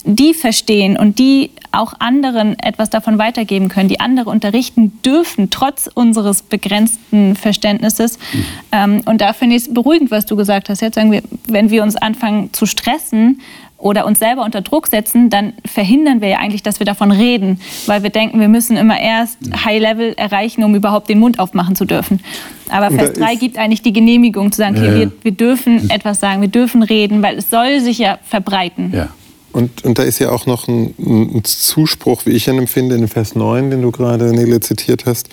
die 0.04 0.34
verstehen 0.34 0.98
und 0.98 1.20
die 1.20 1.52
auch 1.72 1.94
anderen 2.00 2.60
etwas 2.60 2.90
davon 2.90 3.18
weitergeben 3.18 3.70
können, 3.70 3.90
die 3.90 4.00
andere 4.00 4.30
unterrichten 4.30 5.00
dürfen, 5.04 5.50
trotz 5.50 5.90
unseres 5.94 6.44
begrenzten 6.44 7.36
Verständnisses. 7.36 8.18
Mhm. 8.18 8.46
Ähm, 8.72 9.02
und 9.06 9.22
da 9.22 9.34
finde 9.34 9.56
ich 9.56 9.64
es 9.64 9.74
beruhigend, 9.74 10.12
was 10.12 10.26
du 10.26 10.36
gesagt 10.36 10.70
hast. 10.70 10.82
Jetzt 10.82 10.96
sagen 10.96 11.12
wir, 11.12 11.24
wenn 11.48 11.70
wir 11.70 11.84
uns 11.84 11.96
anfangen 11.96 12.52
zu 12.54 12.66
stressen, 12.66 13.40
oder 13.84 14.06
uns 14.06 14.20
selber 14.20 14.44
unter 14.46 14.62
Druck 14.62 14.88
setzen, 14.88 15.30
dann 15.30 15.54
verhindern 15.66 16.22
wir 16.22 16.30
ja 16.30 16.38
eigentlich, 16.38 16.64
dass 16.64 16.80
wir 16.80 16.86
davon 16.86 17.12
reden, 17.12 17.60
weil 17.86 18.02
wir 18.02 18.10
denken, 18.10 18.40
wir 18.40 18.48
müssen 18.48 18.78
immer 18.78 18.98
erst 18.98 19.38
High 19.66 19.82
Level 19.82 20.14
erreichen, 20.14 20.64
um 20.64 20.74
überhaupt 20.74 21.10
den 21.10 21.20
Mund 21.20 21.38
aufmachen 21.38 21.76
zu 21.76 21.84
dürfen. 21.84 22.22
Aber 22.70 22.92
Vers 22.92 23.14
3 23.14 23.36
gibt 23.36 23.58
eigentlich 23.58 23.82
die 23.82 23.92
Genehmigung 23.92 24.54
zu 24.54 24.60
sagen, 24.60 24.78
okay, 24.78 24.88
ja. 24.88 24.96
wir, 24.96 25.12
wir, 25.22 25.32
dürfen 25.34 25.90
etwas 25.90 26.22
sagen, 26.22 26.40
wir 26.40 26.48
dürfen 26.48 26.82
reden, 26.82 27.22
weil 27.22 27.38
es 27.38 27.50
soll 27.50 27.82
sich 27.82 27.98
ja 27.98 28.20
verbreiten. 28.24 28.94
Ja. 28.96 29.10
Und, 29.54 29.86
und 29.86 30.00
da 30.00 30.04
ist 30.04 30.20
ja 30.20 30.32
auch 30.32 30.46
noch 30.46 30.68
ein, 30.68 30.94
ein, 30.98 31.44
Zuspruch, 31.44 32.26
wie 32.26 32.32
ich 32.32 32.48
ihn 32.48 32.58
empfinde, 32.58 32.96
in 32.96 33.08
Vers 33.08 33.36
9, 33.36 33.70
den 33.70 33.82
du 33.82 33.92
gerade, 33.92 34.34
Nele, 34.34 34.60
zitiert 34.60 35.06
hast. 35.06 35.30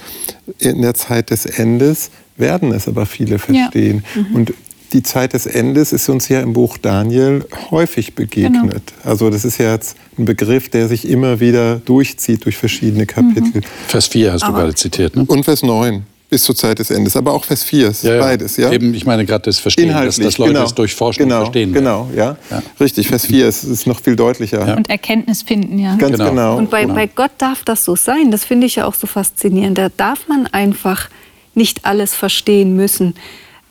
In 0.59 0.83
der 0.83 0.95
Zeit 0.95 1.31
des 1.31 1.47
Endes 1.47 2.11
werden 2.37 2.73
es 2.73 2.87
aber 2.87 3.07
viele 3.07 3.39
verstehen. 3.39 4.05
Ja. 4.15 4.23
Mhm. 4.23 4.35
Und 4.35 4.55
die 4.93 5.03
Zeit 5.03 5.33
des 5.33 5.47
Endes 5.47 5.93
ist 5.93 6.09
uns 6.09 6.29
ja 6.29 6.41
im 6.41 6.53
Buch 6.53 6.77
Daniel 6.77 7.47
häufig 7.71 8.15
begegnet. 8.15 8.63
Genau. 8.63 9.11
Also 9.11 9.31
das 9.31 9.45
ist 9.45 9.59
ja 9.59 9.73
jetzt 9.73 9.97
ein 10.19 10.25
Begriff, 10.25 10.69
der 10.69 10.89
sich 10.89 11.09
immer 11.09 11.41
wieder 11.41 11.77
durchzieht 11.77 12.45
durch 12.45 12.57
verschiedene 12.57 13.07
Kapitel. 13.07 13.61
Mhm. 13.61 13.65
Vers 13.87 14.09
4 14.09 14.33
hast 14.33 14.43
du 14.47 14.53
gerade 14.53 14.75
zitiert, 14.75 15.17
ne? 15.17 15.25
Und 15.27 15.45
Vers 15.45 15.63
9 15.63 16.05
bis 16.31 16.45
zur 16.45 16.55
Zeit 16.55 16.79
des 16.79 16.91
Endes, 16.91 17.17
aber 17.17 17.35
auch 17.35 17.45
Vers 17.45 17.65
4, 17.65 17.89
ist 17.89 18.05
ja, 18.05 18.19
beides. 18.19 18.57
Ja? 18.57 18.71
Eben, 18.71 18.95
ich 18.95 19.05
meine 19.05 19.27
gerade 19.27 19.43
das 19.43 19.59
Verstehen, 19.59 19.89
dass, 19.89 20.17
dass 20.17 20.39
Leute 20.39 20.53
genau, 20.53 20.65
es 20.65 20.75
durchforschen 20.75 21.25
genau, 21.25 21.39
und 21.39 21.43
verstehen. 21.47 21.73
Genau, 21.73 22.09
ja. 22.15 22.37
ja. 22.51 22.63
Richtig, 22.79 23.09
Vers 23.09 23.27
4 23.27 23.49
ist, 23.49 23.65
ist 23.65 23.87
noch 23.87 24.01
viel 24.01 24.15
deutlicher. 24.15 24.67
Ja. 24.67 24.77
Und 24.77 24.89
Erkenntnis 24.89 25.43
finden, 25.43 25.79
ja. 25.79 25.97
Ganz 25.97 26.17
genau. 26.17 26.31
genau. 26.31 26.57
Und 26.57 26.71
bei, 26.71 26.83
genau. 26.83 26.95
bei 26.95 27.09
Gott 27.09 27.33
darf 27.39 27.65
das 27.65 27.85
so 27.85 27.97
sein, 27.97 28.31
das 28.31 28.45
finde 28.45 28.69
ich 28.69 28.77
ja 28.77 28.87
auch 28.87 28.95
so 28.95 29.09
faszinierend. 29.09 29.77
Da 29.77 29.89
darf 29.89 30.29
man 30.29 30.47
einfach 30.47 31.11
nicht 31.55 31.85
alles 31.85 32.15
verstehen 32.15 32.77
müssen. 32.77 33.15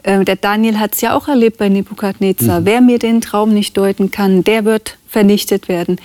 Äh, 0.03 0.26
der 0.26 0.36
Daniel 0.36 0.80
hat 0.80 0.95
es 0.95 1.01
ja 1.01 1.16
auch 1.16 1.30
erlebt 1.30 1.57
bei 1.57 1.70
Nebukadnezar. 1.70 2.62
Mhm. 2.62 2.66
Wer 2.66 2.82
mir 2.82 2.99
den 2.99 3.22
Traum 3.22 3.53
nicht 3.53 3.78
deuten 3.78 4.12
kann, 4.12 4.43
der 4.43 4.66
wird 4.66 4.97
vernichtet 5.07 5.70
werden. 5.70 5.97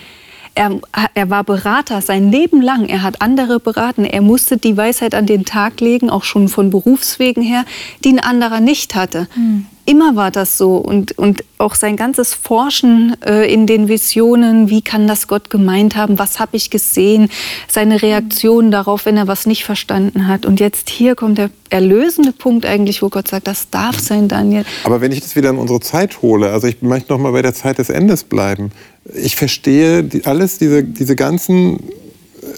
Er, 0.55 0.79
er, 1.13 1.29
war 1.29 1.43
Berater 1.43 2.01
sein 2.01 2.31
Leben 2.31 2.61
lang. 2.61 2.87
Er 2.87 3.03
hat 3.03 3.21
andere 3.21 3.59
beraten. 3.59 4.05
Er 4.05 4.21
musste 4.21 4.57
die 4.57 4.77
Weisheit 4.77 5.13
an 5.13 5.25
den 5.25 5.43
Tag 5.43 5.81
legen, 5.81 6.09
auch 6.09 6.23
schon 6.23 6.47
von 6.47 6.69
Berufswegen 6.69 7.43
her, 7.43 7.65
die 8.03 8.13
ein 8.13 8.19
anderer 8.19 8.61
nicht 8.61 8.95
hatte. 8.95 9.27
Mhm. 9.35 9.67
Immer 9.87 10.15
war 10.15 10.31
das 10.31 10.57
so. 10.57 10.77
Und, 10.77 11.17
und 11.17 11.43
auch 11.59 11.75
sein 11.75 11.95
ganzes 11.95 12.33
Forschen 12.33 13.15
äh, 13.23 13.51
in 13.51 13.67
den 13.67 13.87
Visionen, 13.87 14.69
wie 14.69 14.81
kann 14.81 15.07
das 15.07 15.27
Gott 15.27 15.49
gemeint 15.49 15.95
haben, 15.95 16.17
was 16.17 16.39
habe 16.39 16.57
ich 16.57 16.71
gesehen, 16.71 17.29
seine 17.67 18.01
Reaktion 18.01 18.71
darauf, 18.71 19.05
wenn 19.05 19.15
er 19.15 19.27
was 19.27 19.45
nicht 19.45 19.63
verstanden 19.63 20.27
hat. 20.27 20.45
Und 20.45 20.59
jetzt 20.59 20.89
hier 20.89 21.13
kommt 21.15 21.37
der 21.37 21.51
erlösende 21.69 22.31
Punkt 22.31 22.65
eigentlich, 22.65 23.03
wo 23.03 23.09
Gott 23.09 23.27
sagt, 23.27 23.47
das 23.47 23.69
darf 23.69 23.99
sein, 23.99 24.27
Daniel. 24.27 24.65
Aber 24.85 25.01
wenn 25.01 25.11
ich 25.11 25.21
das 25.21 25.35
wieder 25.35 25.51
in 25.51 25.57
unsere 25.57 25.79
Zeit 25.81 26.21
hole, 26.23 26.51
also 26.51 26.65
ich 26.65 26.81
möchte 26.81 27.13
noch 27.13 27.19
mal 27.19 27.31
bei 27.31 27.43
der 27.43 27.53
Zeit 27.53 27.77
des 27.77 27.89
Endes 27.89 28.23
bleiben. 28.23 28.71
Ich 29.13 29.35
verstehe 29.35 30.03
die, 30.03 30.25
alles, 30.25 30.57
diese, 30.57 30.83
diese 30.83 31.15
ganzen 31.15 31.79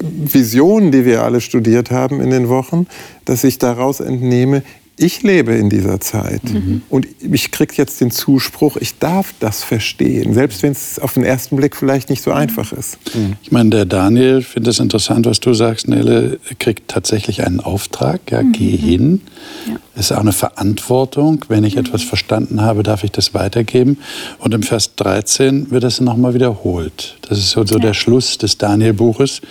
Visionen, 0.02 0.92
die 0.92 1.06
wir 1.06 1.24
alle 1.24 1.42
studiert 1.42 1.92
haben 1.92 2.22
in 2.22 2.30
den 2.30 2.50
Wochen, 2.50 2.88
dass 3.26 3.44
ich 3.44 3.58
daraus 3.58 4.00
entnehme, 4.00 4.64
ich 4.98 5.22
lebe 5.22 5.54
in 5.54 5.70
dieser 5.70 6.00
Zeit 6.00 6.44
mhm. 6.44 6.82
und 6.90 7.08
ich 7.22 7.52
kriege 7.52 7.74
jetzt 7.78 8.02
den 8.02 8.10
Zuspruch, 8.10 8.78
ich 8.78 8.98
darf 8.98 9.34
das 9.40 9.64
verstehen, 9.64 10.34
selbst 10.34 10.64
wenn 10.64 10.72
es 10.72 10.98
auf 10.98 11.14
den 11.14 11.24
ersten 11.24 11.56
Blick 11.56 11.76
vielleicht 11.76 12.10
nicht 12.10 12.24
so 12.24 12.32
einfach 12.32 12.74
ist. 12.74 12.98
Mhm. 13.14 13.36
Ich 13.44 13.52
meine, 13.52 13.70
der 13.70 13.86
Daniel, 13.86 14.42
finde 14.42 14.72
es 14.72 14.80
interessant, 14.80 15.28
was 15.28 15.40
du 15.40 15.54
sagst, 15.54 15.88
Nele, 15.88 16.40
kriegt 16.58 16.88
tatsächlich 16.88 17.46
einen 17.46 17.60
Auftrag, 17.60 18.22
ja, 18.32 18.42
mhm. 18.42 18.52
geh 18.54 18.76
hin. 18.76 19.22
Ja. 19.68 19.80
ist 20.00 20.12
auch 20.12 20.20
eine 20.20 20.34
Verantwortung. 20.34 21.46
Wenn 21.48 21.64
ich 21.64 21.78
etwas 21.78 22.02
verstanden 22.02 22.62
habe, 22.62 22.82
darf 22.82 23.04
ich 23.04 23.12
das 23.12 23.36
weitergeben. 23.36 24.00
Und 24.40 24.54
im 24.56 24.64
Vers 24.64 24.96
13 24.96 25.70
wird 25.70 25.84
das 25.84 26.02
nochmal 26.02 26.34
wiederholt. 26.34 27.18
Das 27.30 27.38
ist 27.38 27.52
so, 27.52 27.64
so 27.66 27.76
ja. 27.76 27.82
der 27.82 27.94
Schluss 27.94 28.40
des 28.40 28.58
Daniel-Buches. 28.58 29.42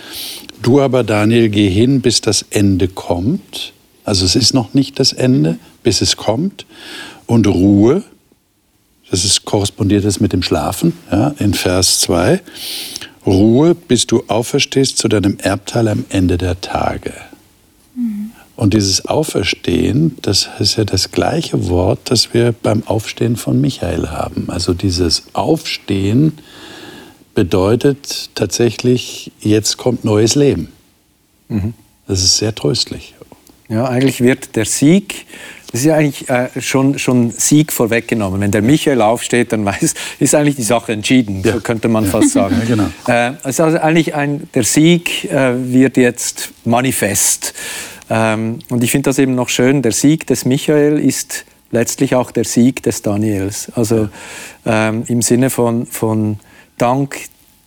Du 0.61 0.81
aber, 0.81 1.03
Daniel, 1.03 1.47
geh 1.47 1.69
hin, 1.69 2.01
bis 2.01 2.19
das 2.19 2.45
Ende 2.49 2.89
kommt. 2.89 3.73
Also 4.07 4.23
es 4.23 4.37
ist 4.37 4.53
noch 4.53 4.73
nicht 4.73 5.01
das 5.01 5.11
Ende, 5.11 5.59
bis 5.83 5.99
es 5.99 6.15
kommt. 6.15 6.65
Und 7.25 7.45
Ruhe, 7.45 8.03
das 9.11 9.25
ist 9.25 9.43
korrespondiert 9.43 10.05
das 10.05 10.21
mit 10.21 10.31
dem 10.31 10.41
Schlafen, 10.43 10.93
ja, 11.11 11.35
in 11.39 11.53
Vers 11.53 11.99
2. 11.99 12.41
Ruhe, 13.25 13.75
bis 13.75 14.07
du 14.07 14.23
auferstehst 14.29 14.97
zu 14.97 15.09
deinem 15.09 15.37
Erbteil 15.39 15.89
am 15.89 16.05
Ende 16.07 16.37
der 16.37 16.61
Tage. 16.61 17.13
Mhm. 17.97 18.31
Und 18.55 18.73
dieses 18.73 19.05
Auferstehen, 19.07 20.15
das 20.21 20.47
ist 20.59 20.77
ja 20.77 20.85
das 20.85 21.11
gleiche 21.11 21.67
Wort, 21.67 21.99
das 22.05 22.33
wir 22.33 22.53
beim 22.53 22.87
Aufstehen 22.87 23.35
von 23.35 23.59
Michael 23.59 24.07
haben. 24.07 24.49
Also 24.49 24.73
dieses 24.73 25.23
Aufstehen 25.33 26.31
bedeutet 27.35 28.29
tatsächlich, 28.35 29.33
jetzt 29.41 29.75
kommt 29.75 30.05
neues 30.05 30.35
Leben. 30.35 30.69
Mhm. 31.49 31.73
Das 32.07 32.23
ist 32.23 32.37
sehr 32.37 32.55
tröstlich. 32.55 33.15
Ja, 33.69 33.85
eigentlich 33.85 34.21
wird 34.21 34.55
der 34.55 34.65
Sieg, 34.65 35.25
das 35.71 35.81
ist 35.81 35.87
ja 35.87 35.95
eigentlich 35.95 36.29
äh, 36.29 36.47
schon, 36.61 36.97
schon 36.97 37.31
Sieg 37.31 37.73
vorweggenommen. 37.73 38.39
Wenn 38.39 38.51
der 38.51 38.61
Michael 38.61 39.01
aufsteht, 39.01 39.51
dann 39.51 39.65
weiß, 39.65 39.93
ist 40.19 40.35
eigentlich 40.35 40.55
die 40.55 40.63
Sache 40.63 40.93
entschieden, 40.93 41.41
ja. 41.43 41.53
so 41.53 41.59
könnte 41.59 41.89
man 41.89 42.05
fast 42.05 42.29
sagen. 42.33 42.55
Ja, 42.61 42.65
genau. 42.65 42.87
äh, 43.07 43.33
also 43.43 43.63
eigentlich 43.63 44.15
ein, 44.15 44.47
der 44.53 44.63
Sieg 44.63 45.25
äh, 45.25 45.53
wird 45.71 45.97
jetzt 45.97 46.51
manifest. 46.63 47.53
Ähm, 48.09 48.59
und 48.69 48.83
ich 48.83 48.91
finde 48.91 49.09
das 49.09 49.19
eben 49.19 49.35
noch 49.35 49.49
schön, 49.49 49.81
der 49.81 49.91
Sieg 49.91 50.25
des 50.27 50.45
Michael 50.45 50.99
ist 50.99 51.45
letztlich 51.71 52.15
auch 52.15 52.31
der 52.31 52.45
Sieg 52.45 52.83
des 52.83 53.01
Daniels. 53.01 53.69
Also 53.75 54.07
ähm, 54.65 55.03
im 55.07 55.21
Sinne 55.21 55.49
von, 55.49 55.85
von 55.85 56.39
Dank 56.77 57.17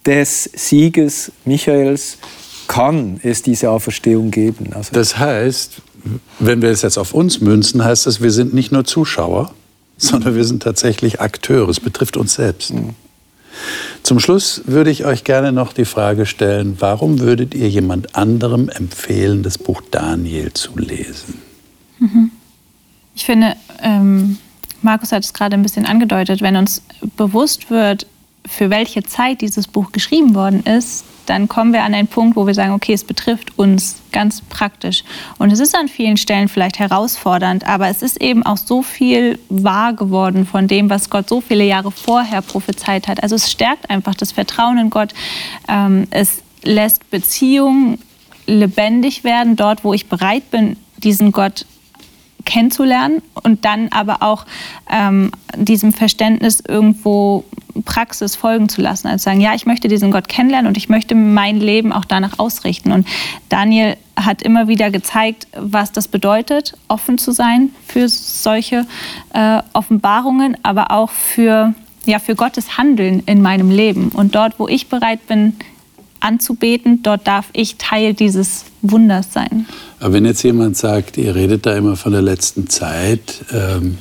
des 0.06 0.44
Sieges 0.54 1.32
Michaels 1.44 2.16
kann 2.68 3.20
es 3.22 3.42
diese 3.42 3.68
Auferstehung 3.70 4.30
geben. 4.30 4.72
Also 4.74 4.92
das 4.92 5.18
heißt, 5.18 5.82
wenn 6.38 6.62
wir 6.62 6.70
es 6.70 6.82
jetzt 6.82 6.98
auf 6.98 7.14
uns 7.14 7.40
münzen, 7.40 7.84
heißt 7.84 8.06
das, 8.06 8.20
wir 8.20 8.30
sind 8.30 8.54
nicht 8.54 8.72
nur 8.72 8.84
Zuschauer, 8.84 9.54
sondern 9.96 10.34
wir 10.34 10.44
sind 10.44 10.62
tatsächlich 10.62 11.20
Akteure. 11.20 11.68
Es 11.68 11.80
betrifft 11.80 12.16
uns 12.16 12.34
selbst. 12.34 12.72
Mhm. 12.72 12.94
Zum 14.02 14.20
Schluss 14.20 14.62
würde 14.66 14.90
ich 14.90 15.04
euch 15.04 15.24
gerne 15.24 15.52
noch 15.52 15.72
die 15.72 15.84
Frage 15.84 16.24
stellen, 16.24 16.76
warum 16.78 17.20
würdet 17.20 17.54
ihr 17.54 17.68
jemand 17.68 18.16
anderem 18.16 18.68
empfehlen, 18.68 19.42
das 19.42 19.58
Buch 19.58 19.82
Daniel 19.90 20.52
zu 20.52 20.78
lesen? 20.78 21.42
Mhm. 21.98 22.30
Ich 23.14 23.24
finde, 23.24 23.54
ähm, 23.82 24.38
Markus 24.82 25.12
hat 25.12 25.24
es 25.24 25.34
gerade 25.34 25.54
ein 25.54 25.62
bisschen 25.62 25.84
angedeutet, 25.84 26.40
wenn 26.40 26.56
uns 26.56 26.82
bewusst 27.16 27.70
wird, 27.70 28.06
für 28.46 28.70
welche 28.70 29.02
Zeit 29.02 29.42
dieses 29.42 29.68
Buch 29.68 29.92
geschrieben 29.92 30.34
worden 30.34 30.64
ist, 30.64 31.04
dann 31.30 31.46
kommen 31.46 31.72
wir 31.72 31.84
an 31.84 31.94
einen 31.94 32.08
Punkt, 32.08 32.34
wo 32.34 32.44
wir 32.48 32.54
sagen, 32.54 32.72
okay, 32.72 32.92
es 32.92 33.04
betrifft 33.04 33.56
uns 33.56 34.02
ganz 34.10 34.40
praktisch. 34.40 35.04
Und 35.38 35.52
es 35.52 35.60
ist 35.60 35.76
an 35.76 35.86
vielen 35.86 36.16
Stellen 36.16 36.48
vielleicht 36.48 36.80
herausfordernd, 36.80 37.64
aber 37.68 37.86
es 37.86 38.02
ist 38.02 38.20
eben 38.20 38.44
auch 38.44 38.56
so 38.56 38.82
viel 38.82 39.38
wahr 39.48 39.92
geworden 39.92 40.44
von 40.44 40.66
dem, 40.66 40.90
was 40.90 41.08
Gott 41.08 41.28
so 41.28 41.40
viele 41.40 41.64
Jahre 41.64 41.92
vorher 41.92 42.42
prophezeit 42.42 43.06
hat. 43.06 43.22
Also 43.22 43.36
es 43.36 43.48
stärkt 43.48 43.88
einfach 43.90 44.16
das 44.16 44.32
Vertrauen 44.32 44.76
in 44.78 44.90
Gott. 44.90 45.14
Ähm, 45.68 46.08
es 46.10 46.42
lässt 46.64 47.08
Beziehungen 47.12 48.00
lebendig 48.46 49.22
werden, 49.22 49.54
dort, 49.54 49.84
wo 49.84 49.94
ich 49.94 50.08
bereit 50.08 50.50
bin, 50.50 50.76
diesen 50.96 51.30
Gott 51.30 51.64
kennenzulernen 52.44 53.22
und 53.42 53.64
dann 53.64 53.88
aber 53.88 54.22
auch 54.22 54.46
ähm, 54.90 55.32
diesem 55.56 55.92
Verständnis 55.92 56.62
irgendwo 56.66 57.44
Praxis 57.84 58.36
folgen 58.36 58.68
zu 58.68 58.80
lassen, 58.80 59.08
als 59.08 59.22
sagen, 59.22 59.40
ja, 59.40 59.54
ich 59.54 59.66
möchte 59.66 59.88
diesen 59.88 60.10
Gott 60.10 60.28
kennenlernen 60.28 60.68
und 60.68 60.76
ich 60.76 60.88
möchte 60.88 61.14
mein 61.14 61.58
Leben 61.58 61.92
auch 61.92 62.04
danach 62.04 62.38
ausrichten. 62.38 62.92
Und 62.92 63.06
Daniel 63.48 63.96
hat 64.16 64.42
immer 64.42 64.68
wieder 64.68 64.90
gezeigt, 64.90 65.46
was 65.56 65.92
das 65.92 66.08
bedeutet, 66.08 66.74
offen 66.88 67.18
zu 67.18 67.32
sein 67.32 67.70
für 67.86 68.08
solche 68.08 68.86
äh, 69.32 69.62
Offenbarungen, 69.72 70.56
aber 70.62 70.90
auch 70.90 71.10
für, 71.10 71.74
ja, 72.04 72.18
für 72.18 72.34
Gottes 72.34 72.76
Handeln 72.76 73.22
in 73.26 73.42
meinem 73.42 73.70
Leben. 73.70 74.10
Und 74.10 74.34
dort, 74.34 74.58
wo 74.58 74.68
ich 74.68 74.88
bereit 74.88 75.26
bin, 75.26 75.56
anzubeten, 76.20 77.02
dort 77.02 77.26
darf 77.26 77.46
ich 77.52 77.76
Teil 77.76 78.14
dieses 78.14 78.64
Wunders 78.82 79.32
sein. 79.32 79.66
Aber 79.98 80.14
wenn 80.14 80.24
jetzt 80.24 80.42
jemand 80.42 80.76
sagt, 80.76 81.18
ihr 81.18 81.34
redet 81.34 81.66
da 81.66 81.76
immer 81.76 81.96
von 81.96 82.12
der 82.12 82.22
letzten 82.22 82.68
Zeit, 82.68 83.44
ähm, 83.52 83.98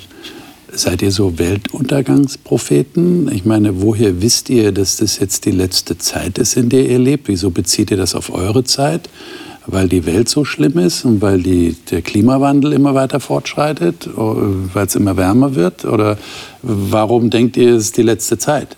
seid 0.71 1.01
ihr 1.01 1.11
so 1.11 1.37
Weltuntergangspropheten? 1.37 3.31
Ich 3.33 3.45
meine, 3.45 3.81
woher 3.81 4.21
wisst 4.21 4.49
ihr, 4.49 4.71
dass 4.71 4.97
das 4.97 5.19
jetzt 5.19 5.45
die 5.45 5.51
letzte 5.51 5.97
Zeit 5.97 6.37
ist, 6.37 6.55
in 6.57 6.69
der 6.69 6.87
ihr 6.87 6.99
lebt? 6.99 7.27
Wieso 7.27 7.49
bezieht 7.49 7.91
ihr 7.91 7.97
das 7.97 8.15
auf 8.15 8.33
eure 8.33 8.63
Zeit? 8.63 9.09
Weil 9.65 9.87
die 9.87 10.05
Welt 10.05 10.29
so 10.29 10.45
schlimm 10.45 10.79
ist 10.79 11.05
und 11.05 11.21
weil 11.21 11.43
die, 11.43 11.75
der 11.91 12.01
Klimawandel 12.01 12.73
immer 12.73 12.95
weiter 12.95 13.19
fortschreitet, 13.19 14.09
weil 14.15 14.87
es 14.87 14.95
immer 14.95 15.15
wärmer 15.17 15.55
wird? 15.55 15.85
Oder 15.85 16.17
warum 16.61 17.29
denkt 17.29 17.57
ihr, 17.57 17.75
es 17.75 17.85
ist 17.85 17.97
die 17.97 18.03
letzte 18.03 18.37
Zeit? 18.37 18.77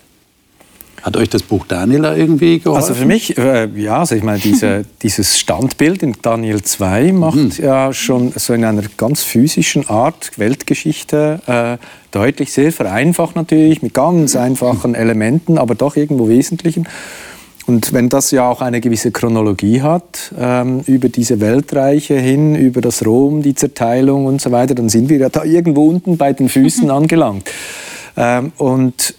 Hat 1.02 1.16
euch 1.16 1.28
das 1.28 1.42
Buch 1.42 1.66
Daniel 1.66 2.04
irgendwie 2.04 2.60
geholfen? 2.60 2.88
Also 2.88 2.94
für 2.94 3.06
mich, 3.06 3.36
äh, 3.36 3.68
ja, 3.74 3.98
also 3.98 4.14
ich 4.14 4.22
meine, 4.22 4.38
diese, 4.38 4.84
dieses 5.02 5.38
Standbild 5.38 6.02
in 6.02 6.14
Daniel 6.22 6.62
2 6.62 7.12
macht 7.12 7.36
mhm. 7.36 7.52
ja 7.58 7.92
schon 7.92 8.32
so 8.36 8.54
in 8.54 8.64
einer 8.64 8.82
ganz 8.96 9.24
physischen 9.24 9.88
Art 9.88 10.38
Weltgeschichte 10.38 11.40
äh, 11.80 11.84
deutlich, 12.12 12.52
sehr 12.52 12.72
vereinfacht 12.72 13.34
natürlich, 13.34 13.82
mit 13.82 13.94
ganz 13.94 14.36
einfachen 14.36 14.94
Elementen, 14.94 15.58
aber 15.58 15.74
doch 15.74 15.96
irgendwo 15.96 16.28
wesentlichen. 16.28 16.86
Und 17.66 17.92
wenn 17.92 18.08
das 18.08 18.30
ja 18.30 18.48
auch 18.48 18.60
eine 18.60 18.80
gewisse 18.80 19.10
Chronologie 19.12 19.82
hat, 19.82 20.32
ähm, 20.38 20.80
über 20.86 21.08
diese 21.08 21.40
Weltreiche 21.40 22.14
hin, 22.14 22.54
über 22.54 22.80
das 22.80 23.04
Rom, 23.04 23.42
die 23.42 23.54
Zerteilung 23.54 24.26
und 24.26 24.40
so 24.40 24.50
weiter, 24.50 24.74
dann 24.74 24.88
sind 24.88 25.08
wir 25.08 25.18
ja 25.18 25.28
da 25.28 25.44
irgendwo 25.44 25.88
unten 25.88 26.16
bei 26.16 26.32
den 26.32 26.48
Füßen 26.48 26.90
angelangt. 26.90 27.48
Ähm, 28.16 28.52
und 28.58 29.14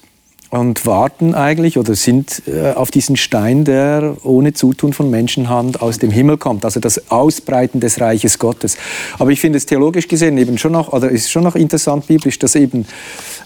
und 0.53 0.85
warten 0.85 1.33
eigentlich 1.33 1.79
oder 1.79 1.95
sind 1.95 2.43
äh, 2.45 2.73
auf 2.73 2.91
diesen 2.91 3.17
Stein, 3.17 3.65
der 3.65 4.17
ohne 4.21 4.53
Zutun 4.53 4.93
von 4.93 5.09
Menschenhand 5.09 5.81
aus 5.81 5.97
dem 5.97 6.11
Himmel 6.11 6.37
kommt, 6.37 6.63
also 6.63 6.79
das 6.79 7.09
Ausbreiten 7.09 7.79
des 7.79 7.99
Reiches 7.99 8.37
Gottes. 8.37 8.77
Aber 9.17 9.31
ich 9.31 9.39
finde 9.39 9.57
es 9.57 9.65
theologisch 9.65 10.07
gesehen 10.07 10.37
eben 10.37 10.59
schon 10.59 10.73
noch, 10.73 10.93
oder 10.93 11.09
ist 11.09 11.31
schon 11.31 11.41
noch 11.41 11.55
interessant 11.55 12.05
biblisch, 12.05 12.37
dass 12.37 12.53
eben 12.53 12.85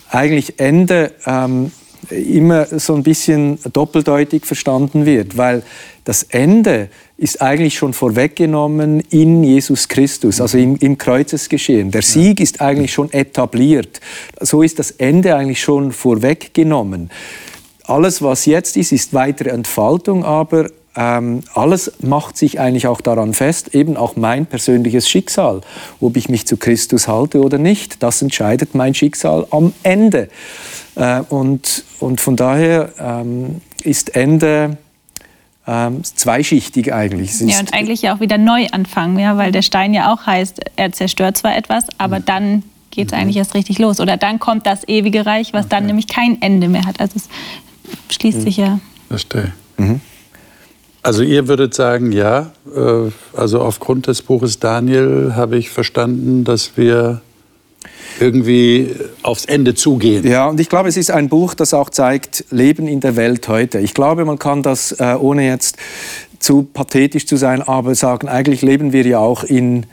eigentlich 0.10 0.60
Ende 0.60 1.14
ähm, 1.26 1.72
immer 2.12 2.66
so 2.66 2.96
ein 2.96 3.04
bisschen 3.04 3.60
doppeldeutig 3.74 4.46
verstanden 4.46 5.06
wird, 5.06 5.38
weil 5.38 5.64
das 6.04 6.24
Ende 6.24 6.90
ist 7.18 7.42
eigentlich 7.42 7.76
schon 7.76 7.94
vorweggenommen 7.94 9.02
in 9.10 9.44
Jesus 9.44 9.88
Christus, 9.88 10.40
also 10.40 10.58
im, 10.58 10.78
im 10.78 10.98
Kreuzesgeschehen. 10.98 11.92
Der 11.92 12.02
Sieg 12.02 12.40
ist 12.40 12.62
eigentlich 12.62 12.94
schon 12.94 13.12
etabliert. 13.12 14.00
So 14.40 14.62
ist 14.62 14.80
das 14.80 14.92
Ende 14.92 15.36
eigentlich 15.36 15.62
schon 15.62 15.92
vorweggenommen. 15.92 17.10
Alles, 17.84 18.22
was 18.22 18.46
jetzt 18.46 18.78
ist, 18.78 18.92
ist 18.92 19.14
weitere 19.14 19.50
Entfaltung, 19.50 20.24
aber 20.24 20.70
ähm, 20.98 21.44
alles 21.54 21.92
macht 22.00 22.38
sich 22.38 22.60
eigentlich 22.60 22.88
auch 22.88 23.02
daran 23.02 23.36
fest, 23.36 23.76
eben 23.76 23.96
auch 23.96 24.16
mein 24.16 24.48
persönliches 24.48 25.08
Schicksal, 25.08 25.62
ob 26.02 26.18
ich 26.18 26.28
mich 26.28 26.48
zu 26.48 26.58
Christus 26.58 27.08
halte 27.08 27.40
oder 27.42 27.60
nicht. 27.60 28.02
Das 28.02 28.22
entscheidet 28.24 28.74
mein 28.74 28.96
Schicksal 28.96 29.46
am 29.52 29.74
Ende. 29.84 30.28
Äh, 30.96 31.22
und, 31.30 31.84
und 32.00 32.20
von 32.20 32.36
daher 32.36 32.90
ähm, 33.00 33.62
ist 33.84 34.16
Ende 34.16 34.78
ähm, 35.68 36.04
zweischichtig 36.04 36.92
eigentlich. 36.92 37.40
ja, 37.42 37.60
und 37.60 37.74
eigentlich 37.76 38.02
ja 38.02 38.16
auch 38.16 38.20
wieder 38.20 38.40
neu 38.40 38.66
anfangen, 38.72 39.20
ja, 39.20 39.38
weil 39.38 39.52
der 39.52 39.62
Stein 39.62 39.94
ja 39.94 40.12
auch 40.12 40.26
heißt, 40.26 40.62
er 40.78 40.92
zerstört 40.94 41.38
zwar 41.38 41.56
etwas, 41.56 41.86
aber 42.00 42.20
mhm. 42.20 42.26
dann 42.26 42.64
geht 42.90 43.10
es 43.10 43.12
mhm. 43.12 43.20
eigentlich 43.20 43.38
erst 43.38 43.54
richtig 43.54 43.78
los. 43.78 44.00
Oder 44.00 44.18
dann 44.18 44.40
kommt 44.40 44.66
das 44.66 44.88
ewige 44.88 45.28
Reich, 45.28 45.54
was 45.54 45.66
okay. 45.66 45.76
dann 45.76 45.86
nämlich 45.86 46.08
kein 46.08 46.42
Ende 46.42 46.70
mehr 46.70 46.86
hat. 46.86 47.00
Also 47.00 47.18
es 47.18 48.16
schließt 48.16 48.40
mhm. 48.40 48.42
sich 48.42 48.58
ja. 48.58 48.80
Verstehe. 49.10 49.54
Mhm. 49.78 50.02
Also 51.04 51.24
ihr 51.24 51.48
würdet 51.48 51.74
sagen, 51.74 52.12
ja, 52.12 52.52
äh, 52.76 53.12
also 53.36 53.62
aufgrund 53.62 54.08
des 54.08 54.22
Buches 54.22 54.60
Daniel 54.60 55.34
habe 55.36 55.58
ich 55.58 55.70
verstanden, 55.70 56.44
dass 56.44 56.72
wir 56.76 57.22
irgendwie 58.20 58.96
aufs 59.22 59.46
Ende 59.46 59.76
zugehen. 59.76 60.28
Ja, 60.28 60.48
und 60.48 60.60
ich 60.60 60.70
glaube, 60.70 60.90
es 60.90 60.98
ist 60.98 61.12
ein 61.12 61.30
Buch, 61.30 61.54
das 61.54 61.74
auch 61.74 61.90
zeigt 61.90 62.46
Leben 62.50 62.88
in 62.88 63.00
der 63.00 63.16
Welt 63.16 63.48
heute. 63.48 63.80
Ich 63.80 63.94
glaube, 63.94 64.26
man 64.26 64.40
kann 64.40 64.64
das, 64.64 64.92
äh, 64.94 65.16
ohne 65.20 65.46
jetzt 65.46 65.78
zu 66.40 66.64
pathetisch 66.64 67.26
zu 67.26 67.38
sein, 67.38 67.62
aber 67.62 67.96
sagen, 67.96 68.28
eigentlich 68.28 68.62
leben 68.62 68.94
wir 68.94 69.06
ja 69.06 69.20
auch 69.20 69.44
in 69.44 69.86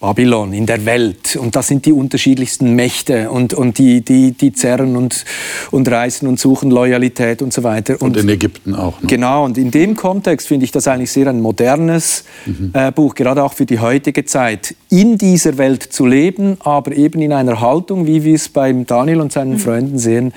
Babylon, 0.00 0.54
in 0.54 0.64
der 0.64 0.86
Welt. 0.86 1.36
Und 1.36 1.54
das 1.54 1.68
sind 1.68 1.84
die 1.84 1.92
unterschiedlichsten 1.92 2.74
Mächte 2.74 3.30
und, 3.30 3.52
und 3.52 3.76
die, 3.76 4.00
die, 4.00 4.32
die 4.32 4.50
zerren 4.54 4.96
und, 4.96 5.26
und 5.70 5.90
reißen 5.90 6.26
und 6.26 6.40
suchen 6.40 6.70
Loyalität 6.70 7.42
und 7.42 7.52
so 7.52 7.62
weiter. 7.62 8.00
Und, 8.00 8.16
und 8.16 8.22
in 8.22 8.30
Ägypten 8.30 8.74
auch. 8.74 8.98
Ne? 9.02 9.08
Genau, 9.08 9.44
und 9.44 9.58
in 9.58 9.70
dem 9.70 9.94
Kontext 9.94 10.48
finde 10.48 10.64
ich 10.64 10.72
das 10.72 10.88
eigentlich 10.88 11.12
sehr 11.12 11.26
ein 11.26 11.42
modernes 11.42 12.24
mhm. 12.46 12.70
äh, 12.72 12.90
Buch, 12.90 13.14
gerade 13.14 13.44
auch 13.44 13.52
für 13.52 13.66
die 13.66 13.78
heutige 13.78 14.24
Zeit. 14.24 14.74
In 14.88 15.18
dieser 15.18 15.58
Welt 15.58 15.82
zu 15.82 16.06
leben, 16.06 16.56
aber 16.60 16.96
eben 16.96 17.20
in 17.20 17.34
einer 17.34 17.60
Haltung, 17.60 18.06
wie 18.06 18.24
wir 18.24 18.36
es 18.36 18.48
beim 18.48 18.86
Daniel 18.86 19.20
und 19.20 19.32
seinen 19.32 19.52
mhm. 19.52 19.58
Freunden 19.58 19.98
sehen, 19.98 20.32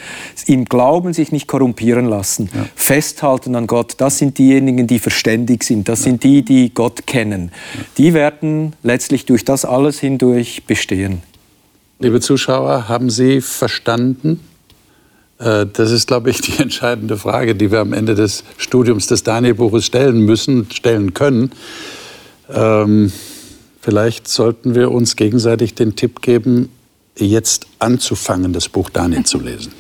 im 0.46 0.66
Glauben 0.66 1.14
sich 1.14 1.32
nicht 1.32 1.48
korrumpieren 1.48 2.06
lassen, 2.06 2.50
ja. 2.54 2.66
festhalten 2.76 3.56
an 3.56 3.68
Gott. 3.68 3.94
Das 3.98 4.18
sind 4.18 4.38
diejenigen, 4.38 4.88
die 4.88 5.00
verständig 5.00 5.64
sind, 5.64 5.88
das 5.88 6.00
ja. 6.00 6.12
sind 6.12 6.24
die, 6.26 6.44
die 6.44 6.74
Gott 6.74 7.08
kennen. 7.08 7.52
Ja. 7.76 7.86
Die 7.98 8.14
werden 8.14 8.74
letztlich 8.84 9.26
durch 9.26 9.46
das 9.46 9.53
das 9.54 9.66
alles 9.66 10.00
hindurch 10.00 10.64
bestehen. 10.66 11.22
Liebe 12.00 12.20
Zuschauer, 12.20 12.90
haben 12.90 13.12
Sie 13.12 13.40
verstanden? 13.40 14.40
Äh, 15.38 15.68
das 15.72 15.92
ist, 15.92 16.08
glaube 16.08 16.32
ich, 16.32 16.42
die 16.42 16.58
entscheidende 16.60 17.18
Frage, 17.18 17.54
die 17.54 17.72
wir 17.72 17.80
am 17.80 17.94
Ende 17.94 18.16
des 18.16 18.44
Studiums 18.58 19.06
des 19.06 19.22
Daniel-Buches 19.22 19.86
stellen 19.86 20.22
müssen, 20.22 20.68
stellen 20.72 21.14
können. 21.14 21.52
Ähm, 22.52 23.12
vielleicht 23.80 24.28
sollten 24.28 24.74
wir 24.74 24.92
uns 24.92 25.16
gegenseitig 25.16 25.76
den 25.76 25.96
Tipp 25.96 26.24
geben, 26.24 26.70
jetzt 27.16 27.68
anzufangen, 27.78 28.54
das 28.54 28.70
Buch 28.70 28.90
Daniel 28.90 29.24
zu 29.24 29.40
lesen. 29.40 29.72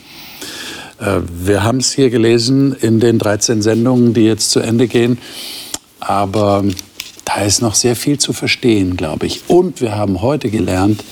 Äh, 0.99 1.21
wir 1.43 1.63
haben 1.63 1.79
es 1.79 1.91
hier 1.91 2.11
gelesen 2.11 2.75
in 2.79 2.99
den 2.99 3.17
13 3.17 3.63
Sendungen, 3.63 4.13
die 4.13 4.25
jetzt 4.25 4.51
zu 4.51 4.59
Ende 4.59 4.87
gehen. 4.87 5.17
Aber 5.99 6.63
da 7.25 7.41
ist 7.41 7.61
noch 7.61 7.75
sehr 7.75 7.95
viel 7.95 8.17
zu 8.17 8.33
verstehen, 8.33 8.97
glaube 8.97 9.25
ich. 9.25 9.49
Und 9.49 9.81
wir 9.81 9.95
haben 9.95 10.21
heute 10.21 10.49
gelernt, 10.49 11.03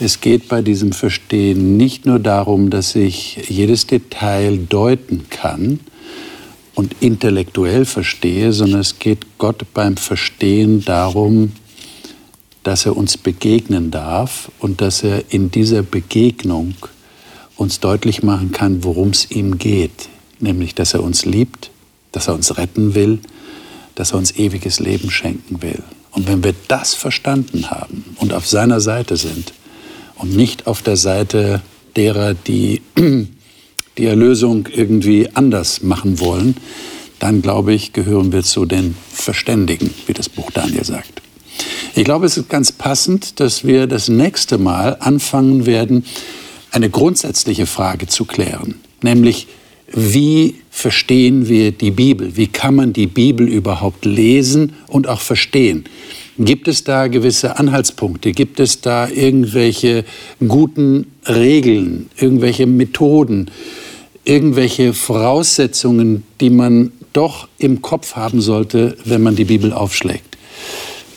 es 0.00 0.20
geht 0.20 0.48
bei 0.48 0.62
diesem 0.62 0.92
Verstehen 0.92 1.76
nicht 1.76 2.06
nur 2.06 2.20
darum, 2.20 2.70
dass 2.70 2.94
ich 2.94 3.48
jedes 3.48 3.86
Detail 3.86 4.58
deuten 4.58 5.26
kann 5.28 5.80
und 6.74 6.94
intellektuell 7.00 7.84
verstehe, 7.84 8.52
sondern 8.52 8.80
es 8.80 9.00
geht 9.00 9.38
Gott 9.38 9.64
beim 9.74 9.96
Verstehen 9.96 10.84
darum, 10.84 11.52
dass 12.62 12.86
er 12.86 12.96
uns 12.96 13.16
begegnen 13.16 13.90
darf 13.90 14.52
und 14.60 14.80
dass 14.80 15.02
er 15.02 15.24
in 15.30 15.50
dieser 15.50 15.82
Begegnung 15.82 16.74
uns 17.56 17.80
deutlich 17.80 18.22
machen 18.22 18.52
kann, 18.52 18.84
worum 18.84 19.08
es 19.08 19.30
ihm 19.30 19.58
geht, 19.58 20.08
nämlich 20.38 20.76
dass 20.76 20.94
er 20.94 21.02
uns 21.02 21.24
liebt, 21.24 21.70
dass 22.12 22.28
er 22.28 22.34
uns 22.34 22.56
retten 22.56 22.94
will 22.94 23.18
dass 23.98 24.12
er 24.12 24.18
uns 24.18 24.36
ewiges 24.36 24.78
Leben 24.78 25.10
schenken 25.10 25.60
will. 25.60 25.82
Und 26.12 26.28
wenn 26.28 26.44
wir 26.44 26.54
das 26.68 26.94
verstanden 26.94 27.68
haben 27.68 28.04
und 28.18 28.32
auf 28.32 28.46
seiner 28.46 28.80
Seite 28.80 29.16
sind 29.16 29.52
und 30.14 30.36
nicht 30.36 30.68
auf 30.68 30.82
der 30.82 30.96
Seite 30.96 31.62
derer, 31.96 32.34
die 32.34 32.80
die 33.98 34.04
Erlösung 34.04 34.68
irgendwie 34.72 35.28
anders 35.34 35.82
machen 35.82 36.20
wollen, 36.20 36.56
dann 37.18 37.42
glaube 37.42 37.74
ich, 37.74 37.92
gehören 37.92 38.32
wir 38.32 38.44
zu 38.44 38.66
den 38.66 38.94
Verständigen, 39.12 39.92
wie 40.06 40.12
das 40.12 40.28
Buch 40.28 40.52
Daniel 40.52 40.84
sagt. 40.84 41.20
Ich 41.96 42.04
glaube, 42.04 42.26
es 42.26 42.36
ist 42.36 42.48
ganz 42.48 42.70
passend, 42.70 43.40
dass 43.40 43.64
wir 43.64 43.88
das 43.88 44.08
nächste 44.08 44.58
Mal 44.58 44.96
anfangen 45.00 45.66
werden, 45.66 46.04
eine 46.70 46.88
grundsätzliche 46.88 47.66
Frage 47.66 48.06
zu 48.06 48.24
klären, 48.24 48.76
nämlich 49.02 49.48
wie 49.92 50.56
verstehen 50.70 51.48
wir 51.48 51.72
die 51.72 51.90
Bibel? 51.90 52.36
Wie 52.36 52.46
kann 52.46 52.74
man 52.74 52.92
die 52.92 53.06
Bibel 53.06 53.48
überhaupt 53.48 54.04
lesen 54.04 54.74
und 54.86 55.08
auch 55.08 55.20
verstehen? 55.20 55.84
Gibt 56.38 56.68
es 56.68 56.84
da 56.84 57.08
gewisse 57.08 57.58
Anhaltspunkte? 57.58 58.32
Gibt 58.32 58.60
es 58.60 58.80
da 58.80 59.08
irgendwelche 59.08 60.04
guten 60.46 61.06
Regeln, 61.26 62.10
irgendwelche 62.16 62.66
Methoden, 62.66 63.50
irgendwelche 64.24 64.92
Voraussetzungen, 64.92 66.22
die 66.40 66.50
man 66.50 66.92
doch 67.12 67.48
im 67.58 67.82
Kopf 67.82 68.14
haben 68.14 68.40
sollte, 68.40 68.96
wenn 69.04 69.22
man 69.22 69.34
die 69.34 69.46
Bibel 69.46 69.72
aufschlägt? 69.72 70.37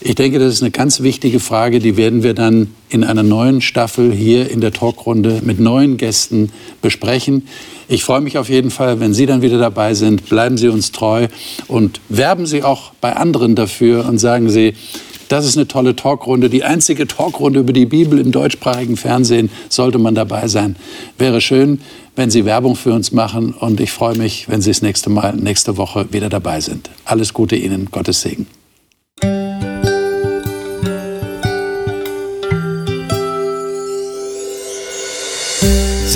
Ich 0.04 0.16
denke, 0.16 0.40
das 0.40 0.54
ist 0.54 0.64
eine 0.64 0.72
ganz 0.72 1.02
wichtige 1.02 1.40
Frage, 1.40 1.78
die 1.78 1.96
werden 1.96 2.24
wir 2.24 2.34
dann 2.34 2.74
in 2.90 3.04
einer 3.04 3.22
neuen 3.22 3.62
Staffel 3.62 4.12
hier 4.12 4.50
in 4.50 4.60
der 4.60 4.74
Talkrunde 4.74 5.42
mit 5.44 5.60
neuen 5.60 5.98
Gästen 5.98 6.52
besprechen. 6.82 7.48
Ich 7.88 8.04
freue 8.04 8.22
mich 8.22 8.40
auf 8.40 8.50
jeden 8.50 8.72
Fall, 8.72 9.00
wenn 9.00 9.14
Sie 9.14 9.28
dann 9.28 9.44
wieder 9.44 9.60
dabei 9.60 9.94
sind. 9.94 10.28
Bleiben 10.28 10.58
Sie 10.58 10.70
uns 10.70 10.92
treu 10.92 11.28
und 11.68 12.02
werben 12.10 12.48
Sie 12.48 12.64
auch 12.64 12.94
bei 13.00 13.16
anderen 13.16 13.54
dafür 13.54 14.08
und 14.08 14.18
sagen 14.18 14.50
Sie, 14.50 14.74
das 15.28 15.46
ist 15.46 15.56
eine 15.56 15.68
tolle 15.68 15.96
Talkrunde. 15.96 16.50
Die 16.50 16.64
einzige 16.64 17.06
Talkrunde 17.06 17.60
über 17.60 17.72
die 17.72 17.86
Bibel 17.86 18.18
im 18.18 18.32
deutschsprachigen 18.32 18.98
Fernsehen 18.98 19.52
sollte 19.70 20.00
man 20.00 20.16
dabei 20.16 20.48
sein. 20.48 20.78
Wäre 21.20 21.42
schön, 21.42 21.80
wenn 22.16 22.32
Sie 22.32 22.46
Werbung 22.46 22.76
für 22.76 22.94
uns 22.94 23.12
machen 23.12 23.54
und 23.54 23.80
ich 23.80 23.92
freue 23.92 24.18
mich, 24.18 24.50
wenn 24.50 24.64
Sie 24.64 24.72
das 24.72 24.82
nächste 24.82 25.12
Mal, 25.12 25.36
nächste 25.36 25.78
Woche 25.78 26.08
wieder 26.12 26.30
dabei 26.30 26.60
sind. 26.60 26.90
Alles 27.06 27.34
Gute 27.34 27.56
Ihnen, 27.56 27.90
Gottes 27.92 28.22
Segen. 28.22 28.48